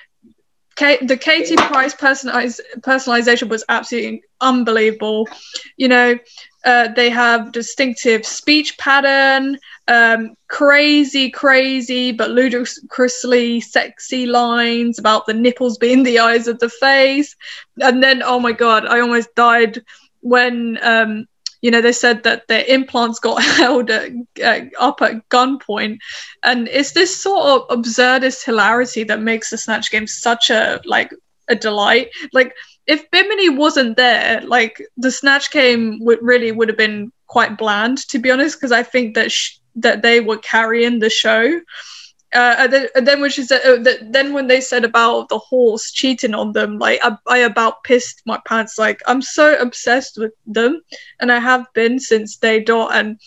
The 0.76 1.18
Katie 1.20 1.56
Price 1.56 1.94
personalization 1.94 3.48
was 3.48 3.64
absolutely 3.68 4.22
unbelievable. 4.40 5.28
You 5.76 5.88
know, 5.88 6.18
uh, 6.64 6.88
they 6.94 7.10
have 7.10 7.52
distinctive 7.52 8.24
speech 8.24 8.78
pattern, 8.78 9.58
um, 9.86 10.34
crazy, 10.48 11.30
crazy, 11.30 12.10
but 12.12 12.30
ludicrously 12.30 13.60
sexy 13.60 14.26
lines 14.26 14.98
about 14.98 15.26
the 15.26 15.34
nipples 15.34 15.78
being 15.78 16.02
the 16.02 16.18
eyes 16.18 16.48
of 16.48 16.58
the 16.58 16.70
face. 16.70 17.36
And 17.80 18.02
then, 18.02 18.22
oh 18.22 18.40
my 18.40 18.52
God, 18.52 18.86
I 18.86 19.00
almost 19.00 19.34
died 19.34 19.82
when 20.20 20.78
um, 20.82 21.26
you 21.64 21.70
know, 21.70 21.80
they 21.80 21.92
said 21.92 22.24
that 22.24 22.46
their 22.46 22.62
implants 22.68 23.18
got 23.18 23.42
held 23.60 23.88
at, 23.88 24.12
uh, 24.44 24.60
up 24.78 25.00
at 25.00 25.26
gunpoint, 25.30 25.96
and 26.42 26.68
it's 26.68 26.92
this 26.92 27.22
sort 27.22 27.46
of 27.46 27.68
absurdist 27.68 28.44
hilarity 28.44 29.02
that 29.04 29.22
makes 29.22 29.48
the 29.48 29.56
Snatch 29.56 29.90
Game 29.90 30.06
such 30.06 30.50
a 30.50 30.78
like 30.84 31.10
a 31.48 31.54
delight. 31.54 32.10
Like 32.34 32.54
if 32.86 33.10
Bimini 33.10 33.48
wasn't 33.48 33.96
there, 33.96 34.42
like 34.42 34.76
the 34.98 35.10
Snatch 35.10 35.50
Game 35.52 36.00
would 36.02 36.18
really 36.20 36.52
would 36.52 36.68
have 36.68 36.76
been 36.76 37.10
quite 37.28 37.56
bland, 37.56 37.96
to 38.08 38.18
be 38.18 38.30
honest, 38.30 38.58
because 38.58 38.70
I 38.70 38.82
think 38.82 39.14
that 39.14 39.32
sh- 39.32 39.56
that 39.76 40.02
they 40.02 40.20
were 40.20 40.36
carrying 40.36 40.98
the 40.98 41.08
show. 41.08 41.62
Uh, 42.34 42.68
and, 42.96 43.06
then, 43.06 43.20
when 43.20 43.30
she 43.30 43.44
said, 43.44 43.60
uh, 43.64 43.92
then 44.02 44.32
when 44.32 44.48
they 44.48 44.60
said 44.60 44.84
about 44.84 45.28
the 45.28 45.38
horse 45.38 45.92
cheating 45.92 46.34
on 46.34 46.52
them, 46.52 46.78
like 46.78 46.98
I, 47.02 47.16
I 47.28 47.38
about 47.38 47.84
pissed 47.84 48.22
my 48.26 48.40
pants. 48.44 48.76
Like 48.76 49.00
I'm 49.06 49.22
so 49.22 49.56
obsessed 49.60 50.18
with 50.18 50.32
them, 50.44 50.82
and 51.20 51.30
I 51.30 51.38
have 51.38 51.72
been 51.74 52.00
since 52.00 52.36
day 52.36 52.58
dot. 52.58 52.90
And 52.94 53.20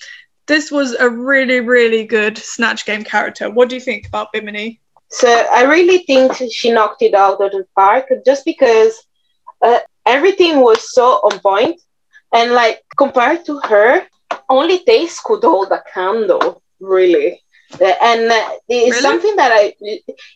this 0.48 0.72
was 0.72 0.94
a 0.94 1.10
really, 1.10 1.62
really 1.62 2.04
good 2.04 2.38
snatch 2.38 2.86
game 2.86 3.06
character. 3.06 3.50
What 3.50 3.70
do 3.70 3.76
you 3.76 3.82
think 3.82 4.08
about 4.08 4.34
Bimini? 4.34 4.82
So 5.10 5.30
I 5.30 5.64
really 5.64 6.00
think 6.00 6.34
she 6.52 6.70
knocked 6.72 7.02
it 7.02 7.14
out 7.14 7.40
of 7.40 7.52
the 7.52 7.66
park, 7.76 8.12
just 8.26 8.44
because 8.44 9.02
uh, 9.62 9.80
everything 10.06 10.60
was 10.60 10.94
so 10.94 11.22
on 11.24 11.40
point, 11.40 11.80
and 12.34 12.52
like 12.52 12.84
compared 12.98 13.46
to 13.46 13.62
her, 13.62 14.06
only 14.50 14.80
Tayce 14.80 15.18
could 15.24 15.44
hold 15.44 15.72
a 15.72 15.82
candle, 15.94 16.62
really 16.82 17.42
and 17.82 18.32
uh, 18.32 18.50
it's 18.70 18.92
really? 18.92 19.02
something 19.02 19.36
that 19.36 19.52
I, 19.52 19.74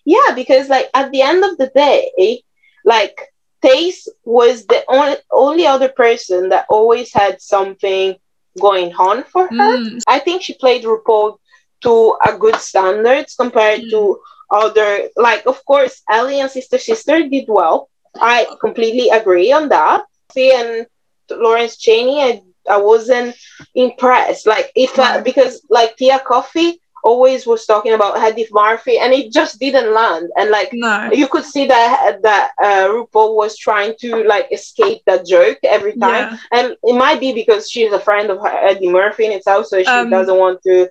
yeah, 0.05 0.33
because 0.35 0.69
like 0.69 0.89
at 0.93 1.11
the 1.11 1.21
end 1.21 1.43
of 1.43 1.57
the 1.57 1.71
day, 1.73 2.43
like 2.85 3.19
Tayce 3.63 4.07
was 4.23 4.65
the 4.65 4.83
only 4.87 5.17
only 5.31 5.67
other 5.67 5.89
person 5.89 6.49
that 6.49 6.65
always 6.69 7.13
had 7.13 7.41
something 7.41 8.15
going 8.59 8.93
on 8.95 9.23
for 9.23 9.47
her. 9.47 9.77
Mm. 9.77 9.99
I 10.07 10.19
think 10.19 10.41
she 10.41 10.53
played 10.55 10.83
RuPaul 10.83 11.37
to 11.81 12.17
a 12.27 12.37
good 12.37 12.55
standards 12.55 13.35
compared 13.35 13.81
mm. 13.81 13.89
to 13.91 14.19
other. 14.49 15.09
Like, 15.15 15.45
of 15.45 15.63
course, 15.65 16.01
Ellie 16.09 16.41
and 16.41 16.51
Sister 16.51 16.77
Sister 16.77 17.27
did 17.27 17.45
well. 17.47 17.89
I 18.15 18.47
completely 18.59 19.09
agree 19.09 19.51
on 19.53 19.69
that. 19.69 20.03
See, 20.33 20.51
and 20.53 20.85
Lawrence 21.29 21.77
Chaney 21.77 22.21
I 22.21 22.41
I 22.69 22.77
wasn't 22.77 23.35
impressed. 23.75 24.47
Like 24.47 24.71
if 24.75 24.97
I, 24.99 25.21
because 25.21 25.65
like 25.69 25.95
Tia 25.97 26.19
Kofi, 26.19 26.77
always 27.03 27.45
was 27.45 27.65
talking 27.65 27.93
about 27.93 28.17
Eddie 28.17 28.47
Murphy, 28.51 28.97
and 28.97 29.13
it 29.13 29.31
just 29.31 29.59
didn't 29.59 29.93
land. 29.93 30.29
And 30.37 30.49
like 30.49 30.69
no. 30.73 31.09
you 31.11 31.27
could 31.27 31.45
see 31.45 31.65
that 31.67 32.19
that 32.23 32.51
uh, 32.61 32.87
RuPaul 32.89 33.35
was 33.35 33.57
trying 33.57 33.95
to 33.99 34.23
like 34.23 34.47
escape 34.51 35.01
that 35.05 35.25
joke 35.25 35.59
every 35.63 35.95
time, 35.97 36.33
yeah. 36.33 36.37
and 36.51 36.75
it 36.83 36.95
might 36.95 37.19
be 37.19 37.33
because 37.33 37.69
she's 37.69 37.91
a 37.91 37.99
friend 37.99 38.29
of 38.29 38.39
Eddie 38.45 38.91
Murphy 38.91 39.25
in 39.25 39.31
itself, 39.31 39.67
so 39.67 39.79
she 39.79 39.87
um, 39.87 40.09
doesn't 40.09 40.37
want 40.37 40.61
to 40.63 40.89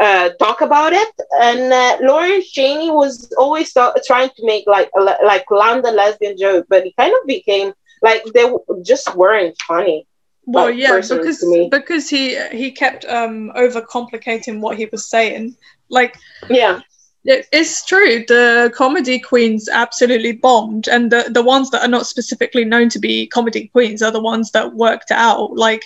uh, 0.00 0.30
talk 0.40 0.60
about 0.60 0.92
it. 0.92 1.12
And 1.40 1.72
uh, 1.72 1.98
Lawrence 2.00 2.50
Chaney 2.50 2.90
was 2.90 3.32
always 3.38 3.72
th- 3.72 3.94
trying 4.06 4.30
to 4.30 4.46
make 4.46 4.66
like 4.66 4.90
a, 4.96 5.00
like 5.02 5.50
land 5.50 5.84
a 5.84 5.90
lesbian 5.90 6.36
joke, 6.36 6.66
but 6.68 6.86
it 6.86 6.96
kind 6.96 7.14
of 7.20 7.26
became 7.26 7.72
like 8.02 8.24
they 8.34 8.42
w- 8.42 8.64
just 8.82 9.14
weren't 9.14 9.56
funny 9.62 10.06
well 10.46 10.70
yeah 10.70 11.00
because 11.00 11.44
because 11.70 12.08
he 12.08 12.38
he 12.50 12.70
kept 12.70 13.04
um 13.06 13.52
overcomplicating 13.56 14.60
what 14.60 14.76
he 14.76 14.86
was 14.86 15.08
saying. 15.08 15.56
Like 15.88 16.16
yeah. 16.48 16.80
it, 17.24 17.46
it's 17.52 17.84
true 17.84 18.24
the 18.26 18.72
comedy 18.74 19.18
queens 19.18 19.68
absolutely 19.68 20.32
bombed 20.32 20.88
and 20.88 21.10
the 21.10 21.30
the 21.30 21.42
ones 21.42 21.70
that 21.70 21.82
are 21.82 21.88
not 21.88 22.06
specifically 22.06 22.64
known 22.64 22.88
to 22.90 22.98
be 22.98 23.26
comedy 23.26 23.68
queens 23.68 24.02
are 24.02 24.12
the 24.12 24.20
ones 24.22 24.50
that 24.52 24.74
worked 24.74 25.10
out. 25.10 25.54
Like 25.56 25.84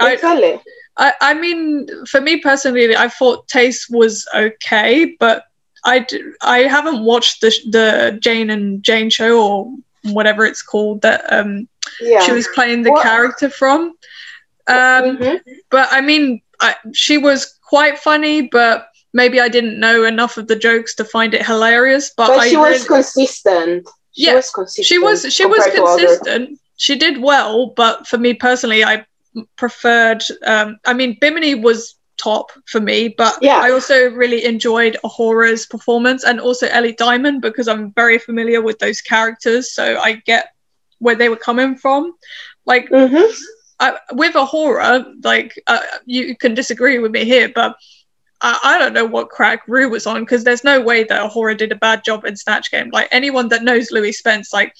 exactly. 0.00 0.60
I, 0.96 1.14
I 1.20 1.34
mean 1.34 1.88
for 2.06 2.20
me 2.20 2.40
personally 2.40 2.96
i 2.96 3.08
thought 3.08 3.46
Tayce 3.48 3.88
was 3.90 4.26
okay 4.34 5.16
but 5.18 5.44
I, 5.84 6.06
I 6.42 6.58
haven't 6.60 7.04
watched 7.04 7.40
the 7.40 7.50
the 7.70 8.18
Jane 8.20 8.50
and 8.50 8.82
Jane 8.82 9.10
show 9.10 9.40
or 9.40 9.74
whatever 10.12 10.44
it's 10.44 10.62
called 10.62 11.02
that 11.02 11.32
um 11.32 11.68
yeah. 12.00 12.20
she 12.20 12.32
was 12.32 12.48
playing 12.54 12.82
the 12.82 12.98
character 13.02 13.50
from. 13.50 13.94
Um, 14.66 15.16
mm-hmm. 15.16 15.36
But 15.70 15.88
I 15.90 16.00
mean, 16.00 16.42
I, 16.60 16.76
she 16.92 17.18
was 17.18 17.58
quite 17.62 17.98
funny, 17.98 18.42
but 18.42 18.88
maybe 19.12 19.40
I 19.40 19.48
didn't 19.48 19.80
know 19.80 20.04
enough 20.04 20.36
of 20.36 20.46
the 20.46 20.56
jokes 20.56 20.94
to 20.96 21.04
find 21.04 21.34
it 21.34 21.44
hilarious. 21.44 22.12
But, 22.16 22.28
but 22.28 22.48
she 22.48 22.56
I 22.56 22.60
was 22.60 22.88
really, 22.88 23.02
consistent. 23.02 23.88
She 24.12 24.26
yeah, 24.26 24.34
was 24.34 24.50
consistent. 24.50 24.86
She 24.86 24.98
was. 24.98 25.32
She 25.32 25.46
was 25.46 25.66
consistent. 25.74 26.58
She 26.76 26.96
did 26.96 27.20
well, 27.20 27.68
but 27.76 28.06
for 28.06 28.18
me 28.18 28.34
personally, 28.34 28.84
I 28.84 29.04
preferred. 29.56 30.22
Um, 30.44 30.78
I 30.86 30.94
mean, 30.94 31.16
Bimini 31.20 31.54
was 31.54 31.96
top 32.18 32.50
for 32.66 32.80
me, 32.80 33.08
but 33.16 33.38
yeah. 33.40 33.58
I 33.58 33.70
also 33.70 34.10
really 34.10 34.44
enjoyed 34.44 34.96
A'Whora's 35.04 35.66
performance 35.66 36.24
and 36.24 36.40
also 36.40 36.66
Ellie 36.66 36.92
Diamond 36.92 37.40
because 37.42 37.68
I'm 37.68 37.92
very 37.92 38.18
familiar 38.18 38.60
with 38.60 38.78
those 38.80 39.00
characters, 39.00 39.72
so 39.72 39.98
I 39.98 40.14
get 40.26 40.52
where 40.98 41.14
they 41.14 41.28
were 41.28 41.36
coming 41.36 41.76
from. 41.76 42.12
Like 42.66 42.88
mm-hmm. 42.90 43.32
I, 43.80 43.98
with 44.12 44.34
A'Whora, 44.34 45.24
like 45.24 45.60
uh, 45.66 45.80
you 46.04 46.36
can 46.36 46.54
disagree 46.54 46.98
with 46.98 47.12
me 47.12 47.24
here, 47.24 47.50
but 47.54 47.76
I, 48.40 48.58
I 48.62 48.78
don't 48.78 48.92
know 48.92 49.06
what 49.06 49.30
crack 49.30 49.66
Ru 49.66 49.88
was 49.88 50.06
on 50.06 50.20
because 50.20 50.44
there's 50.44 50.64
no 50.64 50.80
way 50.80 51.04
that 51.04 51.30
A'Whora 51.30 51.56
did 51.56 51.72
a 51.72 51.76
bad 51.76 52.04
job 52.04 52.24
in 52.24 52.36
Snatch 52.36 52.70
Game. 52.70 52.90
Like 52.92 53.08
anyone 53.10 53.48
that 53.48 53.64
knows 53.64 53.90
Louie 53.90 54.12
Spence, 54.12 54.52
like 54.52 54.74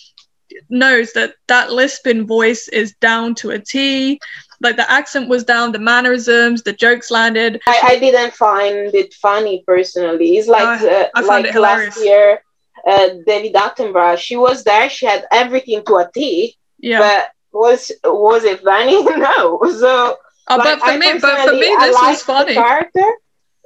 knows 0.70 1.12
that 1.12 1.34
that 1.46 1.72
lisping 1.72 2.26
voice 2.26 2.68
is 2.68 2.94
down 3.00 3.34
to 3.36 3.50
a 3.50 3.58
T. 3.58 4.20
Like 4.60 4.76
the 4.76 4.90
accent 4.90 5.28
was 5.28 5.44
down, 5.44 5.70
the 5.70 5.78
mannerisms, 5.78 6.62
the 6.62 6.72
jokes 6.72 7.10
landed. 7.10 7.60
I, 7.66 7.80
I 7.84 7.98
didn't 7.98 8.34
find 8.34 8.92
it 8.92 9.14
funny 9.14 9.62
personally. 9.66 10.36
It's 10.36 10.48
like 10.48 10.82
uh, 10.82 11.08
like 11.24 11.54
last 11.54 12.02
year 12.04 12.42
uh, 12.88 13.08
David 13.26 13.54
Attenborough. 13.54 14.18
She 14.18 14.36
was 14.36 14.64
there. 14.64 14.88
She 14.88 15.06
had 15.06 15.26
everything 15.30 15.84
to 15.86 15.96
a 15.96 16.10
T. 16.12 16.56
Yeah. 16.78 17.00
But 17.00 17.30
was 17.52 17.92
was 18.04 18.44
it 18.44 18.60
funny? 18.60 19.02
no. 19.16 19.60
So. 19.78 20.16
Oh, 20.50 20.56
like, 20.56 20.64
but 20.64 20.78
for 20.80 20.90
I 20.92 20.96
me, 20.96 21.18
but 21.20 21.48
for 21.48 21.54
me, 21.54 21.76
this 21.78 21.94
was 21.94 22.22
funny. 22.22 22.54
character. 22.54 23.06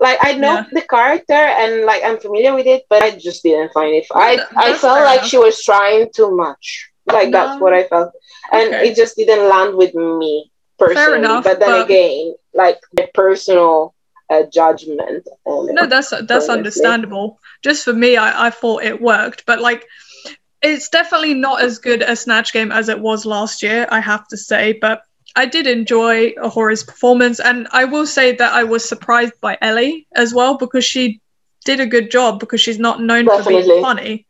Like 0.01 0.19
I 0.21 0.33
know 0.35 0.55
yeah. 0.55 0.67
the 0.73 0.83
character 0.83 1.33
and 1.33 1.85
like 1.85 2.03
I'm 2.03 2.19
familiar 2.19 2.55
with 2.55 2.67
it, 2.67 2.83
but 2.91 3.05
I 3.05 3.13
just 3.13 3.45
didn't 3.45 3.73
find 3.73 3.95
it. 3.95 4.05
I 4.13 4.37
that, 4.37 4.49
I 4.57 4.77
felt 4.77 5.05
like 5.05 5.21
enough. 5.21 5.31
she 5.31 5.39
was 5.39 5.63
trying 5.63 6.11
too 6.13 6.37
much. 6.37 6.91
Like 7.07 7.29
no. 7.29 7.39
that's 7.39 7.61
what 7.61 7.73
I 7.73 7.85
felt, 7.85 8.13
and 8.51 8.75
okay. 8.75 8.89
it 8.89 8.97
just 8.97 9.17
didn't 9.17 9.49
land 9.49 9.77
with 9.77 9.95
me 9.95 10.51
personally. 10.77 11.19
Enough, 11.19 11.45
but 11.45 11.61
then 11.61 11.71
but... 11.71 11.85
again, 11.85 12.35
like 12.53 12.81
the 12.95 13.09
personal 13.15 13.95
uh, 14.33 14.47
judgment. 14.51 15.29
no, 15.47 15.87
that's 15.87 16.13
that's 16.27 16.49
understandable. 16.49 17.39
Just 17.63 17.85
for 17.85 17.93
me, 17.93 18.17
I, 18.17 18.47
I 18.47 18.51
thought 18.51 18.83
it 18.83 19.01
worked, 19.01 19.45
but 19.47 19.61
like 19.61 19.87
it's 20.63 20.89
definitely 20.89 21.35
not 21.35 21.61
as 21.61 21.79
good 21.79 22.03
a 22.03 22.17
snatch 22.17 22.53
game 22.53 22.73
as 22.73 22.89
it 22.89 23.01
was 23.01 23.27
last 23.27 23.63
year. 23.63 23.87
I 23.91 24.01
have 24.01 24.27
to 24.29 24.37
say, 24.37 24.79
but 24.81 25.03
I 25.35 25.47
did 25.47 25.67
enjoy 25.67 26.33
A'Whora's 26.33 26.85
performance, 26.85 27.41
and 27.41 27.67
I 27.73 27.85
will 27.85 28.07
say 28.07 28.35
that 28.37 28.53
I 28.53 28.65
was 28.65 28.89
surprised 28.89 29.35
by 29.41 29.59
Ellie 29.61 30.07
as 30.15 30.33
well 30.35 30.57
because 30.57 30.85
she 30.85 31.21
did 31.65 31.81
a 31.81 31.87
good 31.87 32.11
job 32.11 32.41
because 32.41 32.61
she's 32.61 32.79
not 32.79 33.01
known 33.01 33.27
definitely. 33.27 33.63
for 33.63 33.69
being 33.69 33.83
funny. 33.83 34.27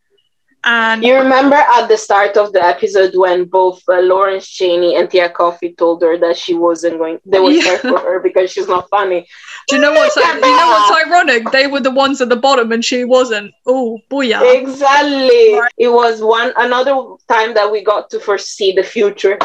And 0.64 1.02
you 1.02 1.16
remember 1.16 1.56
at 1.56 1.88
the 1.88 1.96
start 1.96 2.36
of 2.36 2.52
the 2.52 2.62
episode 2.64 3.16
when 3.16 3.46
both 3.46 3.82
uh, 3.88 4.00
Lawrence 4.00 4.46
Chaney 4.46 4.94
and 4.94 5.10
Tia 5.10 5.30
Kofi 5.30 5.76
told 5.76 6.02
her 6.02 6.16
that 6.18 6.36
she 6.36 6.54
wasn't 6.54 6.98
going, 6.98 7.18
they 7.26 7.40
would 7.40 7.56
yeah. 7.56 7.78
for 7.78 7.98
her 7.98 8.20
because 8.20 8.52
she's 8.52 8.68
not 8.68 8.88
funny. 8.88 9.26
Do 9.68 9.76
you 9.76 9.82
know 9.82 9.92
what's 9.92 10.14
you 10.14 10.22
know 10.22 10.68
what's 10.68 11.06
ironic? 11.06 11.50
They 11.50 11.66
were 11.66 11.80
the 11.80 11.90
ones 11.90 12.20
at 12.20 12.28
the 12.28 12.36
bottom 12.36 12.70
and 12.70 12.84
she 12.84 13.04
wasn't. 13.04 13.52
Oh, 13.66 13.98
booyah! 14.08 14.62
Exactly. 14.62 15.58
Right. 15.58 15.72
It 15.76 15.88
was 15.88 16.22
one 16.22 16.52
another 16.56 16.94
time 17.28 17.54
that 17.54 17.70
we 17.70 17.82
got 17.82 18.10
to 18.10 18.20
foresee 18.20 18.72
the 18.72 18.84
future. 18.84 19.38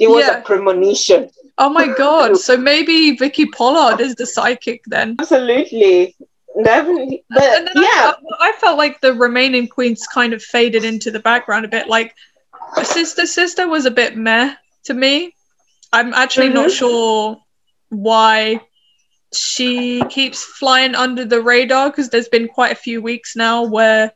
It 0.00 0.08
was 0.08 0.26
yeah. 0.26 0.38
a 0.38 0.42
premonition. 0.42 1.30
Oh 1.58 1.68
my 1.68 1.86
god! 1.86 2.36
so 2.46 2.56
maybe 2.56 3.16
Vicky 3.16 3.46
Pollard 3.46 4.00
is 4.00 4.16
the 4.16 4.26
psychic 4.26 4.82
then. 4.86 5.16
Absolutely. 5.20 6.16
Definitely. 6.62 7.24
But 7.30 7.70
yeah. 7.74 8.12
I, 8.40 8.48
I, 8.48 8.52
felt 8.52 8.76
like 8.76 9.00
the 9.00 9.14
remaining 9.14 9.68
queens 9.68 10.06
kind 10.06 10.32
of 10.32 10.42
faded 10.42 10.84
into 10.84 11.10
the 11.10 11.20
background 11.20 11.64
a 11.64 11.68
bit. 11.68 11.88
Like 11.88 12.14
Sister 12.82 13.26
Sister 13.26 13.68
was 13.68 13.86
a 13.86 13.90
bit 13.90 14.16
meh 14.16 14.54
to 14.84 14.94
me. 14.94 15.34
I'm 15.92 16.12
actually 16.12 16.46
mm-hmm. 16.46 16.54
not 16.54 16.70
sure 16.70 17.38
why 17.88 18.60
she 19.32 20.02
keeps 20.08 20.42
flying 20.42 20.94
under 20.94 21.24
the 21.24 21.40
radar 21.40 21.90
because 21.90 22.08
there's 22.08 22.28
been 22.28 22.48
quite 22.48 22.72
a 22.72 22.76
few 22.76 23.00
weeks 23.00 23.36
now 23.36 23.64
where 23.64 24.12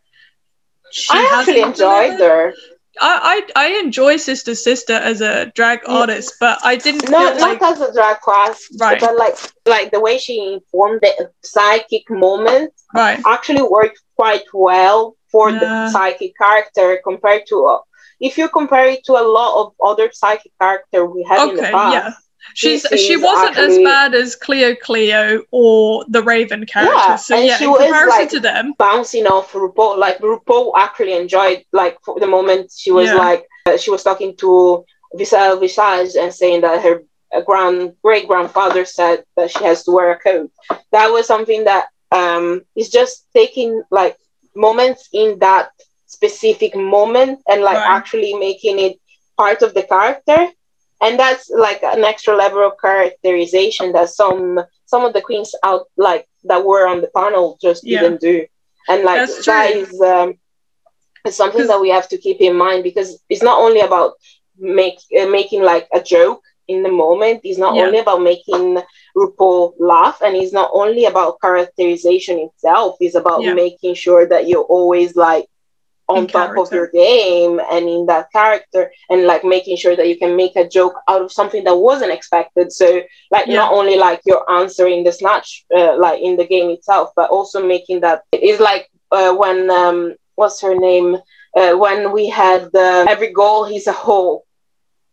she 0.91 1.09
I 1.13 1.39
actually 1.39 1.61
enjoyed 1.61 2.19
her. 2.19 2.55
I, 3.01 3.45
I, 3.57 3.67
I 3.67 3.81
enjoy 3.81 4.17
Sister 4.17 4.55
Sister 4.55 4.93
as 4.93 5.21
a 5.21 5.47
drag 5.55 5.81
artist, 5.87 6.35
but 6.41 6.59
I 6.63 6.77
didn't. 6.77 7.11
Not 7.11 7.37
like... 7.41 7.61
not 7.61 7.73
as 7.73 7.81
a 7.81 7.93
drag 7.93 8.21
class, 8.21 8.65
right? 8.79 9.01
But 9.01 9.17
like 9.17 9.37
like 9.67 9.91
the 9.91 10.01
way 10.01 10.19
she 10.19 10.55
informed 10.55 11.01
the 11.03 11.31
psychic 11.43 12.09
moment, 12.11 12.73
right? 12.95 13.21
Actually 13.27 13.63
worked 13.63 14.01
quite 14.17 14.45
well 14.53 15.17
for 15.31 15.51
yeah. 15.51 15.59
the 15.59 15.91
psychic 15.91 16.37
character 16.37 17.01
compared 17.03 17.47
to 17.49 17.67
uh, 17.67 17.79
if 18.21 18.39
you 18.39 18.49
compare 18.49 18.87
it 18.87 19.05
to 19.05 19.13
a 19.13 19.27
lot 19.27 19.61
of 19.61 19.75
other 19.83 20.11
psychic 20.13 20.53
character 20.61 21.05
we 21.07 21.23
had 21.25 21.41
okay, 21.41 21.51
in 21.51 21.57
the 21.57 21.63
past. 21.63 21.95
Yeah. 21.95 22.13
She's 22.55 22.87
she 22.97 23.17
wasn't 23.17 23.57
actually, 23.57 23.79
as 23.79 23.85
bad 23.85 24.15
as 24.15 24.37
Cleo 24.37 24.75
Cleo 24.75 25.43
or 25.51 26.05
the 26.09 26.23
Raven 26.23 26.67
character. 26.67 26.95
Yeah, 26.95 27.17
so 27.17 27.37
yeah, 27.37 27.63
in 27.63 27.75
comparison 27.75 28.09
like, 28.09 28.29
to 28.31 28.41
them, 28.41 28.75
bouncing 28.79 29.27
off 29.27 29.53
RuPaul, 29.53 29.99
like 29.99 30.19
RuPaul 30.19 30.73
actually 30.77 31.15
enjoyed 31.15 31.65
like 31.73 31.99
for 32.05 32.21
the 32.21 32.27
moment 32.27 32.71
she 32.77 32.91
was 32.91 33.09
yeah. 33.09 33.15
like 33.15 33.47
uh, 33.67 33.77
she 33.77 33.91
was 33.91 34.03
talking 34.03 34.37
to 34.37 34.85
Michelle 35.15 35.59
Visage 35.59 36.17
and 36.17 36.33
saying 36.33 36.61
that 36.61 36.83
her 36.83 37.03
grand 37.47 37.95
great 38.03 38.29
grandfather 38.29 38.85
said 38.85 39.25
that 39.37 39.51
she 39.51 39.65
has 39.65 39.83
to 39.85 39.91
wear 39.91 40.13
a 40.13 40.19
coat. 40.19 40.51
That 40.93 41.09
was 41.09 41.27
something 41.27 41.65
that 41.65 41.89
um 42.13 42.63
is 42.77 42.91
just 42.91 43.27
taking 43.33 43.83
like 43.91 44.17
moments 44.55 45.09
in 45.13 45.39
that 45.41 45.71
specific 46.07 46.77
moment 46.77 47.41
and 47.49 47.63
like 47.63 47.77
right. 47.77 47.97
actually 47.97 48.35
making 48.35 48.79
it 48.79 49.01
part 49.37 49.63
of 49.63 49.75
the 49.75 49.83
character 49.83 50.49
and 51.03 51.19
that's 51.19 51.51
like 51.51 51.83
an 51.83 52.05
extra 52.05 52.35
level 52.35 52.67
of 52.67 52.73
characterization 52.81 53.93
that 53.93 54.09
some 54.09 54.61
some 54.87 55.05
of 55.05 55.13
the 55.13 55.21
queens 55.21 55.55
out 55.63 55.87
like 55.97 56.27
that 56.45 56.65
were 56.65 56.87
on 56.87 57.01
the 57.01 57.11
panel 57.15 57.59
just 57.61 57.85
yeah. 57.85 58.01
didn't 58.01 58.21
do 58.21 58.47
and 58.89 59.03
like 59.05 59.29
that 59.47 59.71
is 59.71 60.01
um, 60.01 60.35
something 61.29 61.67
that 61.67 61.81
we 61.81 61.89
have 61.89 62.09
to 62.09 62.19
keep 62.19 62.41
in 62.41 62.57
mind 62.57 62.83
because 62.83 63.19
it's 63.29 63.43
not 63.43 63.59
only 63.59 63.81
about 63.81 64.13
make 64.59 64.99
uh, 65.19 65.27
making 65.27 65.63
like 65.63 65.89
a 65.93 66.01
joke 66.01 66.43
in 66.69 66.83
the 66.83 66.91
moment 66.91 67.41
it's 67.45 67.59
not 67.59 67.75
yeah. 67.75 67.83
only 67.83 67.99
about 67.99 68.23
making 68.23 68.81
RuPaul 69.17 69.75
laugh 69.79 70.23
and 70.23 70.37
it's 70.37 70.53
not 70.53 70.71
only 70.73 71.05
about 71.05 71.41
characterization 71.41 72.39
itself 72.39 72.97
it's 73.01 73.15
about 73.15 73.43
yeah. 73.43 73.55
making 73.55 73.95
sure 73.95 74.27
that 74.27 74.49
you're 74.49 74.63
always 74.63 75.17
like 75.17 75.47
on 76.09 76.27
top 76.27 76.55
character. 76.55 76.63
of 76.63 76.73
your 76.73 76.89
game 76.89 77.61
and 77.71 77.89
in 77.89 78.05
that 78.07 78.31
character 78.31 78.93
and 79.09 79.25
like 79.25 79.43
making 79.43 79.77
sure 79.77 79.97
that 79.97 80.09
you 80.09 80.19
can 80.19 80.37
make 80.37 80.55
a 80.55 80.69
joke 80.69 81.01
out 81.09 81.23
of 81.23 81.33
something 81.33 81.65
that 81.65 81.75
wasn't 81.75 82.11
expected 82.11 82.71
so 82.71 83.01
like 83.31 83.47
yeah. 83.47 83.55
not 83.55 83.73
only 83.73 83.97
like 83.97 84.21
you're 84.27 84.51
answering 84.51 85.03
the 85.03 85.13
snatch 85.13 85.65
uh, 85.75 85.99
like 85.99 86.21
in 86.21 86.37
the 86.37 86.47
game 86.47 86.69
itself 86.69 87.11
but 87.17 87.31
also 87.31 87.67
making 87.67 88.01
that 88.01 88.23
it's 88.33 88.61
like 88.61 88.91
uh, 89.13 89.35
when 89.35 89.71
um 89.71 90.15
what's 90.35 90.61
her 90.61 90.75
name 90.75 91.17
uh, 91.57 91.73
when 91.75 92.13
we 92.13 92.29
had 92.29 92.65
the 92.73 93.07
every 93.09 93.33
goal 93.33 93.65
he's 93.65 93.87
a 93.87 93.93
hole 93.93 94.45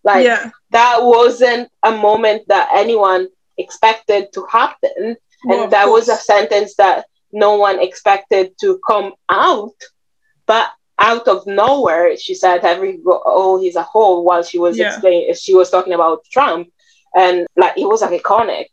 like 0.04 0.26
yeah. 0.26 0.50
that 0.72 0.98
wasn't 1.02 1.70
a 1.84 1.92
moment 1.92 2.42
that 2.48 2.70
anyone 2.74 3.28
expected 3.58 4.28
to 4.34 4.46
happen 4.48 5.16
well, 5.46 5.64
and 5.64 5.72
that 5.72 5.88
was 5.88 6.10
a 6.10 6.16
sentence 6.16 6.76
that 6.76 7.06
no 7.32 7.56
one 7.56 7.82
expected 7.82 8.52
to 8.60 8.78
come 8.86 9.14
out 9.30 9.72
but 10.46 10.70
out 11.02 11.28
of 11.28 11.46
nowhere, 11.48 12.16
she 12.16 12.36
said, 12.36 12.64
"Every 12.64 13.00
oh, 13.06 13.60
he's 13.60 13.76
a 13.76 13.84
hole." 13.84 14.24
While 14.24 14.44
she 14.44 14.60
was 14.60 14.78
yeah. 14.78 14.94
explaining, 14.94 15.34
she 15.34 15.54
was 15.54 15.70
talking 15.70 15.94
about 15.94 16.24
Trump, 16.32 16.72
and 17.16 17.48
like 17.58 17.78
it 17.78 17.86
was 17.86 18.02
like 18.02 18.22
iconic. 18.22 18.68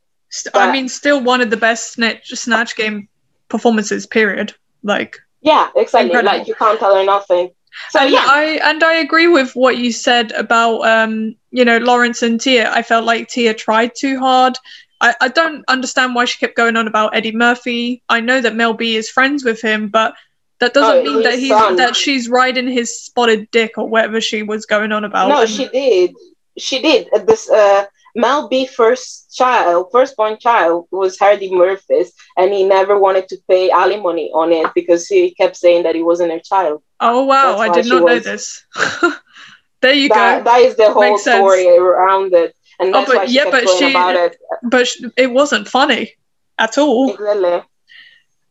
I 0.55 0.71
mean, 0.71 0.89
still 0.89 1.23
one 1.23 1.41
of 1.41 1.51
the 1.51 1.57
best 1.57 1.93
snatch 1.93 2.29
snatch 2.29 2.77
game 2.77 3.09
performances. 3.49 4.07
Period. 4.07 4.55
Like 4.83 5.17
yeah, 5.41 5.71
exactly. 5.75 6.11
Incredible. 6.11 6.39
Like 6.39 6.49
you 6.49 6.55
can't 6.55 6.79
tell 6.79 6.95
her 6.95 7.05
nothing. 7.05 7.51
So 7.91 8.01
and 8.01 8.11
yeah, 8.13 8.25
I 8.27 8.61
and 8.63 8.85
I 8.85 8.95
agree 8.95 9.29
with 9.29 9.55
what 9.57 9.79
you 9.79 9.93
said 9.93 10.33
about 10.33 10.83
um, 10.83 11.35
you 11.51 11.65
know, 11.65 11.79
Lawrence 11.79 12.23
and 12.23 12.41
Tia. 12.41 12.71
I 12.71 12.83
felt 12.83 13.05
like 13.05 13.29
Tia 13.29 13.55
tried 13.55 13.93
too 13.97 14.19
hard. 14.19 14.57
I, 15.01 15.15
I 15.21 15.29
don't 15.29 15.65
understand 15.69 16.15
why 16.15 16.25
she 16.25 16.39
kept 16.39 16.57
going 16.57 16.77
on 16.77 16.89
about 16.89 17.15
Eddie 17.15 17.35
Murphy. 17.35 18.03
I 18.09 18.21
know 18.21 18.41
that 18.41 18.57
Mel 18.57 18.75
B 18.75 18.97
is 18.97 19.09
friends 19.09 19.45
with 19.45 19.61
him, 19.61 19.89
but 19.89 20.15
that 20.61 20.75
doesn't 20.75 21.07
oh, 21.07 21.15
mean 21.15 21.23
that 21.23 21.39
he's 21.39 21.51
son. 21.51 21.77
that 21.77 21.95
she's 21.95 22.29
riding 22.29 22.69
his 22.69 23.01
spotted 23.01 23.51
dick 23.51 23.79
or 23.79 23.89
whatever 23.89 24.21
she 24.21 24.43
was 24.43 24.67
going 24.67 24.93
on 24.93 25.05
about. 25.05 25.29
No, 25.29 25.43
and... 25.43 25.51
she 25.51 25.69
did. 25.69 26.15
She 26.57 26.83
did. 26.83 27.09
Uh, 27.13 27.19
this 27.21 27.49
uh, 27.49 27.87
Mel 28.17 28.49
B 28.49 28.67
first 28.67 29.35
child, 29.35 29.89
firstborn 29.93 30.39
child, 30.39 30.89
was 30.91 31.17
Eddie 31.21 31.55
Murphy's, 31.55 32.13
and 32.37 32.53
he 32.53 32.65
never 32.65 32.99
wanted 32.99 33.29
to 33.29 33.39
pay 33.49 33.71
alimony 33.71 34.31
on 34.35 34.53
it 34.53 34.73
because 34.75 35.07
he 35.07 35.33
kept 35.35 35.57
saying 35.57 35.85
that 35.85 35.95
he 35.95 36.03
wasn't 36.03 36.33
her 36.33 36.41
child. 36.41 36.83
Oh 36.99 37.25
wow, 37.25 37.59
I 37.59 37.69
did 37.69 37.87
not 37.87 38.03
was... 38.03 38.25
know 38.25 38.33
this. 38.33 38.67
there 39.81 39.93
you 39.93 40.09
that, 40.09 40.39
go. 40.39 40.51
That 40.51 40.61
is 40.63 40.77
the 40.77 40.93
whole 40.93 41.19
story 41.19 41.69
around 41.77 42.35
it, 42.35 42.57
and 42.81 42.89
oh, 42.89 42.99
that's 42.99 43.11
oh, 43.11 43.13
but, 43.13 43.19
why 43.19 43.27
she 43.27 43.35
yeah, 43.35 43.45
kept 43.45 43.53
but 43.53 43.79
she, 43.79 43.91
about 43.91 44.17
it. 44.17 44.37
But 44.65 44.89
it 45.17 45.31
wasn't 45.31 45.69
funny 45.69 46.15
at 46.59 46.79
all. 46.79 47.13
Exactly 47.13 47.63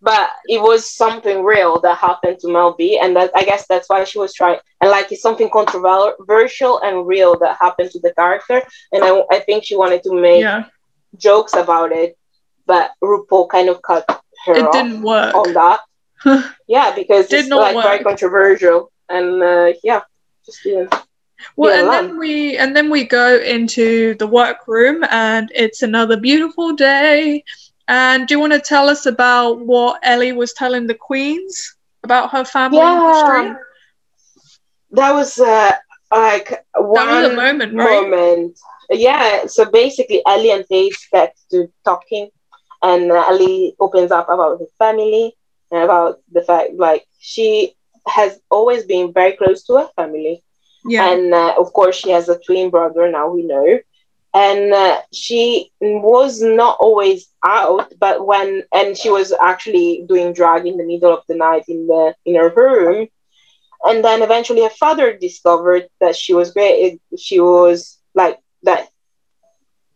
but 0.01 0.29
it 0.47 0.62
was 0.62 0.89
something 0.89 1.43
real 1.43 1.79
that 1.81 1.97
happened 1.97 2.39
to 2.39 2.51
Mel 2.51 2.75
B, 2.77 2.99
and 3.01 3.15
that 3.15 3.31
I 3.36 3.43
guess 3.43 3.65
that's 3.67 3.89
why 3.89 4.03
she 4.03 4.19
was 4.19 4.33
trying. 4.33 4.60
And 4.81 4.91
like 4.91 5.12
it's 5.12 5.21
something 5.21 5.49
controversial 5.49 6.79
and 6.81 7.07
real 7.07 7.38
that 7.39 7.57
happened 7.60 7.91
to 7.91 7.99
the 7.99 8.13
character, 8.13 8.62
and 8.91 9.03
I, 9.03 9.23
I 9.31 9.39
think 9.39 9.63
she 9.63 9.75
wanted 9.75 10.03
to 10.03 10.13
make 10.13 10.41
yeah. 10.41 10.65
jokes 11.17 11.53
about 11.53 11.91
it, 11.91 12.17
but 12.65 12.91
RuPaul 13.03 13.49
kind 13.49 13.69
of 13.69 13.81
cut 13.81 14.05
her. 14.45 14.53
It 14.53 14.71
didn't 14.71 15.01
work 15.01 15.33
on 15.33 15.53
that. 15.53 15.79
yeah, 16.67 16.93
because 16.95 17.27
Did 17.27 17.45
it's 17.45 17.49
like 17.49 17.75
work. 17.75 17.86
very 17.86 18.03
controversial, 18.03 18.91
and 19.10 19.41
uh, 19.41 19.73
yeah, 19.83 20.01
just 20.45 20.63
didn't. 20.63 20.93
Well, 21.55 21.79
and 21.79 22.10
then 22.10 22.17
we 22.17 22.57
and 22.57 22.75
then 22.75 22.89
we 22.89 23.03
go 23.03 23.38
into 23.38 24.15
the 24.15 24.27
workroom, 24.27 25.03
and 25.10 25.51
it's 25.53 25.81
another 25.81 26.17
beautiful 26.17 26.73
day 26.73 27.43
and 27.88 28.28
do 28.28 28.36
you 28.36 28.39
want 28.39 28.54
to 28.54 28.60
tell 28.60 28.89
us 28.89 29.06
about 29.06 29.65
what 29.65 30.00
Ellie 30.04 30.34
was 30.34 30.54
telling 30.54 30.88
the 30.88 30.95
queens 30.95 31.76
about 32.04 32.32
her 32.32 32.43
family 32.43 32.80
yeah. 32.80 33.13
history? 33.13 33.56
That 34.91 35.12
was 35.13 35.39
uh, 35.39 35.71
like 36.12 36.65
one 36.76 37.08
was 37.08 37.32
a 37.32 37.36
moment, 37.36 37.73
right? 37.73 38.10
moment. 38.10 38.60
Yeah. 38.89 39.45
So 39.47 39.65
basically, 39.65 40.21
Ellie 40.26 40.52
and 40.52 40.65
Dave 40.69 40.97
get 41.12 41.36
to 41.52 41.71
talking, 41.86 42.30
and 42.84 43.12
Ellie 43.12 43.76
opens 43.80 44.12
up 44.12 44.30
about 44.30 44.60
her 44.60 44.67
family 44.78 45.36
and 45.71 45.84
about 45.84 46.19
the 46.32 46.41
fact 46.41 46.73
like 46.76 47.06
she 47.19 47.73
has 48.08 48.39
always 48.50 48.86
been 48.86 49.13
very 49.13 49.34
close 49.34 49.63
to 49.63 49.78
her 49.78 49.89
family. 49.95 50.43
Yeah. 50.86 51.12
And 51.12 51.34
uh, 51.34 51.56
of 51.58 51.73
course, 51.73 51.95
she 51.97 52.12
has 52.12 52.30
a 52.30 52.39
twin 52.39 52.69
brother 52.69 53.10
now. 53.12 53.30
We 53.30 53.43
know 53.43 53.80
and 54.38 54.71
uh, 54.71 55.02
she 55.12 55.71
was 55.82 56.41
not 56.41 56.78
always 56.80 57.28
out 57.43 57.91
but 58.00 58.26
when 58.26 58.63
and 58.71 58.95
she 58.95 59.10
was 59.10 59.34
actually 59.41 60.06
doing 60.08 60.32
drag 60.32 60.67
in 60.67 60.78
the 60.78 60.86
middle 60.86 61.12
of 61.12 61.23
the 61.28 61.36
night 61.36 61.63
in 61.67 61.88
the 61.88 62.13
in 62.26 62.36
her 62.36 62.54
room 62.56 63.08
and 63.86 64.04
then 64.06 64.21
eventually 64.21 64.62
her 64.62 64.78
father 64.86 65.17
discovered 65.17 65.86
that 66.02 66.15
she 66.15 66.34
was 66.36 66.52
gay 66.52 67.00
she 67.17 67.39
was 67.39 67.97
like 68.13 68.38
that 68.62 68.89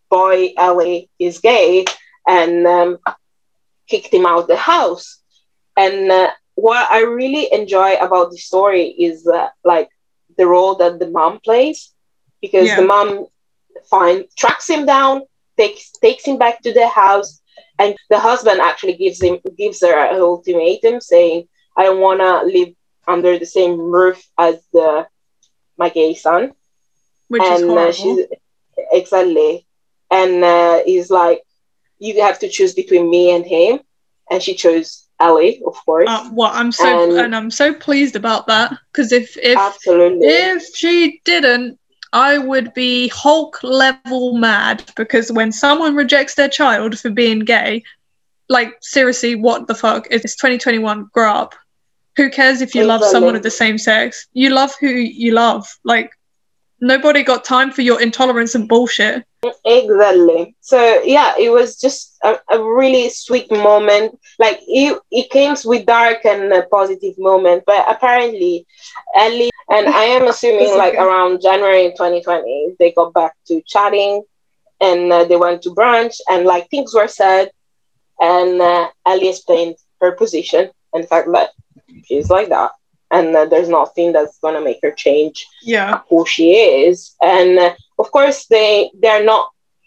boy 0.10 0.54
ellie 0.58 1.10
is 1.20 1.40
gay 1.40 1.86
and 2.28 2.66
um, 2.66 2.98
kicked 3.88 4.14
him 4.14 4.26
out 4.26 4.48
the 4.48 4.64
house 4.74 5.22
and 5.78 6.12
uh, 6.12 6.32
what 6.56 6.90
i 6.92 7.02
really 7.04 7.48
enjoy 7.54 7.94
about 8.08 8.32
the 8.32 8.38
story 8.38 8.86
is 9.08 9.28
uh, 9.28 9.50
like 9.64 9.90
the 10.38 10.48
role 10.48 10.76
that 10.76 10.98
the 10.98 11.10
mom 11.10 11.40
plays 11.42 11.94
because 12.42 12.68
yeah. 12.68 12.78
the 12.80 12.88
mom 12.88 13.28
find 13.90 14.26
tracks 14.38 14.70
him 14.70 14.86
down, 14.86 15.22
takes 15.58 15.92
takes 15.92 16.26
him 16.26 16.38
back 16.38 16.62
to 16.62 16.74
the 16.74 16.88
house, 16.88 17.42
and 17.80 17.96
the 18.10 18.20
husband 18.20 18.60
actually 18.62 18.96
gives 18.96 19.22
him 19.22 19.40
gives 19.58 19.82
her 19.82 19.98
an 19.98 20.20
ultimatum 20.20 21.02
saying, 21.02 21.48
"I 21.78 21.84
don't 21.84 22.00
wanna 22.00 22.44
live 22.46 22.74
under 23.08 23.38
the 23.38 23.46
same 23.46 23.78
roof 23.80 24.24
as 24.38 24.56
the 24.74 25.08
my 25.78 25.90
gay 25.90 26.14
son. 26.14 26.54
Which 27.28 27.42
and, 27.44 27.56
is 27.56 27.62
horrible. 27.62 27.90
Uh, 27.90 27.92
she's, 27.92 28.26
exactly. 28.92 29.66
And 30.10 30.44
uh, 30.44 30.82
he's 30.86 31.10
like, 31.10 31.42
you 32.00 32.22
have 32.22 32.40
to 32.40 32.50
choose 32.50 32.74
between 32.74 33.10
me 33.10 33.34
and 33.36 33.46
him. 33.46 33.80
And 34.30 34.42
she 34.42 34.56
chose 34.56 35.08
Ellie, 35.20 35.62
of 35.66 35.76
course. 35.86 36.10
Uh, 36.10 36.30
well, 36.34 36.52
I'm 36.54 36.72
so 36.72 37.04
and, 37.04 37.18
and 37.18 37.36
I'm 37.36 37.52
so 37.52 37.74
pleased 37.74 38.16
about 38.16 38.48
that 38.48 38.78
because 38.92 39.12
if 39.12 39.38
if 39.38 39.58
absolutely. 39.58 40.28
if 40.28 40.64
she 40.76 41.22
didn't, 41.26 41.78
I 42.14 42.38
would 42.38 42.74
be 42.74 43.08
Hulk 43.10 43.64
level 43.64 44.34
mad 44.38 44.84
because 44.96 45.32
when 45.32 45.52
someone 45.52 45.96
rejects 45.96 46.36
their 46.36 46.50
child 46.50 47.00
for 47.00 47.10
being 47.10 47.40
gay, 47.40 47.84
like 48.50 48.74
seriously, 48.82 49.36
what 49.36 49.68
the 49.68 49.76
fuck? 49.76 50.08
It's 50.12 50.36
2021. 50.36 51.10
Grow 51.14 51.32
up. 51.32 51.56
Who 52.18 52.30
cares 52.30 52.62
if 52.62 52.76
you 52.76 52.84
love 52.84 53.04
someone 53.04 53.36
of 53.38 53.44
the 53.44 53.50
same 53.50 53.78
sex? 53.78 54.28
You 54.34 54.50
love 54.50 54.74
who 54.80 54.90
you 54.90 55.34
love. 55.34 55.66
Like 55.86 56.12
nobody 56.82 57.24
got 57.24 57.46
time 57.46 57.72
for 57.72 57.82
your 57.82 58.02
intolerance 58.02 58.56
and 58.56 58.68
bullshit. 58.68 59.26
Exactly. 59.66 60.56
So 60.62 61.02
yeah, 61.04 61.34
it 61.38 61.50
was 61.50 61.80
just 61.80 62.18
a, 62.24 62.36
a 62.52 62.64
really 62.64 63.10
sweet 63.10 63.52
moment. 63.52 64.18
Like 64.40 64.60
it, 64.68 65.00
it 65.12 65.30
came 65.30 65.56
with 65.66 65.86
dark 65.86 66.26
and 66.26 66.52
a 66.54 66.64
positive 66.64 67.16
moment, 67.18 67.64
but 67.66 67.86
apparently 67.90 68.66
Ellie 69.16 69.50
and 69.70 69.88
I 69.88 70.04
am 70.04 70.28
assuming 70.28 70.78
like 70.78 70.94
around 70.94 71.42
January 71.42 71.92
2020, 71.96 72.76
they 72.80 72.92
got 72.92 73.14
back 73.14 73.34
to 73.48 73.62
chatting 73.66 74.24
and 74.80 75.12
uh, 75.12 75.24
they 75.26 75.38
went 75.38 75.62
to 75.64 75.70
brunch 75.72 76.16
and 76.30 76.46
like 76.46 76.70
things 76.70 76.94
were 76.94 77.08
said 77.08 77.50
and 78.20 78.62
uh, 78.62 78.90
Ellie 79.06 79.30
explained 79.30 79.76
her 80.02 80.12
position 80.12 80.70
and 80.94 81.04
the 81.04 81.08
fact 81.08 81.28
that 81.32 81.50
she's 82.06 82.30
like 82.30 82.50
that 82.50 82.72
and 83.12 83.36
uh, 83.36 83.46
there's 83.46 83.70
nothing 83.70 84.12
that's 84.12 84.40
going 84.40 84.56
to 84.56 84.62
make 84.62 84.80
her 84.82 84.92
change 84.92 85.48
yeah 85.64 86.00
who 86.10 86.26
she 86.26 86.54
is 86.54 87.16
and 87.22 87.58
uh, 87.60 87.74
of 88.02 88.08
course 88.12 88.40
they 88.48 88.92
they're 89.02 89.26
not 89.34 89.46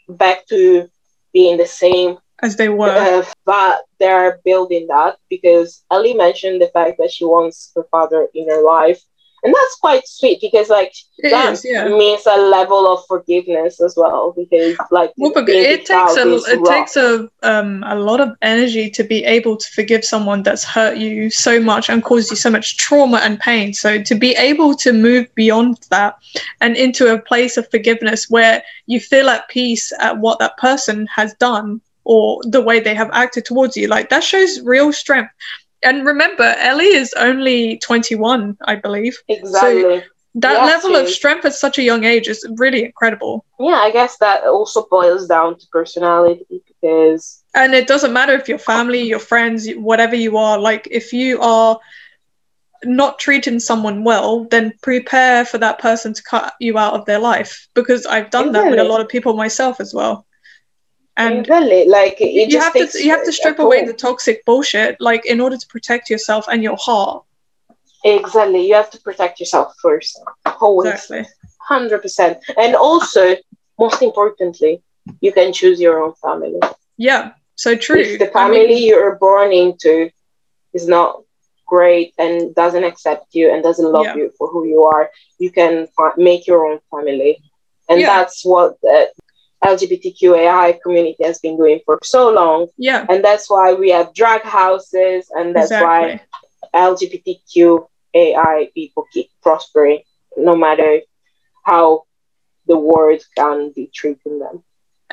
back 0.09 0.39
to 0.53 0.89
being 1.33 1.57
the 1.59 1.67
same 1.67 2.11
as 2.47 2.57
they 2.57 2.69
were. 2.69 2.91
uh, 2.91 3.25
but 3.45 3.75
they're 4.01 4.41
building 4.45 4.85
that 4.95 5.13
because 5.35 5.69
ellie 5.95 6.15
mentioned 6.27 6.59
the 6.61 6.71
fact 6.77 6.95
that 6.99 7.11
she 7.15 7.25
wants 7.25 7.57
her 7.75 7.85
father 7.95 8.21
in 8.35 8.45
her 8.53 8.63
life 8.77 9.01
and 9.45 9.55
that's 9.55 9.77
quite 9.77 10.09
sweet 10.09 10.41
because 10.41 10.71
like 10.71 10.93
it 11.19 11.31
that 11.31 11.53
is, 11.53 11.65
yeah. 11.65 11.87
means 11.87 12.23
a 12.27 12.37
level 12.37 12.91
of 12.91 13.05
forgiveness 13.07 13.81
as 13.81 13.95
well 13.97 14.33
because 14.37 14.77
like 14.91 15.13
well, 15.19 15.33
it 15.37 15.85
takes 15.85 16.17
a 16.17 16.53
it 16.53 16.61
rough. 16.61 16.69
takes 16.69 16.97
a 16.97 17.29
um 17.43 17.85
a 17.87 17.95
lot 17.95 18.21
of 18.21 18.35
energy 18.41 18.89
to 18.91 19.05
be 19.05 19.23
able 19.25 19.57
to 19.57 19.71
forgive 19.73 20.05
someone 20.05 20.43
that's 20.43 20.65
hurt 20.65 20.97
you 20.97 21.31
so 21.31 21.61
much 21.61 21.91
and 21.91 22.03
caused 22.03 22.31
you 22.31 22.37
so 22.37 22.51
much 22.51 22.79
trauma 22.79 23.19
and 23.19 23.39
pain 23.39 23.73
so 23.75 24.03
to 24.03 24.15
be 24.15 24.35
able 24.37 24.75
to 24.75 24.93
move 24.93 25.33
beyond 25.35 25.79
that 25.91 26.17
and 26.63 26.77
into 26.77 27.13
a 27.13 27.19
place 27.19 27.57
of 27.59 27.71
forgiveness 27.71 28.31
where 28.31 28.63
you 28.87 28.99
feel 28.99 29.29
at 29.29 29.47
peace 29.49 29.93
at 30.01 30.19
what 30.19 30.39
that 30.39 30.57
person 30.57 31.07
has 31.15 31.35
done 31.35 31.81
or 32.05 32.41
the 32.45 32.61
way 32.61 32.81
they 32.81 32.95
have 32.95 33.11
acted 33.13 33.45
towards 33.45 33.77
you 33.77 33.89
like 33.89 34.09
that 34.09 34.25
shows 34.25 34.61
real 34.63 34.93
strength 34.93 35.31
and 35.85 36.07
remember, 36.07 36.55
Ellie 36.59 36.87
is 36.87 37.13
only 37.17 37.79
21, 37.79 38.57
I 38.65 38.77
believe. 38.77 39.17
Exactly. 39.29 40.01
So 40.01 40.03
that 40.37 40.53
yes, 40.55 40.85
level 40.85 40.97
of 40.97 41.09
strength 41.09 41.45
at 41.45 41.55
such 41.55 41.79
a 41.79 41.83
young 41.83 42.05
age 42.05 42.27
is 42.27 42.45
really 42.57 42.85
incredible. 42.85 43.45
Yeah, 43.61 43.77
I 43.77 43.93
guess 43.93 44.19
that 44.19 44.45
also 44.45 44.87
boils 44.91 45.29
down 45.29 45.59
to 45.59 45.67
personality 45.71 46.63
because. 46.67 47.45
And 47.55 47.73
it 47.73 47.87
doesn't 47.87 48.13
matter 48.13 48.33
if 48.33 48.49
your 48.49 48.59
family, 48.59 49.03
your 49.03 49.21
friends, 49.21 49.69
whatever 49.77 50.17
you 50.17 50.37
are, 50.37 50.59
like 50.59 50.89
if 50.91 51.13
you 51.13 51.41
are 51.41 51.79
not 52.83 53.19
treating 53.19 53.61
someone 53.61 54.03
well, 54.03 54.45
then 54.51 54.73
prepare 54.83 55.45
for 55.45 55.59
that 55.59 55.79
person 55.79 56.13
to 56.15 56.23
cut 56.23 56.55
you 56.59 56.79
out 56.79 56.95
of 56.95 57.05
their 57.07 57.21
life 57.21 57.69
because 57.75 58.05
I've 58.05 58.31
done 58.31 58.49
exactly. 58.49 58.71
that 58.71 58.77
with 58.77 58.87
a 58.87 58.91
lot 58.91 59.01
of 59.01 59.09
people 59.09 59.35
myself 59.35 59.81
as 59.81 59.95
well 59.95 60.27
and 61.17 61.49
really 61.49 61.87
like 61.89 62.19
you 62.21 62.59
have 62.59 62.73
to 62.73 62.89
you 62.95 63.11
have 63.11 63.25
to 63.25 63.33
strip 63.33 63.59
away 63.59 63.85
the 63.85 63.93
toxic 63.93 64.45
bullshit 64.45 64.97
like 65.01 65.25
in 65.27 65.41
order 65.41 65.57
to 65.57 65.67
protect 65.69 66.11
yourself 66.11 66.47
and 66.49 66.63
your 66.63 66.77
heart. 66.77 67.25
Exactly. 68.05 68.67
You 68.67 68.75
have 68.75 68.91
to 68.91 69.01
protect 69.01 69.41
yourself 69.41 69.75
first. 69.81 70.21
Always. 70.61 70.93
Exactly. 70.95 71.25
100% 71.71 72.39
and 72.59 72.75
also 72.75 73.35
most 73.79 74.03
importantly 74.03 74.83
you 75.21 75.33
can 75.33 75.53
choose 75.53 75.81
your 75.81 76.03
own 76.03 76.15
family. 76.15 76.61
Yeah. 76.99 77.33
So 77.55 77.75
true. 77.77 78.01
If 78.01 78.19
the 78.19 78.27
family 78.27 78.65
I 78.65 78.67
mean, 78.67 78.87
you're 78.89 79.17
born 79.17 79.53
into 79.53 80.11
is 80.73 80.87
not 80.87 81.23
great 81.67 82.13
and 82.19 82.55
doesn't 82.55 82.85
accept 82.85 83.35
you 83.35 83.51
and 83.53 83.63
doesn't 83.63 83.91
love 83.91 84.05
yeah. 84.05 84.17
you 84.17 84.33
for 84.37 84.49
who 84.49 84.67
you 84.67 84.83
are 84.83 85.11
you 85.39 85.51
can 85.51 85.89
make 86.17 86.47
your 86.47 86.67
own 86.67 86.81
family. 86.91 87.39
And 87.89 88.01
yeah. 88.01 88.07
that's 88.17 88.45
what 88.45 88.77
uh, 88.89 89.07
LGBTQAI 89.65 90.81
community 90.83 91.25
has 91.25 91.39
been 91.39 91.57
doing 91.57 91.81
for 91.85 91.99
so 92.03 92.31
long. 92.31 92.69
Yeah. 92.77 93.07
And 93.09 93.25
that's 93.25 93.49
why 93.49 93.73
we 93.73 93.91
have 93.91 94.15
drag 94.15 94.43
houses 94.43 95.31
and 95.35 95.57
that's 95.57 95.71
exactly. 95.71 96.21
why 96.73 96.89
LGBTQAI 98.15 98.75
people 98.75 99.07
keep 99.13 99.31
prospering 99.43 100.03
no 100.37 100.55
matter 100.55 101.01
how 101.65 102.05
the 102.67 102.79
world 102.79 103.23
can 103.37 103.73
be 103.75 103.91
treating 103.93 104.39
them. 104.39 104.63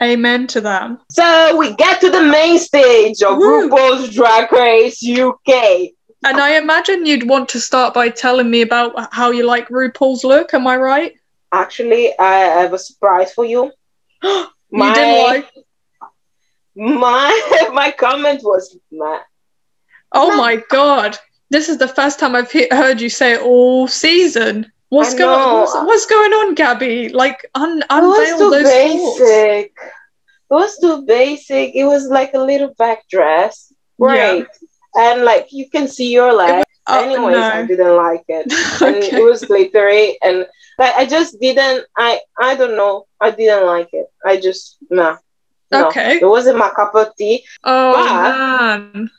Amen 0.01 0.47
to 0.47 0.61
that. 0.61 0.91
So 1.11 1.57
we 1.57 1.75
get 1.75 2.01
to 2.01 2.09
the 2.09 2.23
main 2.23 2.57
stage 2.57 3.21
of 3.21 3.37
Woo. 3.37 3.69
RuPaul's 3.69 4.13
Drag 4.13 4.51
Race 4.51 5.03
UK. 5.03 5.91
And 6.23 6.39
I 6.39 6.57
imagine 6.57 7.05
you'd 7.05 7.27
want 7.27 7.49
to 7.49 7.59
start 7.59 7.93
by 7.93 8.09
telling 8.09 8.49
me 8.49 8.61
about 8.61 9.13
how 9.13 9.31
you 9.31 9.45
like 9.45 9.67
RuPaul's 9.69 10.23
look. 10.23 10.53
Am 10.53 10.67
I 10.67 10.77
right? 10.77 11.13
Actually, 11.51 12.17
I 12.17 12.33
have 12.33 12.73
a 12.73 12.79
surprise 12.79 13.33
for 13.33 13.45
you. 13.45 13.71
My, 14.23 14.47
you 14.71 14.93
didn't 14.93 15.23
like 15.23 15.51
my 16.75 17.69
my 17.73 17.91
comment 17.91 18.41
was 18.43 18.77
my. 18.91 19.21
Oh 20.13 20.35
my 20.35 20.57
god! 20.69 21.17
This 21.49 21.69
is 21.69 21.77
the 21.77 21.87
first 21.87 22.19
time 22.19 22.35
I've 22.35 22.51
he- 22.51 22.67
heard 22.71 23.01
you 23.01 23.09
say 23.09 23.33
it 23.33 23.41
all 23.41 23.87
season. 23.87 24.71
What's 24.89 25.13
going 25.15 25.59
what's, 25.59 25.73
what's, 25.73 26.05
going 26.05 26.31
on, 26.33 26.53
Gabby? 26.53 27.09
Like 27.09 27.49
un- 27.55 27.83
unveil 27.89 28.37
those 28.37 28.63
basic. 28.63 29.73
Thoughts. 29.73 29.91
It 30.49 30.53
was 30.53 30.77
too 30.79 31.05
basic. 31.05 31.75
It 31.75 31.85
was 31.85 32.07
like 32.07 32.33
a 32.33 32.39
little 32.39 32.73
back 32.77 33.07
dress, 33.07 33.71
right? 33.97 34.45
Yeah. 34.95 35.11
And 35.11 35.23
like 35.23 35.47
you 35.51 35.69
can 35.69 35.87
see 35.87 36.11
your 36.11 36.33
leg. 36.33 36.65
Oh, 36.87 37.03
Anyways, 37.03 37.37
no. 37.37 37.41
I 37.41 37.65
didn't 37.65 37.95
like 37.95 38.25
it. 38.27 38.51
And 38.81 38.95
it 38.97 39.23
was 39.23 39.45
glittery 39.45 40.17
and 40.21 40.45
like 40.81 40.95
I 40.95 41.05
just 41.05 41.39
didn't 41.39 41.85
I 41.95 42.19
I 42.39 42.55
don't 42.55 42.75
know. 42.75 43.05
I 43.19 43.29
didn't 43.31 43.67
like 43.67 43.89
it. 43.93 44.07
I 44.25 44.37
just 44.37 44.77
nah. 44.89 45.17
No, 45.71 45.87
okay. 45.87 46.17
It 46.17 46.25
wasn't 46.25 46.57
my 46.57 46.71
cup 46.71 46.95
of 46.95 47.15
tea. 47.15 47.45
Oh 47.63 47.93
man. 48.03 49.09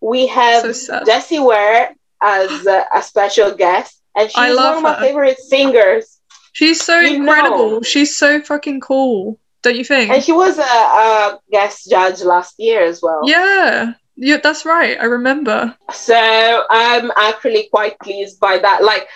We 0.00 0.26
have 0.26 0.74
so 0.74 1.02
Jessie 1.06 1.38
Ware 1.38 1.94
as 2.20 2.66
a, 2.66 2.84
a, 2.94 3.02
special 3.02 3.54
guest, 3.54 4.02
and 4.16 4.28
she's 4.28 4.56
one 4.56 4.76
of 4.76 4.82
my 4.82 4.98
favorite 4.98 5.38
singers. 5.38 6.18
She's 6.52 6.82
so 6.84 6.98
you 6.98 7.16
incredible. 7.16 7.70
Know. 7.70 7.82
She's 7.82 8.16
so 8.16 8.42
fucking 8.42 8.80
cool. 8.80 9.38
Don't 9.62 9.76
you 9.76 9.84
think? 9.84 10.10
And 10.10 10.22
she 10.22 10.32
was 10.32 10.58
a, 10.58 10.62
a 10.62 11.38
guest 11.52 11.88
judge 11.88 12.20
last 12.22 12.56
year 12.58 12.84
as 12.84 13.00
well. 13.00 13.22
Yeah. 13.24 13.94
Yeah, 14.16 14.38
that's 14.42 14.66
right. 14.66 14.98
I 15.00 15.04
remember. 15.04 15.74
So 15.92 16.64
I'm 16.68 17.10
actually 17.16 17.68
quite 17.70 17.98
pleased 18.00 18.40
by 18.40 18.58
that. 18.58 18.82
Like, 18.82 19.08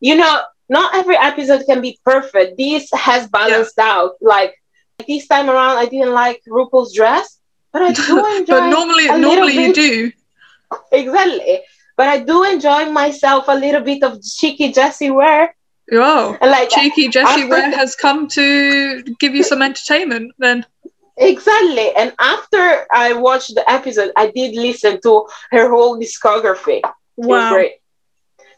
you 0.00 0.14
know, 0.14 0.42
not 0.68 0.94
every 0.94 1.16
episode 1.16 1.64
can 1.66 1.80
be 1.80 1.98
perfect. 2.04 2.56
This 2.56 2.88
has 2.92 3.28
balanced 3.28 3.74
yeah. 3.76 3.92
out. 3.92 4.12
Like 4.20 4.54
this 5.06 5.26
time 5.26 5.50
around, 5.50 5.78
I 5.78 5.86
didn't 5.86 6.12
like 6.12 6.42
RuPaul's 6.48 6.94
dress, 6.94 7.38
but 7.72 7.82
I 7.82 7.92
do 7.92 8.36
enjoy. 8.36 8.54
but 8.54 8.68
normally, 8.68 9.06
normally 9.06 9.64
you 9.64 9.72
do. 9.72 10.12
Exactly, 10.90 11.60
but 11.96 12.08
I 12.08 12.18
do 12.18 12.42
enjoy 12.42 12.90
myself 12.90 13.44
a 13.46 13.54
little 13.54 13.82
bit 13.82 14.02
of 14.02 14.20
cheeky 14.24 14.72
Jessie 14.72 15.10
Ware. 15.10 15.54
Oh, 15.92 16.36
like 16.40 16.70
cheeky 16.70 17.08
Jessie 17.08 17.44
Ware 17.44 17.70
has 17.70 17.94
come 17.94 18.26
to 18.28 19.04
give 19.20 19.36
you 19.36 19.44
some 19.44 19.62
entertainment. 19.62 20.32
Then 20.38 20.66
exactly, 21.16 21.94
and 21.94 22.12
after 22.18 22.86
I 22.90 23.12
watched 23.12 23.54
the 23.54 23.70
episode, 23.70 24.10
I 24.16 24.32
did 24.34 24.56
listen 24.56 25.00
to 25.02 25.28
her 25.52 25.70
whole 25.70 25.96
discography. 26.00 26.80
Wow. 27.16 27.52
Great. 27.52 27.74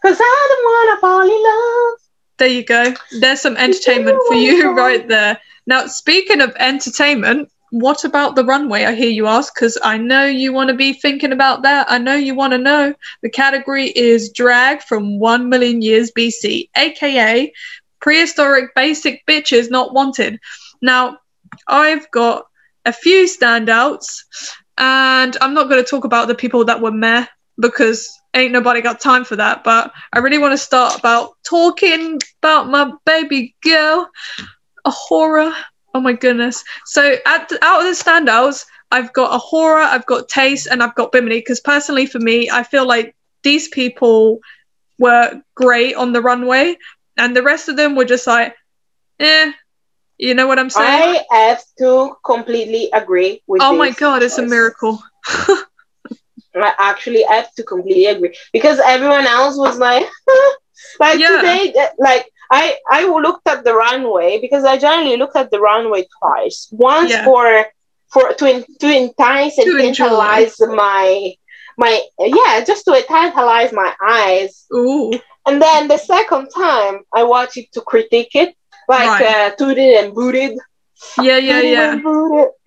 Cause 0.06 0.20
I 0.20 0.46
don't 0.48 0.64
wanna 0.72 1.00
fall 1.00 1.22
in 1.22 1.42
love. 1.42 1.98
There 2.38 2.46
you 2.46 2.64
go. 2.64 2.94
There's 3.18 3.40
some 3.40 3.56
entertainment 3.56 4.16
for 4.28 4.34
you 4.34 4.70
right 4.70 5.08
there. 5.08 5.40
Now, 5.66 5.88
speaking 5.88 6.40
of 6.40 6.54
entertainment, 6.60 7.50
what 7.70 8.04
about 8.04 8.36
the 8.36 8.44
runway? 8.44 8.84
I 8.84 8.94
hear 8.94 9.10
you 9.10 9.26
ask, 9.26 9.52
because 9.52 9.76
I 9.82 9.98
know 9.98 10.24
you 10.24 10.52
want 10.52 10.68
to 10.68 10.76
be 10.76 10.92
thinking 10.92 11.32
about 11.32 11.62
that. 11.62 11.90
I 11.90 11.98
know 11.98 12.14
you 12.14 12.36
want 12.36 12.52
to 12.52 12.58
know. 12.58 12.94
The 13.22 13.30
category 13.30 13.86
is 13.86 14.30
drag 14.30 14.80
from 14.82 15.18
1 15.18 15.48
million 15.48 15.82
years 15.82 16.12
BC, 16.16 16.68
aka 16.76 17.52
prehistoric 18.00 18.76
basic 18.76 19.26
bitches 19.26 19.72
not 19.72 19.92
wanted. 19.92 20.38
Now, 20.80 21.18
I've 21.66 22.08
got 22.12 22.46
a 22.84 22.92
few 22.92 23.24
standouts, 23.24 24.22
and 24.78 25.36
I'm 25.40 25.54
not 25.54 25.68
going 25.68 25.82
to 25.82 25.90
talk 25.90 26.04
about 26.04 26.28
the 26.28 26.36
people 26.36 26.64
that 26.66 26.80
were 26.80 26.92
meh 26.92 27.26
because 27.58 28.08
ain't 28.36 28.52
nobody 28.52 28.80
got 28.80 29.00
time 29.00 29.24
for 29.24 29.36
that. 29.36 29.64
But 29.64 29.92
I 30.12 30.18
really 30.18 30.38
want 30.38 30.52
to 30.52 30.58
start 30.58 30.98
about 30.98 31.36
talking 31.44 32.20
about 32.42 32.68
my 32.68 32.92
baby 33.04 33.56
girl, 33.62 34.08
A'Whora. 34.86 35.54
Oh 35.94 36.00
my 36.00 36.12
goodness. 36.12 36.62
So 36.84 37.16
at 37.24 37.48
the, 37.48 37.64
out 37.64 37.80
of 37.80 37.86
the 37.86 38.04
standouts, 38.04 38.66
I've 38.90 39.12
got 39.12 39.40
A'Whora, 39.40 39.84
I've 39.84 40.06
got 40.06 40.28
Tayce, 40.28 40.66
and 40.70 40.82
I've 40.82 40.94
got 40.94 41.12
Bimini. 41.12 41.38
Because 41.38 41.60
personally, 41.60 42.06
for 42.06 42.18
me, 42.18 42.50
I 42.50 42.62
feel 42.62 42.86
like 42.86 43.16
these 43.42 43.68
people 43.68 44.40
were 44.98 45.40
great 45.54 45.96
on 45.96 46.12
the 46.12 46.22
runway, 46.22 46.76
and 47.16 47.34
the 47.34 47.42
rest 47.42 47.68
of 47.68 47.76
them 47.76 47.96
were 47.96 48.04
just 48.04 48.26
like, 48.26 48.54
eh. 49.18 49.52
You 50.18 50.32
know 50.32 50.46
what 50.46 50.58
I'm 50.58 50.70
saying? 50.70 51.22
I 51.30 51.36
have 51.48 51.62
to 51.78 52.16
completely 52.24 52.88
agree 52.94 53.42
with. 53.46 53.60
You. 53.60 53.68
Oh 53.68 53.76
my 53.76 53.90
god, 53.90 54.20
choice. 54.20 54.30
it's 54.30 54.38
a 54.38 54.46
miracle. 54.46 55.02
I 56.64 56.74
actually 56.78 57.22
have 57.24 57.52
to 57.54 57.62
completely 57.62 58.06
agree 58.06 58.36
because 58.52 58.78
everyone 58.84 59.26
else 59.26 59.56
was 59.56 59.78
like, 59.78 60.06
like 61.00 61.18
yeah. 61.18 61.36
today, 61.36 61.74
like 61.98 62.30
I 62.50 62.76
I 62.90 63.06
looked 63.06 63.48
at 63.48 63.64
the 63.64 63.74
runway 63.74 64.40
because 64.40 64.64
I 64.64 64.78
generally 64.78 65.16
looked 65.16 65.36
at 65.36 65.50
the 65.50 65.60
runway 65.60 66.06
twice. 66.18 66.68
Once 66.70 67.10
yeah. 67.10 67.24
for 67.24 67.66
for 68.12 68.32
to 68.32 68.64
to 68.80 68.96
entice 68.96 69.58
and 69.58 69.66
to 69.66 69.78
tantalize 69.82 70.58
my 70.60 71.34
my 71.76 72.02
yeah, 72.18 72.64
just 72.64 72.84
to 72.84 73.02
tantalize 73.06 73.72
my 73.72 73.94
eyes. 74.02 74.66
Ooh. 74.74 75.12
And 75.46 75.62
then 75.62 75.88
the 75.88 75.98
second 75.98 76.48
time 76.48 77.00
I 77.14 77.22
watched 77.22 77.56
it 77.56 77.72
to 77.72 77.80
critique 77.80 78.34
it, 78.34 78.54
like 78.88 79.20
right. 79.20 79.26
uh, 79.26 79.50
tooted 79.56 80.04
and 80.04 80.14
booted. 80.14 80.58
Yeah, 81.20 81.38
yeah, 81.38 81.60
yeah. 81.60 82.00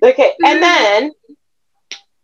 Okay, 0.04 0.34
and 0.46 0.64
then 0.64 1.12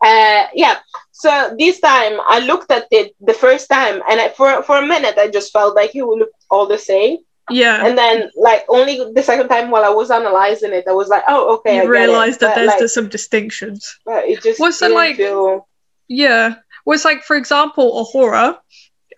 uh, 0.04 0.48
yeah. 0.54 0.80
So 1.18 1.56
this 1.58 1.80
time 1.80 2.20
I 2.28 2.40
looked 2.40 2.70
at 2.72 2.88
it 2.92 3.16
the 3.22 3.34
first 3.34 3.70
time, 3.70 4.02
and 4.10 4.20
I, 4.20 4.30
for 4.30 4.62
for 4.64 4.78
a 4.80 4.86
minute 4.86 5.18
I 5.18 5.30
just 5.30 5.54
felt 5.54 5.74
like 5.74 5.96
it 5.96 6.04
looked 6.04 6.44
all 6.52 6.68
the 6.68 6.78
same. 6.78 7.20
Yeah. 7.50 7.86
And 7.86 7.98
then, 7.98 8.32
like, 8.36 8.66
only 8.68 8.96
the 9.14 9.22
second 9.24 9.48
time 9.48 9.70
while 9.70 9.86
I 9.86 9.90
was 9.90 10.10
analyzing 10.10 10.74
it, 10.74 10.86
I 10.90 10.94
was 10.94 11.10
like, 11.10 11.24
oh, 11.28 11.56
okay. 11.56 11.76
You 11.76 11.84
I 11.84 11.86
realized 11.86 12.40
that 12.40 12.56
but, 12.56 12.56
there's 12.56 12.82
like, 12.82 12.90
some 12.90 13.08
distinctions. 13.08 14.00
But 14.04 14.26
it 14.26 14.42
just 14.42 14.60
was 14.60 14.82
it 14.82 14.92
like, 14.92 15.18
feel... 15.18 15.68
yeah. 16.08 16.56
Was 16.86 17.06
like, 17.06 17.24
for 17.24 17.36
example, 17.36 17.88
A'Whora. 18.04 18.58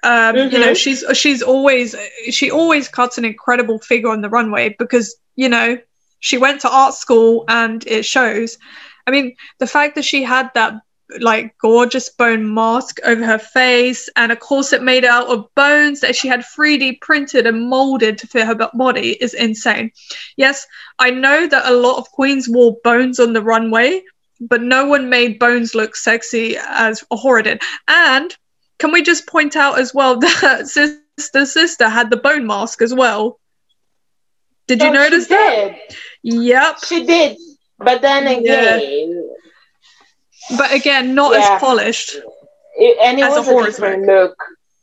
Um, 0.03 0.35
mm-hmm. 0.35 0.53
You 0.53 0.59
know, 0.59 0.65
mm-hmm. 0.67 0.73
she's 0.75 1.03
she's 1.13 1.41
always 1.41 1.95
she 2.29 2.51
always 2.51 2.87
cuts 2.87 3.17
an 3.17 3.25
incredible 3.25 3.79
figure 3.79 4.09
on 4.09 4.21
the 4.21 4.29
runway 4.29 4.75
because 4.77 5.15
you 5.35 5.49
know 5.49 5.79
she 6.19 6.37
went 6.37 6.61
to 6.61 6.69
art 6.69 6.93
school 6.93 7.45
and 7.47 7.85
it 7.87 8.05
shows. 8.05 8.59
I 9.07 9.11
mean, 9.11 9.35
the 9.57 9.67
fact 9.67 9.95
that 9.95 10.05
she 10.05 10.21
had 10.21 10.51
that 10.53 10.73
like 11.19 11.57
gorgeous 11.59 12.09
bone 12.09 12.53
mask 12.53 12.99
over 13.05 13.25
her 13.25 13.39
face 13.39 14.09
and 14.15 14.31
a 14.31 14.35
corset 14.35 14.83
made 14.83 15.05
out 15.05 15.27
of 15.27 15.53
bones 15.55 16.01
that 16.01 16.15
she 16.15 16.27
had 16.27 16.41
3D 16.41 16.99
printed 17.01 17.47
and 17.47 17.69
molded 17.69 18.17
to 18.17 18.27
fit 18.27 18.45
her 18.45 18.55
body 18.55 19.11
is 19.21 19.33
insane. 19.33 19.91
Yes, 20.35 20.65
I 20.99 21.11
know 21.11 21.47
that 21.47 21.71
a 21.71 21.75
lot 21.75 21.97
of 21.97 22.11
queens 22.11 22.49
wore 22.49 22.77
bones 22.83 23.19
on 23.19 23.33
the 23.33 23.41
runway, 23.41 24.01
but 24.41 24.61
no 24.61 24.85
one 24.85 25.09
made 25.09 25.39
bones 25.39 25.73
look 25.73 25.95
sexy 25.95 26.57
as 26.57 27.03
did. 27.09 27.61
And 27.87 28.35
can 28.77 28.91
we 28.91 29.01
just 29.01 29.27
point 29.27 29.55
out 29.55 29.79
as 29.79 29.93
well 29.93 30.19
that 30.19 30.67
Sister 30.67 31.45
Sister 31.45 31.87
had 31.87 32.09
the 32.09 32.17
bone 32.17 32.45
mask 32.45 32.81
as 32.81 32.93
well? 32.93 33.39
Did 34.67 34.81
you 34.81 34.89
oh, 34.89 34.93
notice 34.93 35.27
that? 35.27 35.77
Yep. 36.23 36.83
She 36.83 37.05
did. 37.05 37.37
But 37.79 38.01
then 38.01 38.27
again, 38.27 38.81
yeah 38.81 39.21
but 40.57 40.73
again, 40.73 41.15
not 41.15 41.33
yeah. 41.33 41.53
as 41.53 41.59
polished. 41.59 42.17
It, 42.77 42.97
and 43.03 43.19
it 43.19 43.23
as 43.23 43.37
was 43.37 43.47
a, 43.47 43.57
a 43.57 43.65
different 43.65 44.05
look. 44.05 44.29
look. 44.29 44.37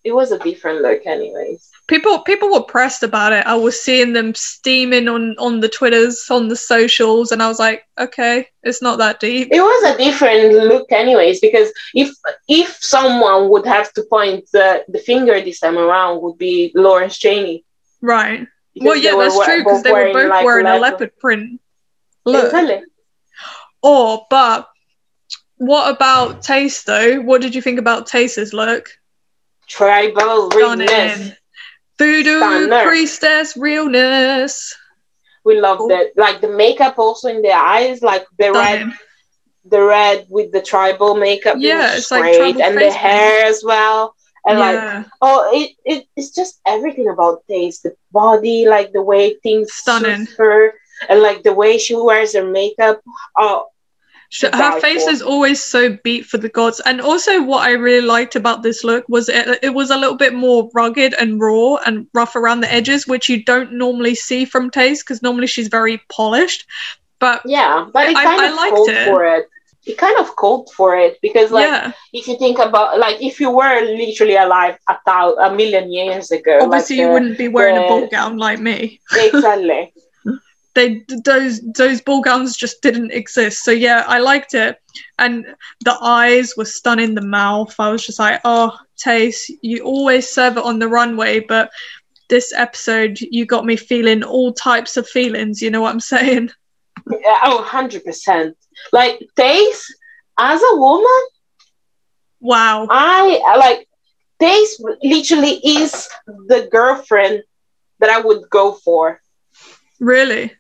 It 0.05 0.13
was 0.13 0.33
a 0.33 0.39
different 0.39 0.83
look, 0.83 1.07
anyways. 1.07 1.71
People 1.87 2.21
people 2.21 2.51
were 2.53 2.63
pressed 2.63 3.03
about 3.03 3.33
it. 3.33 3.47
I 3.47 3.55
was 3.55 3.81
seeing 3.81 4.13
them 4.13 4.35
steaming 4.35 5.09
on 5.09 5.35
on 5.39 5.61
the 5.61 5.69
twitters, 5.69 6.27
on 6.31 6.49
the 6.49 6.57
socials, 6.57 7.33
and 7.33 7.43
I 7.43 7.49
was 7.49 7.59
like, 7.59 7.87
okay, 7.99 8.49
it's 8.63 8.83
not 8.83 8.99
that 8.99 9.21
deep. 9.21 9.49
It 9.51 9.61
was 9.61 9.95
a 9.95 9.97
different 9.97 10.53
look, 10.53 10.93
anyways, 10.93 11.41
because 11.41 11.73
if 11.95 12.11
if 12.49 12.77
someone 12.81 13.49
would 13.51 13.67
have 13.67 13.93
to 13.95 14.03
point 14.11 14.45
the, 14.53 14.85
the 14.89 14.99
finger 14.99 15.41
this 15.41 15.61
time 15.61 15.79
around, 15.79 16.21
would 16.23 16.39
be 16.39 16.71
Lawrence 16.75 17.17
Chaney. 17.17 17.65
Right. 18.03 18.47
Because 18.75 18.87
well, 18.87 18.97
yeah, 18.97 19.17
that's 19.17 19.45
true 19.45 19.59
because 19.59 19.83
they 19.83 19.93
were 19.93 20.13
both 20.13 20.31
like 20.31 20.45
wearing 20.45 20.67
a 20.67 20.79
leopard 20.79 21.17
print 21.19 21.61
look. 22.25 22.53
Or, 22.53 22.83
oh, 23.83 24.27
but 24.29 24.69
what 25.57 25.95
about 25.95 26.43
Tayce 26.43 26.85
though? 26.85 27.21
What 27.21 27.41
did 27.41 27.55
you 27.55 27.63
think 27.63 27.79
about 27.79 28.07
Tayce's 28.07 28.53
look? 28.53 28.89
Tribal 29.69 30.51
realness. 30.51 31.33
Voodoo 31.99 32.39
Stunner. 32.39 32.83
priestess 32.85 33.57
realness. 33.57 34.75
We 35.45 35.61
love 35.61 35.79
that. 35.89 36.13
Like 36.17 36.41
the 36.41 36.49
makeup 36.49 36.99
also 36.99 37.29
in 37.29 37.43
the 37.43 37.53
eyes, 37.53 38.03
like 38.03 38.27
the 38.39 38.51
Stunning. 38.51 38.89
red 38.89 38.99
the 39.67 39.83
red 39.83 40.27
with 40.29 40.53
the 40.53 40.61
tribal 40.61 41.15
makeup. 41.15 41.57
Yeah, 41.59 41.97
it's 41.97 42.09
great. 42.09 42.39
like 42.39 42.57
and 42.57 42.77
the 42.77 42.93
hair 42.93 43.47
as 43.47 43.63
well. 43.65 44.15
And 44.47 44.59
yeah. 44.59 44.97
like 44.97 45.07
oh 45.23 45.51
it, 45.55 45.71
it 45.85 46.07
it's 46.17 46.31
just 46.31 46.61
everything 46.67 47.09
about 47.09 47.45
Tayce. 47.49 47.81
The 47.81 47.97
body, 48.13 48.67
like 48.67 48.93
the 48.93 49.03
way 49.03 49.37
things 49.43 49.73
stunning 49.73 50.27
her 50.37 50.75
and 51.09 51.21
like 51.21 51.43
the 51.43 51.55
way 51.55 51.79
she 51.79 51.95
wears 51.95 52.35
her 52.35 52.45
makeup. 52.45 53.01
Oh 53.39 53.69
her 54.43 54.81
face 54.81 55.07
is 55.07 55.23
always 55.23 55.63
so 55.63 55.97
beat 56.03 56.27
for 56.27 56.39
the 56.39 56.49
gods. 56.49 56.81
And 56.85 57.01
also 57.01 57.43
what 57.43 57.63
i 57.63 57.71
really 57.71 58.07
liked 58.07 58.37
about 58.37 58.63
this 58.63 58.85
look 58.85 59.09
was 59.09 59.29
it, 59.29 59.59
it 59.63 59.75
was 59.75 59.91
a 59.91 59.97
little 59.97 60.17
bit 60.17 60.35
more 60.35 60.71
rugged 60.75 61.15
and 61.15 61.41
raw 61.41 61.77
and 61.87 62.07
rough 62.15 62.37
around 62.37 62.61
the 62.61 62.73
edges 62.73 63.07
which 63.07 63.29
you 63.29 63.43
don't 63.45 63.73
normally 63.73 64.15
see 64.15 64.45
from 64.45 64.71
Tayce 64.71 65.03
because 65.03 65.23
normally 65.23 65.47
she's 65.47 65.69
very 65.69 66.01
polished. 66.11 66.67
But 67.19 67.43
yeah 67.45 67.87
but 67.93 68.09
it 68.09 68.15
kind 68.15 68.41
I, 68.41 68.47
of 68.49 68.53
I 68.53 68.57
liked 68.57 68.89
it. 68.91 69.07
for 69.07 69.25
it. 69.25 69.49
It 69.87 69.99
kind 69.99 70.19
of 70.19 70.35
called 70.35 70.71
for 70.73 70.97
it 70.97 71.19
because 71.21 71.51
like 71.51 71.67
yeah. 71.67 71.93
if 72.15 72.27
you 72.27 72.39
think 72.39 72.59
about 72.59 72.99
like 72.99 73.21
if 73.21 73.39
you 73.39 73.51
were 73.51 73.81
literally 73.83 74.37
alive 74.37 74.79
a, 74.89 74.97
thou- 75.05 75.35
a 75.35 75.55
million 75.55 75.93
years 75.93 76.31
ago 76.31 76.61
obviously 76.63 76.97
like 76.97 77.01
you 77.01 77.07
the, 77.07 77.13
wouldn't 77.13 77.39
be 77.39 77.49
wearing 77.49 77.77
the, 77.77 77.85
a 77.85 77.89
ball 77.89 78.09
gown 78.09 78.39
like 78.39 78.61
me. 78.61 79.01
Exactly 79.13 79.93
they 80.75 81.05
those 81.25 81.61
those 81.73 82.01
ball 82.01 82.21
gowns 82.21 82.57
just 82.57 82.83
didn't 82.83 83.13
exist. 83.13 83.65
So 83.65 83.71
yeah, 83.71 84.05
I 84.07 84.19
liked 84.19 84.55
it, 84.55 84.77
and 85.19 85.47
the 85.85 85.97
eyes 86.01 86.55
were 86.57 86.65
stunning. 86.65 87.15
The 87.15 87.23
mouth, 87.23 87.75
I 87.79 87.91
was 87.91 88.05
just 88.05 88.19
like, 88.19 88.41
oh, 88.45 88.77
Tayce, 89.03 89.51
you 89.63 89.85
always 89.85 90.29
serve 90.29 90.57
it 90.57 90.65
on 90.65 90.79
the 90.79 90.89
runway, 90.89 91.41
but 91.41 91.71
this 92.29 92.53
episode 92.55 93.19
you 93.21 93.47
got 93.47 93.65
me 93.65 93.77
feeling 93.77 94.25
all 94.25 94.53
types 94.53 94.97
of 94.97 95.09
feelings. 95.09 95.63
You 95.63 95.71
know 95.71 95.81
what 95.81 95.93
I'm 95.93 96.01
saying? 96.01 96.51
Yeah, 97.11 97.41
oh, 97.45 97.57
100 97.57 98.05
percent. 98.05 98.57
Like 98.93 99.21
Tayce, 99.37 99.85
as 100.39 100.61
a 100.61 100.77
woman, 100.77 101.23
wow. 102.41 102.89
I 102.91 103.57
like 103.57 103.89
Tayce. 104.41 104.81
Literally, 105.03 105.61
is 105.65 106.09
the 106.27 106.69
girlfriend 106.71 107.45
that 108.01 108.11
I 108.11 108.21
would 108.21 108.51
go 108.51 108.73
for. 108.73 109.21
Really? 110.01 110.53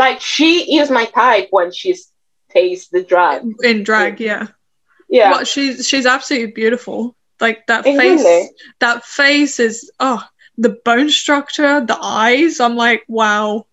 Like 0.00 0.20
she 0.20 0.78
is 0.78 0.90
my 0.90 1.04
type 1.04 1.48
when 1.50 1.70
she's 1.70 2.10
tastes 2.50 2.88
the 2.88 3.02
drag 3.04 3.42
in 3.62 3.84
drag 3.84 4.18
yeah. 4.20 4.46
Yeah. 5.10 5.32
Well, 5.32 5.44
she's 5.44 5.88
she's 5.88 6.06
absolutely 6.06 6.52
beautiful. 6.52 7.16
Like 7.40 7.66
that 7.66 7.84
face 7.84 8.50
that 8.78 9.04
face 9.04 9.58
is 9.58 9.90
oh 9.98 10.22
the 10.56 10.78
bone 10.84 11.10
structure 11.10 11.84
the 11.84 11.98
eyes 12.00 12.60
i'm 12.60 12.76
like 12.76 13.04
wow. 13.08 13.66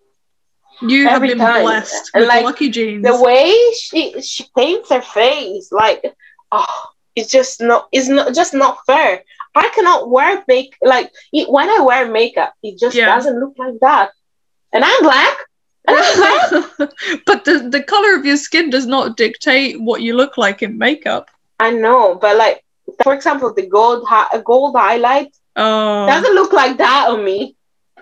You 0.79 1.07
Every 1.07 1.29
have 1.29 1.37
been 1.37 1.47
time. 1.47 1.63
blessed 1.63 2.11
with 2.13 2.27
like, 2.27 2.45
lucky 2.45 2.69
genes. 2.69 3.03
the 3.03 3.19
way 3.19 3.51
she 3.81 4.21
she 4.21 4.45
paints 4.55 4.89
her 4.91 5.01
face 5.01 5.71
like 5.71 6.05
oh 6.51 6.83
it's 7.15 7.31
just 7.31 7.61
not 7.61 7.87
it's 7.91 8.07
not 8.07 8.33
just 8.35 8.53
not 8.53 8.77
fair. 8.85 9.23
I 9.55 9.69
cannot 9.75 10.09
wear 10.09 10.43
make 10.47 10.77
like 10.81 11.11
when 11.33 11.69
i 11.69 11.79
wear 11.81 12.11
makeup 12.11 12.53
it 12.61 12.77
just 12.77 12.95
yeah. 12.95 13.07
doesn't 13.13 13.39
look 13.39 13.55
like 13.57 13.79
that. 13.81 14.11
And 14.71 14.83
i'm 14.85 15.01
black 15.01 15.37
but 17.25 17.45
the, 17.45 17.69
the 17.71 17.81
color 17.81 18.15
of 18.15 18.25
your 18.25 18.35
skin 18.35 18.69
does 18.69 18.85
not 18.85 19.15
dictate 19.15 19.79
what 19.79 20.01
you 20.01 20.15
look 20.15 20.37
like 20.37 20.61
in 20.61 20.77
makeup. 20.77 21.31
I 21.59 21.71
know, 21.71 22.15
but 22.15 22.35
like 22.37 22.63
for 23.03 23.13
example, 23.13 23.53
the 23.53 23.67
gold 23.67 24.05
hi- 24.07 24.41
gold 24.43 24.75
highlight 24.75 25.35
oh. 25.55 26.07
doesn't 26.07 26.35
look 26.35 26.53
like 26.53 26.77
that 26.77 27.07
on 27.09 27.23
me. 27.23 27.55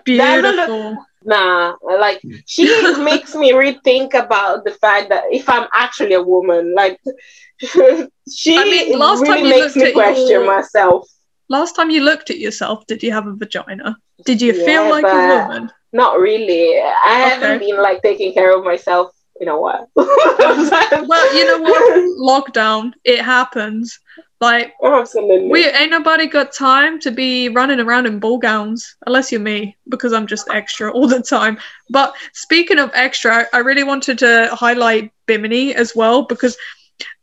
Beautiful. 0.04 0.90
Look, 0.90 0.98
nah, 1.24 1.74
like 1.82 2.20
she 2.46 2.66
makes 2.98 3.34
me 3.34 3.52
rethink 3.52 4.14
about 4.14 4.64
the 4.64 4.72
fact 4.72 5.08
that 5.10 5.24
if 5.30 5.48
I'm 5.48 5.68
actually 5.72 6.14
a 6.14 6.22
woman, 6.22 6.74
like 6.74 7.00
she 7.58 8.58
I 8.58 8.64
mean, 8.64 8.98
last 8.98 9.22
really 9.22 9.42
time 9.42 9.48
makes 9.50 9.76
me 9.76 9.92
question 9.92 10.28
your... 10.28 10.46
myself. 10.46 11.08
Last 11.48 11.76
time 11.76 11.90
you 11.90 12.02
looked 12.02 12.30
at 12.30 12.38
yourself, 12.38 12.84
did 12.86 13.02
you 13.02 13.12
have 13.12 13.26
a 13.28 13.34
vagina? 13.34 13.96
Did 14.24 14.42
you 14.42 14.52
yeah, 14.52 14.64
feel 14.64 14.90
like 14.90 15.04
a 15.04 15.46
woman? 15.48 15.70
Not 15.92 16.18
really. 16.18 16.78
I 16.78 16.82
okay. 16.82 17.46
haven't 17.46 17.60
been 17.60 17.80
like 17.80 18.02
taking 18.02 18.32
care 18.32 18.56
of 18.56 18.64
myself 18.64 19.12
in 19.40 19.48
a 19.48 19.58
while. 19.58 19.88
well, 19.96 21.36
you 21.36 21.44
know 21.46 21.60
what? 21.60 22.46
Lockdown, 22.48 22.92
it 23.04 23.20
happens. 23.22 23.98
Like, 24.40 24.74
Oh, 24.82 25.00
absolutely. 25.00 25.48
we 25.48 25.66
ain't 25.66 25.90
nobody 25.90 26.26
got 26.26 26.52
time 26.52 27.00
to 27.00 27.10
be 27.10 27.48
running 27.48 27.80
around 27.80 28.04
in 28.06 28.18
ball 28.18 28.36
gowns, 28.38 28.96
unless 29.06 29.32
you're 29.32 29.40
me, 29.40 29.76
because 29.88 30.12
I'm 30.12 30.26
just 30.26 30.48
extra 30.50 30.92
all 30.94 31.08
the 31.08 31.22
time. 31.22 31.58
But 31.88 32.14
speaking 32.34 32.78
of 32.78 32.90
extra, 32.94 33.46
I 33.52 33.58
really 33.58 33.84
wanted 33.84 34.18
to 34.18 34.50
highlight 34.52 35.10
Bimini 35.26 35.74
as 35.74 35.96
well 35.96 36.22
because 36.22 36.56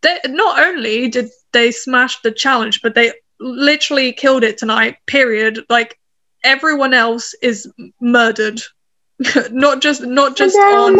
they 0.01 0.19
not 0.25 0.61
only 0.63 1.07
did 1.07 1.29
they 1.51 1.71
smash 1.71 2.21
the 2.21 2.31
challenge, 2.31 2.81
but 2.81 2.95
they 2.95 3.13
literally 3.39 4.11
killed 4.11 4.43
it 4.43 4.57
tonight. 4.57 4.97
Period. 5.05 5.59
Like 5.69 5.99
everyone 6.43 6.93
else 6.93 7.33
is 7.41 7.71
murdered. 7.99 8.61
not 9.51 9.79
just 9.81 10.01
not 10.01 10.35
just 10.35 10.57
on 10.57 10.95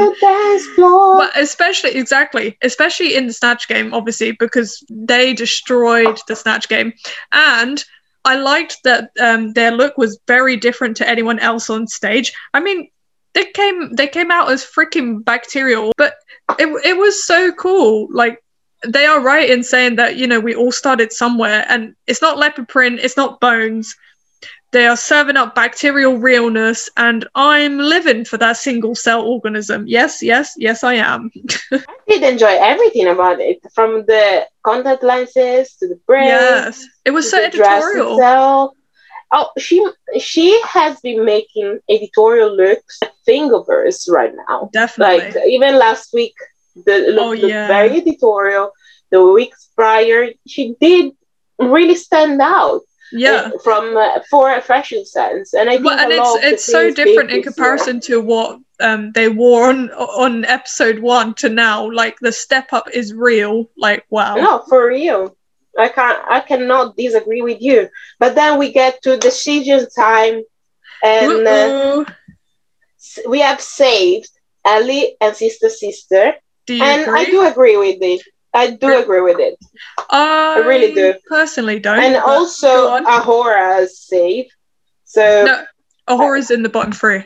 floor. 0.76 1.18
but 1.18 1.32
especially 1.36 1.90
exactly 1.96 2.56
especially 2.62 3.16
in 3.16 3.26
the 3.26 3.34
snatch 3.34 3.68
game 3.68 3.92
obviously 3.92 4.32
because 4.34 4.86
they 4.90 5.34
destroyed 5.34 6.18
the 6.28 6.36
snatch 6.36 6.70
game 6.70 6.94
and 7.32 7.84
i 8.24 8.36
liked 8.36 8.78
that 8.84 9.10
um, 9.20 9.52
their 9.54 9.72
look 9.72 9.98
was 9.98 10.20
very 10.28 10.56
different 10.56 10.96
to 10.96 11.10
anyone 11.10 11.40
else 11.40 11.72
on 11.72 11.88
stage 11.88 12.32
i 12.54 12.60
mean 12.60 12.88
they 13.34 13.46
came 13.46 13.92
they 13.96 14.08
came 14.08 14.30
out 14.32 14.50
as 14.52 14.64
freaking 14.64 15.26
bacterial 15.26 15.92
but 15.98 16.14
it, 16.60 16.68
it 16.86 16.96
was 16.96 17.26
so 17.26 17.52
cool 17.54 18.08
like 18.12 18.40
they 18.88 19.06
are 19.06 19.22
right 19.22 19.50
in 19.50 19.64
saying 19.64 19.96
that 19.96 20.18
you 20.18 20.28
know 20.28 20.40
we 20.40 20.56
all 20.56 20.72
started 20.72 21.12
somewhere 21.12 21.66
and 21.68 21.96
it's 22.08 22.22
not 22.22 22.38
leopard 22.38 22.68
print 22.68 23.00
it's 23.00 23.18
not 23.18 23.40
bones 23.40 23.96
they 24.74 24.86
are 24.88 24.98
serving 24.98 25.38
up 25.38 25.56
bacterial 25.56 26.18
realness 26.18 26.90
and 26.98 27.26
i'm 27.36 27.78
living 27.78 28.26
for 28.26 28.38
that 28.38 28.58
single 28.58 28.96
cell 28.96 29.22
organism 29.34 29.86
yes 29.88 30.22
yes 30.22 30.54
yes 30.58 30.84
i 30.84 30.94
am 30.96 31.32
I 31.72 31.80
did 32.10 32.24
enjoy 32.24 32.56
everything 32.72 33.08
about 33.08 33.40
it, 33.40 33.60
from 33.74 34.06
the 34.06 34.48
contact 34.64 35.04
lenses 35.04 35.76
to 35.80 35.88
the 35.88 36.00
braids. 36.08 36.30
yes 36.30 36.86
it 37.06 37.12
was 37.12 37.30
so 37.30 37.38
editorial 37.42 38.14
itself. 38.18 38.72
Oh, 39.36 39.50
she 39.58 39.78
she 40.20 40.62
has 40.78 41.00
been 41.02 41.26
making 41.26 41.80
editorial 41.90 42.56
looks 42.56 43.00
a 43.02 43.10
thing 43.26 43.52
of 43.52 43.66
hers 43.68 44.08
right 44.18 44.34
now. 44.48 44.70
definitely 44.74 45.32
Like 45.32 45.48
even 45.48 45.80
last 45.80 46.14
week, 46.14 46.36
the 46.86 46.96
look 47.16 47.30
Oh, 47.30 47.32
yeah. 47.32 47.66
very 47.68 47.98
editorial. 48.02 48.72
The 49.10 49.22
weeks 49.38 49.70
prior, 49.76 50.30
she 50.48 50.76
did 50.80 51.14
really 51.58 51.96
stand 51.96 52.42
out. 52.42 52.82
Yeah 53.14 53.50
from 53.64 53.96
uh, 53.96 54.20
for 54.30 54.54
a 54.54 54.62
fashion 54.62 55.06
sense, 55.06 55.54
and 55.54 55.70
I 55.70 55.74
think 55.74 55.86
well, 55.86 56.00
and 56.00 56.12
it's 56.12 56.44
it's 56.44 56.66
so 56.66 56.92
different 56.92 57.32
in 57.32 57.44
comparison 57.44 58.00
to 58.02 58.20
what 58.22 58.60
um, 58.80 59.12
they 59.14 59.30
wore 59.30 59.70
on 59.70 59.90
on 59.92 60.46
episode 60.46 61.00
one 61.00 61.34
to 61.36 61.50
now. 61.50 61.92
Like 61.92 62.20
the 62.20 62.32
step 62.32 62.74
up 62.74 62.90
is 62.94 63.14
real. 63.14 63.70
Like 63.78 64.06
wow. 64.10 64.36
No, 64.36 64.64
for 64.68 64.88
real. 64.88 65.36
I 65.78 65.90
can't. 65.90 66.20
I 66.30 66.40
cannot 66.42 66.98
disagree 66.98 67.42
with 67.42 67.62
you. 67.62 67.90
But 68.20 68.36
then 68.36 68.60
we 68.60 68.72
get 68.72 69.02
to 69.04 69.12
the 69.12 69.18
decision 69.18 69.88
time, 69.96 70.44
and 71.04 71.48
uh, 71.48 72.06
we 73.28 73.40
have 73.42 73.62
saved 73.62 74.30
Ellie 74.66 75.16
and 75.20 75.36
Sister 75.36 75.70
Sister, 75.70 76.36
do 76.66 76.76
you 76.76 76.84
and 76.84 77.02
agree? 77.04 77.20
I 77.20 77.26
do 77.26 77.46
agree 77.46 77.78
with 77.78 77.98
it. 78.02 78.22
I 78.54 78.72
do 78.72 79.02
agree 79.02 79.22
with 79.22 79.40
it. 79.40 79.58
I 80.10 80.60
really 80.60 80.94
do. 80.94 81.16
Personally, 81.28 81.80
don't. 81.80 82.00
and 82.00 82.16
also. 82.18 83.00
A'Whora 83.00 83.82
is 83.82 84.00
safe. 84.00 84.52
So 85.06 85.46
no, 85.46 85.66
A'Whora's 86.08 86.52
in 86.52 86.64
the 86.64 86.70
bottom 86.70 86.92
three. 86.92 87.24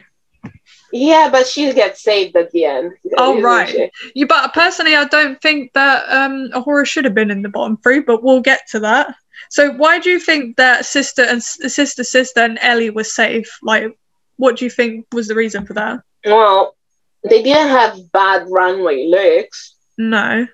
yeah, 0.94 1.30
but 1.30 1.46
she 1.46 1.74
gets 1.74 2.02
saved 2.02 2.36
at 2.38 2.52
the 2.52 2.66
end. 2.66 2.94
Oh, 3.18 3.42
right. 3.42 3.68
she? 3.68 3.90
You, 4.16 4.28
but 4.28 4.54
personally, 4.54 4.96
I 4.96 5.06
don't 5.06 5.42
think 5.42 5.74
that 5.74 6.10
um, 6.10 6.50
A'Whora 6.54 6.86
should 6.86 7.06
have 7.06 7.16
been 7.16 7.32
in 7.32 7.42
the 7.42 7.50
bottom 7.50 7.78
three. 7.78 8.00
But 8.00 8.24
we'll 8.24 8.42
get 8.42 8.62
to 8.70 8.80
that. 8.82 9.16
So, 9.50 9.72
why 9.72 10.00
do 10.00 10.10
you 10.10 10.20
think 10.20 10.56
that 10.58 10.86
sister 10.86 11.24
and 11.24 11.44
sister, 11.44 12.04
sister, 12.04 12.40
and 12.40 12.58
Ellie 12.62 12.90
were 12.90 13.04
safe? 13.04 13.58
Like, 13.62 13.98
what 14.38 14.58
do 14.58 14.66
you 14.66 14.72
think 14.72 15.08
was 15.14 15.28
the 15.28 15.36
reason 15.36 15.66
for 15.66 15.74
that? 15.74 16.02
Well, 16.26 16.76
they 17.24 17.44
didn't 17.44 17.70
have 17.70 18.12
bad 18.12 18.48
runway 18.50 19.08
looks. 19.08 19.76
No, 19.98 20.48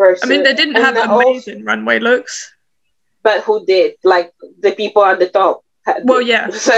First, 0.00 0.24
I 0.24 0.28
mean 0.28 0.42
they 0.46 0.54
didn't 0.54 0.80
have 0.86 0.96
amazing 1.10 1.60
runway 1.70 1.98
looks. 1.98 2.34
but 3.22 3.38
who 3.46 3.54
did? 3.66 3.90
Like 4.02 4.32
the 4.64 4.72
people 4.72 5.04
at 5.04 5.18
the 5.22 5.28
top. 5.28 5.56
had- 5.86 6.04
Well, 6.08 6.22
yeah. 6.32 6.46
So 6.68 6.76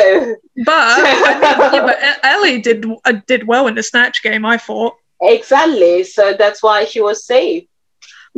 But 0.70 0.86
I 0.98 1.02
mean, 1.06 1.72
yeah, 1.76 1.86
but 1.88 1.98
Ellie 2.32 2.60
did 2.68 2.78
uh, 3.08 3.14
did 3.30 3.42
well 3.52 3.64
in 3.70 3.74
the 3.78 3.82
snatch 3.92 4.16
game. 4.26 4.44
I 4.54 4.58
thought. 4.66 4.94
exactly. 5.36 6.02
So 6.16 6.22
that's 6.42 6.60
why 6.66 6.78
she 6.90 7.00
was 7.08 7.18
safe. 7.34 7.64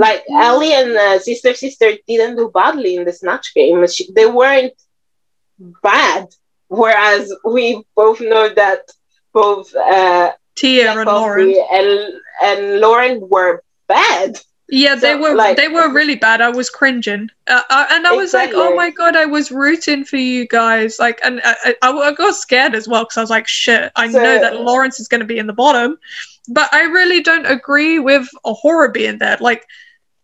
Like. 0.04 0.20
Ellie 0.48 0.74
and 0.80 0.90
uh, 1.06 1.18
Sister 1.28 1.52
Sister 1.64 1.88
didn't 2.10 2.36
do 2.40 2.50
badly 2.60 2.92
in 2.98 3.04
the 3.08 3.12
snatch 3.20 3.46
game. 3.58 3.78
She, 3.94 4.02
they 4.18 4.26
weren't 4.40 4.76
bad. 5.82 6.24
Whereas 6.68 7.24
we 7.56 7.64
both 8.00 8.20
know 8.20 8.46
that 8.62 8.82
both 9.32 9.68
uh, 9.74 10.32
Tia 10.56 10.92
and 10.92 11.06
Lauren. 11.06 11.48
And 11.78 11.90
and 12.48 12.60
Lauren 12.84 13.14
were 13.34 13.62
bad. 13.88 14.32
Yeah, 14.68 14.94
they 14.94 15.14
were 15.14 15.34
like- 15.34 15.56
they 15.58 15.68
were 15.68 15.90
really 15.90 16.16
bad. 16.16 16.40
I 16.40 16.48
was 16.48 16.70
cringing, 16.70 17.28
uh, 17.46 17.60
I, 17.68 17.86
and 17.90 18.06
I 18.06 18.12
was 18.12 18.32
like, 18.32 18.50
"Oh 18.54 18.74
my 18.74 18.90
god!" 18.90 19.14
I 19.14 19.26
was 19.26 19.52
rooting 19.52 20.04
for 20.04 20.16
you 20.16 20.46
guys. 20.48 20.98
Like, 20.98 21.20
and 21.22 21.40
I, 21.44 21.74
I, 21.82 21.90
I 21.92 22.12
got 22.12 22.34
scared 22.34 22.74
as 22.74 22.88
well 22.88 23.04
because 23.04 23.18
I 23.18 23.20
was 23.20 23.30
like, 23.30 23.46
"Shit!" 23.46 23.92
I 23.94 24.10
So- 24.10 24.22
know 24.22 24.38
that 24.40 24.60
Lawrence 24.62 24.98
is 25.00 25.06
going 25.08 25.20
to 25.20 25.26
be 25.26 25.38
in 25.38 25.46
the 25.46 25.52
bottom, 25.52 25.98
but 26.48 26.72
I 26.72 26.82
really 26.84 27.20
don't 27.22 27.44
agree 27.46 27.98
with 27.98 28.26
A'Whora 28.46 28.92
being 28.92 29.18
there. 29.18 29.36
Like, 29.38 29.66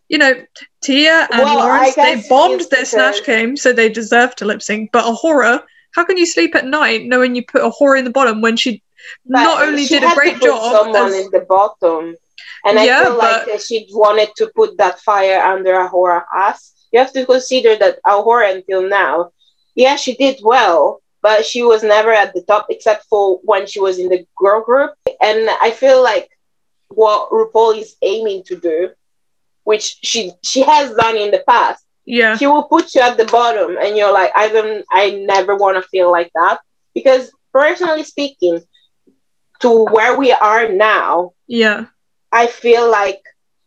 you 0.09 0.17
know, 0.17 0.33
Tia 0.81 1.27
and 1.31 1.43
Well, 1.43 1.59
Lawrence 1.59 1.95
they 1.95 2.23
bombed 2.27 2.61
their 2.71 2.85
snatch 2.85 3.23
game, 3.23 3.55
so 3.55 3.71
they 3.73 3.89
deserve 3.89 4.35
to 4.37 4.45
lip 4.45 4.63
sync. 4.63 4.91
But 4.91 5.05
A'Whora, 5.05 5.63
how 5.95 6.03
can 6.03 6.17
you 6.17 6.25
sleep 6.25 6.55
at 6.55 6.65
night 6.65 7.03
knowing 7.05 7.35
you 7.35 7.45
put 7.45 7.61
A'Whora 7.61 7.99
in 7.99 8.05
the 8.05 8.11
bottom 8.11 8.41
when 8.41 8.57
she 8.57 8.81
But 9.27 9.43
not 9.43 9.61
only 9.67 9.85
she 9.85 9.99
did 9.99 10.11
a 10.11 10.15
great 10.15 10.41
job 10.41 10.71
someone 10.71 10.95
as- 11.13 11.13
in 11.25 11.29
the 11.31 11.41
bottom, 11.41 12.15
and 12.65 12.77
Yeah, 12.77 12.99
I 12.99 13.03
feel 13.05 13.17
like 13.17 13.45
but- 13.47 13.61
she 13.61 13.87
wanted 13.91 14.29
to 14.37 14.51
put 14.55 14.77
that 14.77 14.99
fire 14.99 15.39
under 15.41 15.73
A'Whora 15.73 16.23
ass. 16.33 16.73
You 16.91 16.99
have 16.99 17.13
to 17.13 17.25
consider 17.25 17.75
that 17.77 17.99
A'Whora 18.05 18.55
until 18.55 18.87
now, 18.87 19.31
yeah, 19.75 19.95
she 19.95 20.15
did 20.15 20.39
well, 20.43 21.01
but 21.21 21.45
she 21.45 21.63
was 21.63 21.83
never 21.83 22.11
at 22.11 22.33
the 22.33 22.41
top 22.41 22.67
except 22.69 23.05
for 23.05 23.39
when 23.43 23.65
she 23.65 23.79
was 23.79 23.99
in 23.99 24.09
the 24.09 24.25
girl 24.37 24.61
group. 24.61 24.91
And 25.21 25.49
I 25.61 25.71
feel 25.71 26.03
like 26.03 26.29
what 26.89 27.29
RuPaul 27.31 27.77
is 27.79 27.95
aiming 28.01 28.43
to 28.45 28.55
do, 28.59 28.89
which 29.63 29.97
she 30.01 30.33
she 30.43 30.61
has 30.63 30.93
done 30.95 31.15
in 31.17 31.31
the 31.31 31.43
past, 31.47 31.85
yeah 32.05 32.35
she 32.35 32.47
will 32.47 32.63
put 32.63 32.93
you 32.95 33.01
at 33.01 33.15
the 33.17 33.25
bottom 33.25 33.77
and 33.77 33.95
you're 33.95 34.11
like 34.11 34.31
i 34.35 34.47
don't 34.49 34.83
i 34.91 35.11
never 35.11 35.55
want 35.55 35.75
to 35.77 35.87
feel 35.89 36.11
like 36.11 36.31
that 36.33 36.59
because 36.95 37.31
personally 37.53 38.03
speaking 38.03 38.59
to 39.59 39.85
where 39.85 40.17
we 40.17 40.31
are 40.31 40.67
now 40.69 41.31
yeah 41.47 41.85
i 42.31 42.47
feel 42.47 42.89
like 42.89 43.21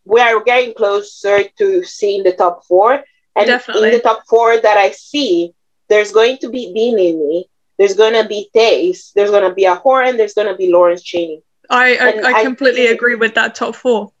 we 0.05 0.21
are 0.21 0.43
getting 0.43 0.73
closer 0.73 1.43
to 1.57 1.83
seeing 1.83 2.23
the 2.23 2.31
top 2.33 2.65
four 2.65 3.03
and 3.35 3.47
Definitely. 3.47 3.89
in 3.89 3.95
the 3.95 4.01
top 4.01 4.23
four 4.27 4.59
that 4.59 4.77
i 4.77 4.91
see 4.91 5.53
there's 5.87 6.11
going 6.11 6.37
to 6.39 6.49
be 6.49 6.73
Bimini, 6.73 7.47
there's 7.77 7.93
going 7.93 8.13
to 8.13 8.27
be 8.27 8.49
Tayce, 8.55 9.13
there's 9.13 9.29
going 9.29 9.47
to 9.47 9.53
be 9.53 9.65
a 9.65 9.73
and 9.73 10.19
there's 10.19 10.33
going 10.33 10.47
to 10.47 10.55
be 10.55 10.71
Lawrence 10.71 11.03
Chaney. 11.03 11.43
I 11.69 11.95
I, 11.95 12.09
I 12.09 12.33
I 12.39 12.43
completely 12.43 12.85
think- 12.87 12.95
agree 12.95 13.15
with 13.15 13.35
that 13.35 13.55
top 13.55 13.75
four. 13.75 14.11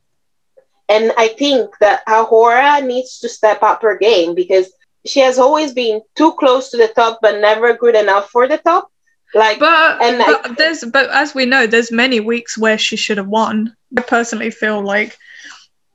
And 0.87 1.11
I 1.17 1.29
think 1.29 1.75
that 1.79 2.05
A'Whora 2.05 2.85
needs 2.85 3.19
to 3.21 3.29
step 3.29 3.63
up 3.63 3.81
her 3.81 3.97
game 3.97 4.35
because 4.35 4.71
she 5.03 5.19
has 5.21 5.39
always 5.39 5.73
been 5.73 6.01
too 6.15 6.33
close 6.33 6.69
to 6.69 6.77
the 6.77 6.89
top, 6.89 7.19
but 7.23 7.39
never 7.41 7.73
good 7.73 7.95
enough 7.95 8.29
for 8.29 8.47
the 8.47 8.59
top. 8.59 8.91
Like, 9.35 9.59
But, 9.59 10.01
And 10.01 10.17
but 10.17 10.57
there's 10.57 10.85
but 10.85 11.09
as 11.11 11.35
we 11.35 11.45
know, 11.45 11.67
there's 11.67 11.91
many 11.91 12.21
weeks 12.21 12.57
where 12.57 12.77
she 12.77 12.95
should 12.95 13.17
have 13.17 13.27
won. 13.27 13.75
I 13.97 14.01
personally 14.01 14.49
feel 14.49 14.81
like 14.81 15.17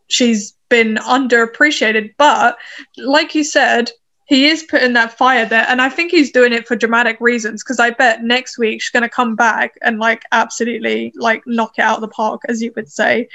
she's 0.08 0.54
been 0.68 0.96
underappreciated. 0.96 2.14
But 2.18 2.58
like 2.98 3.34
you 3.34 3.42
said, 3.42 3.90
he 4.26 4.46
is 4.46 4.62
putting 4.64 4.92
that 4.92 5.16
fire 5.16 5.46
there, 5.46 5.64
and 5.68 5.80
I 5.80 5.88
think 5.88 6.10
he's 6.10 6.30
doing 6.30 6.52
it 6.52 6.68
for 6.68 6.76
dramatic 6.76 7.16
reasons. 7.18 7.64
Because 7.64 7.80
I 7.80 7.90
bet 7.90 8.22
next 8.22 8.58
week 8.58 8.82
she's 8.82 8.90
gonna 8.90 9.08
come 9.08 9.36
back 9.36 9.72
and 9.80 9.98
like 9.98 10.22
absolutely 10.32 11.10
like 11.16 11.42
knock 11.46 11.78
it 11.78 11.82
out 11.82 11.96
of 11.96 12.02
the 12.02 12.08
park, 12.08 12.42
as 12.46 12.62
you 12.62 12.74
would 12.76 12.92
say. 12.92 13.28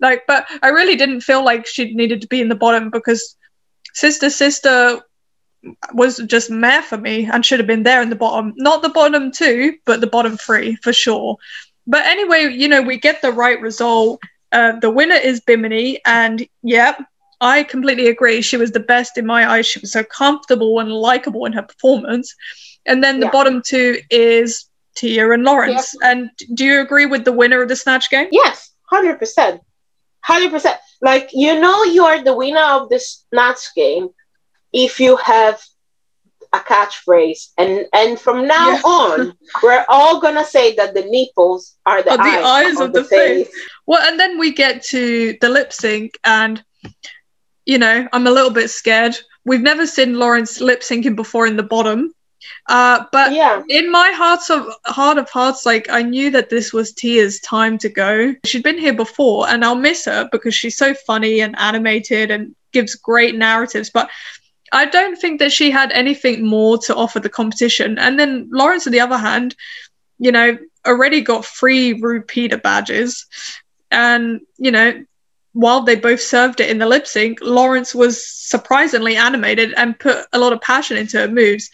Like, 0.00 0.26
but 0.26 0.46
I 0.62 0.68
really 0.68 0.96
didn't 0.96 1.20
feel 1.20 1.44
like 1.44 1.66
she 1.66 1.92
needed 1.94 2.22
to 2.22 2.26
be 2.26 2.40
in 2.40 2.48
the 2.48 2.54
bottom 2.54 2.88
because 2.88 3.36
Sister 3.92 4.30
Sister 4.30 5.02
was 5.94 6.18
just 6.26 6.50
meh 6.50 6.80
for 6.82 6.98
me 6.98 7.28
and 7.30 7.44
should 7.44 7.60
have 7.60 7.66
been 7.66 7.82
there 7.82 8.02
in 8.02 8.10
the 8.10 8.16
bottom. 8.16 8.52
Not 8.56 8.82
the 8.82 8.88
bottom 8.88 9.30
two, 9.30 9.74
but 9.84 10.00
the 10.00 10.06
bottom 10.06 10.36
three 10.36 10.76
for 10.76 10.92
sure. 10.92 11.36
But 11.86 12.04
anyway, 12.06 12.52
you 12.52 12.68
know, 12.68 12.82
we 12.82 12.98
get 12.98 13.22
the 13.22 13.32
right 13.32 13.60
result. 13.60 14.20
Uh, 14.52 14.78
the 14.80 14.90
winner 14.90 15.16
is 15.16 15.40
Bimini, 15.40 16.00
and 16.04 16.46
yep, 16.62 17.00
I 17.40 17.62
completely 17.64 18.08
agree. 18.08 18.42
She 18.42 18.56
was 18.56 18.70
the 18.70 18.80
best 18.80 19.18
in 19.18 19.26
my 19.26 19.50
eyes. 19.50 19.66
She 19.66 19.80
was 19.80 19.92
so 19.92 20.04
comfortable 20.04 20.78
and 20.80 20.90
likable 20.92 21.44
in 21.46 21.52
her 21.54 21.62
performance. 21.62 22.34
And 22.86 23.02
then 23.02 23.20
the 23.20 23.26
Yeah. 23.26 23.32
bottom 23.32 23.62
two 23.62 23.98
is 24.10 24.66
Tia 24.96 25.30
and 25.30 25.42
Lawrence. 25.44 25.94
And 26.02 26.30
do 26.54 26.64
you 26.64 26.80
agree 26.80 27.06
with 27.06 27.24
the 27.24 27.32
winner 27.32 27.62
of 27.62 27.68
the 27.68 27.76
Snatch 27.76 28.10
game? 28.10 28.28
yes, 28.30 28.70
100%. 28.92 29.60
100%. 30.28 30.78
Like, 31.00 31.30
you 31.32 31.58
know, 31.58 31.82
you 31.84 32.04
are 32.04 32.22
the 32.22 32.34
winner 32.36 32.62
of 32.62 32.88
the 32.90 33.00
snatch 33.00 33.74
game 33.74 34.10
if 34.72 35.00
you 35.00 35.16
have 35.16 35.60
a 36.54 36.58
catchphrase 36.58 37.52
and 37.56 37.86
and 37.94 38.20
from 38.20 38.46
now 38.46 38.72
yeah. 38.72 38.80
on 38.84 39.32
we're 39.62 39.84
all 39.88 40.20
gonna 40.20 40.44
say 40.44 40.74
that 40.74 40.92
the 40.92 41.02
nipples 41.02 41.76
are 41.86 42.02
the, 42.02 42.10
oh, 42.10 42.18
eyes, 42.18 42.40
the 42.40 42.46
eyes 42.46 42.74
of, 42.74 42.80
of 42.88 42.92
the, 42.92 43.02
the 43.02 43.08
face. 43.08 43.48
face 43.48 43.68
well 43.86 44.02
and 44.06 44.20
then 44.20 44.38
we 44.38 44.52
get 44.52 44.82
to 44.82 45.36
the 45.40 45.48
lip 45.48 45.72
sync 45.72 46.18
and 46.24 46.62
you 47.64 47.78
know 47.78 48.06
i'm 48.12 48.26
a 48.26 48.30
little 48.30 48.50
bit 48.50 48.68
scared 48.68 49.16
we've 49.46 49.62
never 49.62 49.86
seen 49.86 50.18
lawrence 50.18 50.60
lip 50.60 50.80
syncing 50.80 51.16
before 51.16 51.46
in 51.46 51.56
the 51.56 51.62
bottom 51.62 52.12
uh, 52.68 53.04
but 53.12 53.32
yeah. 53.32 53.62
in 53.68 53.90
my 53.90 54.10
heart 54.10 54.40
of 54.50 54.66
heart 54.86 55.18
of 55.18 55.28
hearts, 55.30 55.66
like 55.66 55.88
I 55.88 56.02
knew 56.02 56.30
that 56.30 56.50
this 56.50 56.72
was 56.72 56.92
Tia's 56.92 57.40
time 57.40 57.78
to 57.78 57.88
go. 57.88 58.34
She'd 58.44 58.62
been 58.62 58.78
here 58.78 58.94
before, 58.94 59.48
and 59.48 59.64
I'll 59.64 59.74
miss 59.74 60.04
her 60.06 60.28
because 60.30 60.54
she's 60.54 60.76
so 60.76 60.94
funny 60.94 61.40
and 61.40 61.58
animated 61.58 62.30
and 62.30 62.54
gives 62.72 62.94
great 62.94 63.36
narratives. 63.36 63.90
But 63.90 64.10
I 64.72 64.86
don't 64.86 65.16
think 65.16 65.38
that 65.40 65.52
she 65.52 65.70
had 65.70 65.92
anything 65.92 66.44
more 66.46 66.78
to 66.78 66.94
offer 66.94 67.20
the 67.20 67.28
competition. 67.28 67.98
And 67.98 68.18
then 68.18 68.48
Lawrence, 68.50 68.86
on 68.86 68.92
the 68.92 69.00
other 69.00 69.18
hand, 69.18 69.54
you 70.18 70.32
know, 70.32 70.58
already 70.86 71.20
got 71.20 71.44
three 71.44 72.00
RuPeter 72.00 72.60
badges. 72.62 73.26
And, 73.90 74.40
you 74.56 74.70
know, 74.70 75.04
while 75.52 75.82
they 75.82 75.96
both 75.96 76.20
served 76.20 76.60
it 76.60 76.70
in 76.70 76.78
the 76.78 76.86
lip 76.86 77.06
sync, 77.06 77.38
Lawrence 77.42 77.94
was 77.94 78.26
surprisingly 78.26 79.16
animated 79.16 79.74
and 79.76 79.98
put 79.98 80.26
a 80.32 80.38
lot 80.38 80.54
of 80.54 80.62
passion 80.62 80.96
into 80.96 81.18
her 81.18 81.28
moves. 81.28 81.70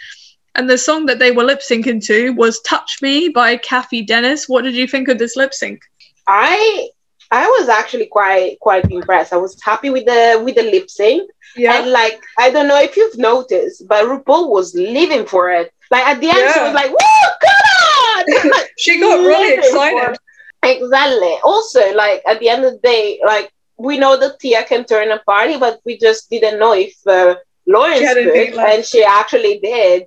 And 0.57 0.69
the 0.69 0.77
song 0.77 1.07
that 1.07 1.21
they 1.21 1.31
were 1.31 1.45
lip 1.45 1.61
syncing 1.61 2.05
to 2.07 2.31
was 2.33 2.61
Touch 2.63 2.99
Me 3.01 3.29
by 3.29 3.57
Cathy 3.59 4.03
Dennis. 4.03 4.49
What 4.49 4.65
did 4.65 4.75
you 4.75 4.89
think 4.89 5.07
of 5.07 5.19
this 5.19 5.37
lip 5.37 5.55
sync? 5.55 5.83
I 6.27 6.89
I 7.31 7.47
was 7.47 7.69
actually 7.69 8.07
quite 8.07 8.59
quite 8.61 8.91
impressed. 8.91 9.33
I 9.33 9.37
was 9.37 9.61
happy 9.63 9.91
with 9.91 10.07
the 10.07 10.41
with 10.45 10.57
the 10.57 10.63
lip 10.63 10.89
sync. 10.91 11.31
Yeah. 11.57 11.75
And 11.81 11.91
like 11.91 12.21
I 12.39 12.51
don't 12.51 12.69
know 12.69 12.81
if 12.81 12.97
you've 12.97 13.19
noticed, 13.19 13.87
but 13.89 14.05
RuPaul 14.05 14.51
was 14.51 14.75
living 14.75 15.27
for 15.27 15.51
it. 15.51 15.73
Like 15.91 16.07
at 16.07 16.21
the 16.21 16.29
end, 16.29 16.39
yeah. 16.39 16.53
she 16.53 16.61
was 16.61 16.75
like, 16.75 16.91
"Woo, 16.91 17.29
come 17.45 18.53
on!" 18.53 18.65
she 18.79 19.01
got 19.01 19.25
really 19.27 19.55
excited. 19.55 20.19
Exactly. 20.63 21.39
Also, 21.45 21.95
like 21.95 22.23
at 22.27 22.41
the 22.41 22.49
end 22.49 22.65
of 22.65 22.73
the 22.75 22.79
day, 22.79 23.21
like 23.25 23.53
we 23.77 23.99
know 23.99 24.17
that 24.17 24.41
Tia 24.41 24.65
can 24.65 24.85
turn 24.85 25.11
a 25.11 25.19
party, 25.21 25.57
but 25.57 25.81
we 25.85 25.99
just 25.99 26.29
didn't 26.31 26.59
know 26.59 26.73
if 26.75 26.95
uh, 27.07 27.37
Lawrence 27.67 28.01
could, 28.13 28.55
like- 28.55 28.69
and 28.75 28.85
she 28.85 29.05
actually 29.05 29.61
did. 29.61 30.07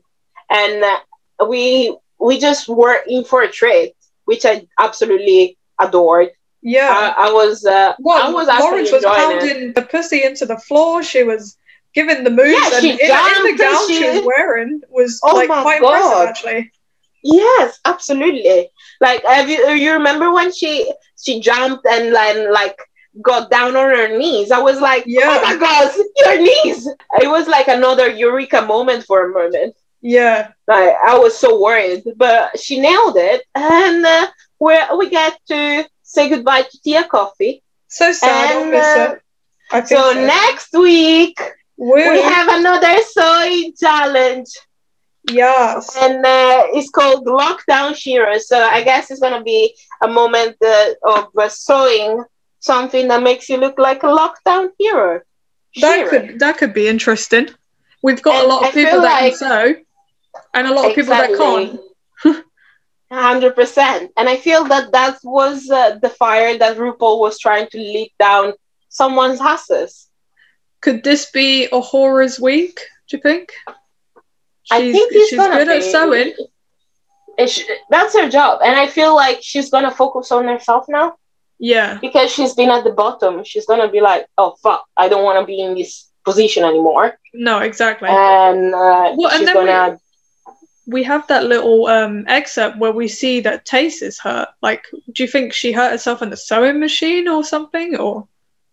And 0.50 0.84
uh, 0.84 1.46
we 1.48 1.96
we 2.20 2.40
just 2.40 2.68
were 2.68 3.02
in 3.08 3.24
for 3.24 3.42
a 3.44 3.52
treat, 3.52 3.94
which 4.26 4.46
I 4.46 4.68
absolutely 4.80 5.58
adored. 5.80 6.30
Yeah, 6.62 7.14
I, 7.18 7.28
I 7.28 7.32
was. 7.32 7.66
Uh, 7.66 7.94
well, 8.00 8.22
I 8.22 8.32
was 8.32 8.48
Lawrence 8.48 8.92
was 8.92 9.04
pounding 9.04 9.70
it. 9.70 9.76
the 9.76 9.82
pussy 9.82 10.24
into 10.24 10.46
the 10.46 10.58
floor. 10.58 11.02
She 11.02 11.24
was 11.24 11.58
giving 11.94 12.24
the 12.24 12.30
moves, 12.30 12.52
yeah, 12.52 12.78
and 12.78 12.86
in, 12.86 12.92
in, 12.92 12.98
the 13.00 13.56
gown 13.58 13.88
she, 13.88 13.96
she, 13.96 14.10
was 14.10 14.24
wearing 14.26 14.82
was 14.90 15.20
oh 15.24 15.36
like 15.36 15.48
quite 15.48 15.82
God. 15.82 15.94
impressive, 15.94 16.28
actually. 16.30 16.72
Yes, 17.24 17.80
absolutely. 17.86 18.70
Like, 19.00 19.24
have 19.26 19.50
you 19.50 19.70
you 19.70 19.94
remember 19.94 20.32
when 20.32 20.52
she 20.52 20.92
she 21.22 21.40
jumped 21.40 21.86
and 21.86 22.14
then 22.14 22.54
like 22.54 22.78
got 23.22 23.50
down 23.50 23.76
on 23.76 23.90
her 23.90 24.18
knees? 24.18 24.52
I 24.52 24.60
was 24.60 24.80
like, 24.80 25.04
yeah. 25.06 25.22
oh 25.26 25.42
my 25.42 25.56
God, 25.56 25.92
your 26.18 26.42
knees! 26.42 26.88
It 27.22 27.28
was 27.28 27.48
like 27.48 27.68
another 27.68 28.10
eureka 28.10 28.62
moment 28.62 29.06
for 29.06 29.26
a 29.26 29.34
moment. 29.34 29.76
Yeah, 30.02 30.52
like 30.68 30.96
I 31.06 31.18
was 31.18 31.38
so 31.38 31.62
worried, 31.62 32.04
but 32.18 32.60
she 32.60 32.80
nailed 32.80 33.18
it, 33.18 33.44
and 33.54 34.06
uh, 34.06 34.28
we 34.60 34.78
we 34.98 35.10
get 35.10 35.40
to 35.48 35.86
say 36.12 36.30
goodbye 36.30 36.64
to 36.64 36.82
Tia 36.82 37.04
Kofi. 37.04 37.62
So 37.88 38.12
sad. 38.12 38.64
And, 38.64 38.76
uh, 38.76 39.86
so, 39.86 40.12
so, 40.14 40.14
next 40.14 40.74
week 40.74 41.40
Woo. 41.78 41.96
we 41.96 42.22
have 42.22 42.48
another 42.60 43.02
sewing 43.04 43.74
challenge. 43.80 44.48
Yes. 45.30 45.96
And 46.02 46.26
uh, 46.26 46.64
it's 46.74 46.90
called 46.90 47.26
Lockdown 47.26 47.96
Shiro. 47.96 48.38
So 48.40 48.60
I 48.60 48.84
guess 48.84 49.12
it's 49.12 49.20
going 49.20 49.38
to 49.38 49.44
be 49.44 49.76
a 50.02 50.08
moment 50.08 50.58
uh, 50.66 50.90
of 51.04 51.30
uh, 51.38 51.48
sewing 51.48 52.24
something 52.60 53.08
that 53.08 53.24
makes 53.24 53.48
you 53.50 53.58
look 53.58 53.78
like 53.78 54.04
a 54.04 54.08
lockdown 54.08 54.70
hero. 54.78 55.22
That 55.80 56.10
could 56.10 56.40
that 56.40 56.58
could 56.58 56.74
be 56.74 56.88
interesting. 56.88 57.50
We've 58.04 58.22
got 58.22 58.36
and 58.36 58.46
a 58.46 58.48
lot 58.54 58.64
of 58.64 58.70
I 58.70 58.72
people 58.72 59.02
that 59.02 59.22
like, 59.22 59.38
can 59.38 59.38
sew, 59.38 59.76
and 60.54 60.68
a 60.68 60.74
lot 60.74 60.92
of 60.92 60.98
exactly. 60.98 61.28
people 61.30 61.56
that 61.56 61.70
can't. 61.70 61.91
Hundred 63.12 63.56
percent. 63.56 64.12
And 64.16 64.30
I 64.30 64.38
feel 64.38 64.64
that 64.66 64.94
that 64.94 65.18
was 65.24 65.70
uh, 65.70 65.98
the 66.02 66.10
fire 66.10 66.58
that 66.58 66.78
RuPaul 66.78 67.20
was 67.20 67.38
trying 67.40 67.68
to 67.68 67.78
lead 67.78 68.14
down 68.18 68.54
someone's 68.88 69.42
asses. 69.42 70.08
Could 70.80 71.04
this 71.04 71.30
be 71.30 71.68
A'Whora's 71.74 72.40
week? 72.40 72.80
Do 73.10 73.18
you 73.18 73.22
think? 73.22 73.52
She's, 74.64 74.72
I 74.72 74.92
think 74.92 75.12
she's 75.12 75.32
good 75.32 75.68
be. 75.68 75.74
at 75.74 75.84
sewing. 75.84 76.34
Sh- 77.48 77.64
that's 77.90 78.16
her 78.18 78.30
job, 78.30 78.62
and 78.64 78.78
I 78.80 78.88
feel 78.88 79.16
like 79.16 79.40
she's 79.42 79.70
gonna 79.70 79.92
focus 79.92 80.32
on 80.32 80.46
herself 80.46 80.86
now. 80.88 81.16
Yeah, 81.60 81.98
because 82.00 82.32
she's 82.32 82.54
been 82.54 82.70
at 82.70 82.84
the 82.84 82.92
bottom. 82.92 83.44
She's 83.44 83.66
gonna 83.66 83.90
be 83.90 84.00
like, 84.00 84.26
"Oh 84.38 84.56
fuck, 84.64 84.86
I 84.96 85.10
don't 85.10 85.24
want 85.24 85.40
to 85.40 85.46
be 85.46 85.60
in 85.60 85.76
this 85.76 86.10
position 86.24 86.64
anymore." 86.64 87.18
No, 87.34 87.60
exactly. 87.60 88.10
And 88.10 88.74
uh, 88.74 89.14
well, 89.18 89.30
she's 89.32 89.48
and 89.48 89.54
gonna. 89.54 89.90
We- 89.92 89.98
we 90.92 91.04
have 91.04 91.26
that 91.28 91.46
little 91.46 91.88
um, 91.88 92.26
excerpt 92.28 92.78
where 92.78 92.92
we 92.92 93.08
see 93.08 93.40
that 93.42 93.66
Tayce 93.66 94.02
is 94.02 94.20
hurt. 94.20 94.50
Like, 94.62 94.86
do 95.14 95.24
you 95.24 95.28
think 95.28 95.54
she 95.54 95.72
hurt 95.72 95.92
herself 95.92 96.22
in 96.22 96.30
the 96.30 96.38
sewing 96.38 96.80
machine 96.80 97.28
or 97.28 97.44
something? 97.44 97.96
Or 97.96 98.28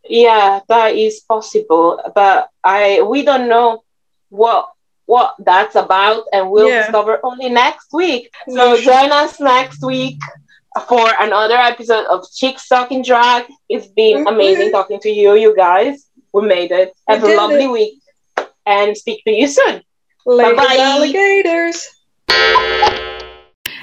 yeah, 0.04 0.60
that 0.68 0.96
is 0.96 1.20
possible, 1.20 2.00
but 2.14 2.50
I 2.64 3.02
we 3.02 3.22
don't 3.22 3.48
know 3.48 3.84
what 4.30 4.68
what 5.06 5.36
that's 5.38 5.76
about, 5.76 6.24
and 6.32 6.50
we'll 6.50 6.68
yeah. 6.68 6.82
discover 6.82 7.20
only 7.22 7.48
next 7.48 7.92
week. 7.92 8.30
So 8.48 8.80
join 8.80 9.12
us 9.12 9.38
next 9.40 9.82
week 9.84 10.18
for 10.88 11.08
another 11.20 11.56
episode 11.56 12.06
of 12.06 12.26
Chicks 12.34 12.68
Talking 12.68 13.02
Drag. 13.02 13.46
It's 13.68 13.86
been 13.86 14.18
mm-hmm. 14.18 14.34
amazing 14.34 14.72
talking 14.72 15.00
to 15.00 15.10
you, 15.10 15.34
you 15.34 15.54
guys. 15.56 16.06
We 16.32 16.46
made 16.46 16.72
it. 16.72 16.92
Have 17.08 17.22
a 17.22 17.36
lovely 17.36 17.64
it. 17.64 17.70
week, 17.70 18.02
and 18.66 18.96
speak 18.96 19.24
to 19.24 19.30
you 19.30 19.46
soon. 19.46 19.82
Bye 20.26 20.54
bye, 20.54 20.76
alligators. 20.78 21.86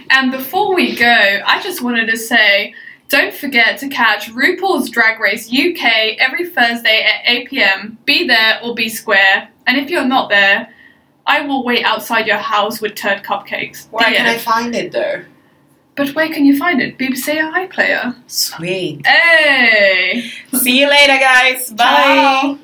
And 0.09 0.31
before 0.31 0.73
we 0.73 0.95
go, 0.95 1.41
I 1.45 1.61
just 1.61 1.81
wanted 1.81 2.07
to 2.09 2.17
say 2.17 2.73
don't 3.09 3.33
forget 3.33 3.77
to 3.79 3.87
catch 3.87 4.31
RuPaul's 4.31 4.89
Drag 4.89 5.19
Race 5.19 5.47
UK 5.51 6.17
every 6.17 6.49
Thursday 6.49 7.03
at 7.03 7.29
8 7.29 7.49
pm. 7.49 7.97
Be 8.05 8.27
there 8.27 8.59
or 8.63 8.73
be 8.73 8.89
square. 8.89 9.49
And 9.67 9.77
if 9.77 9.89
you're 9.89 10.05
not 10.05 10.29
there, 10.29 10.73
I 11.25 11.41
will 11.41 11.63
wait 11.63 11.83
outside 11.85 12.27
your 12.27 12.37
house 12.37 12.81
with 12.81 12.95
turd 12.95 13.23
cupcakes. 13.23 13.89
Where 13.91 14.11
can 14.11 14.25
I 14.27 14.37
find 14.37 14.75
it 14.75 14.91
though? 14.91 15.23
But 15.95 16.09
where 16.09 16.27
can 16.27 16.45
you 16.45 16.57
find 16.57 16.81
it? 16.81 16.97
BBC 16.97 17.39
iPlayer. 17.53 18.15
Sweet. 18.27 19.05
Hey! 19.07 20.29
See 20.53 20.81
you 20.81 20.89
later, 20.89 21.17
guys. 21.17 21.71
Bye. 21.71 21.83
Ciao. 21.83 22.59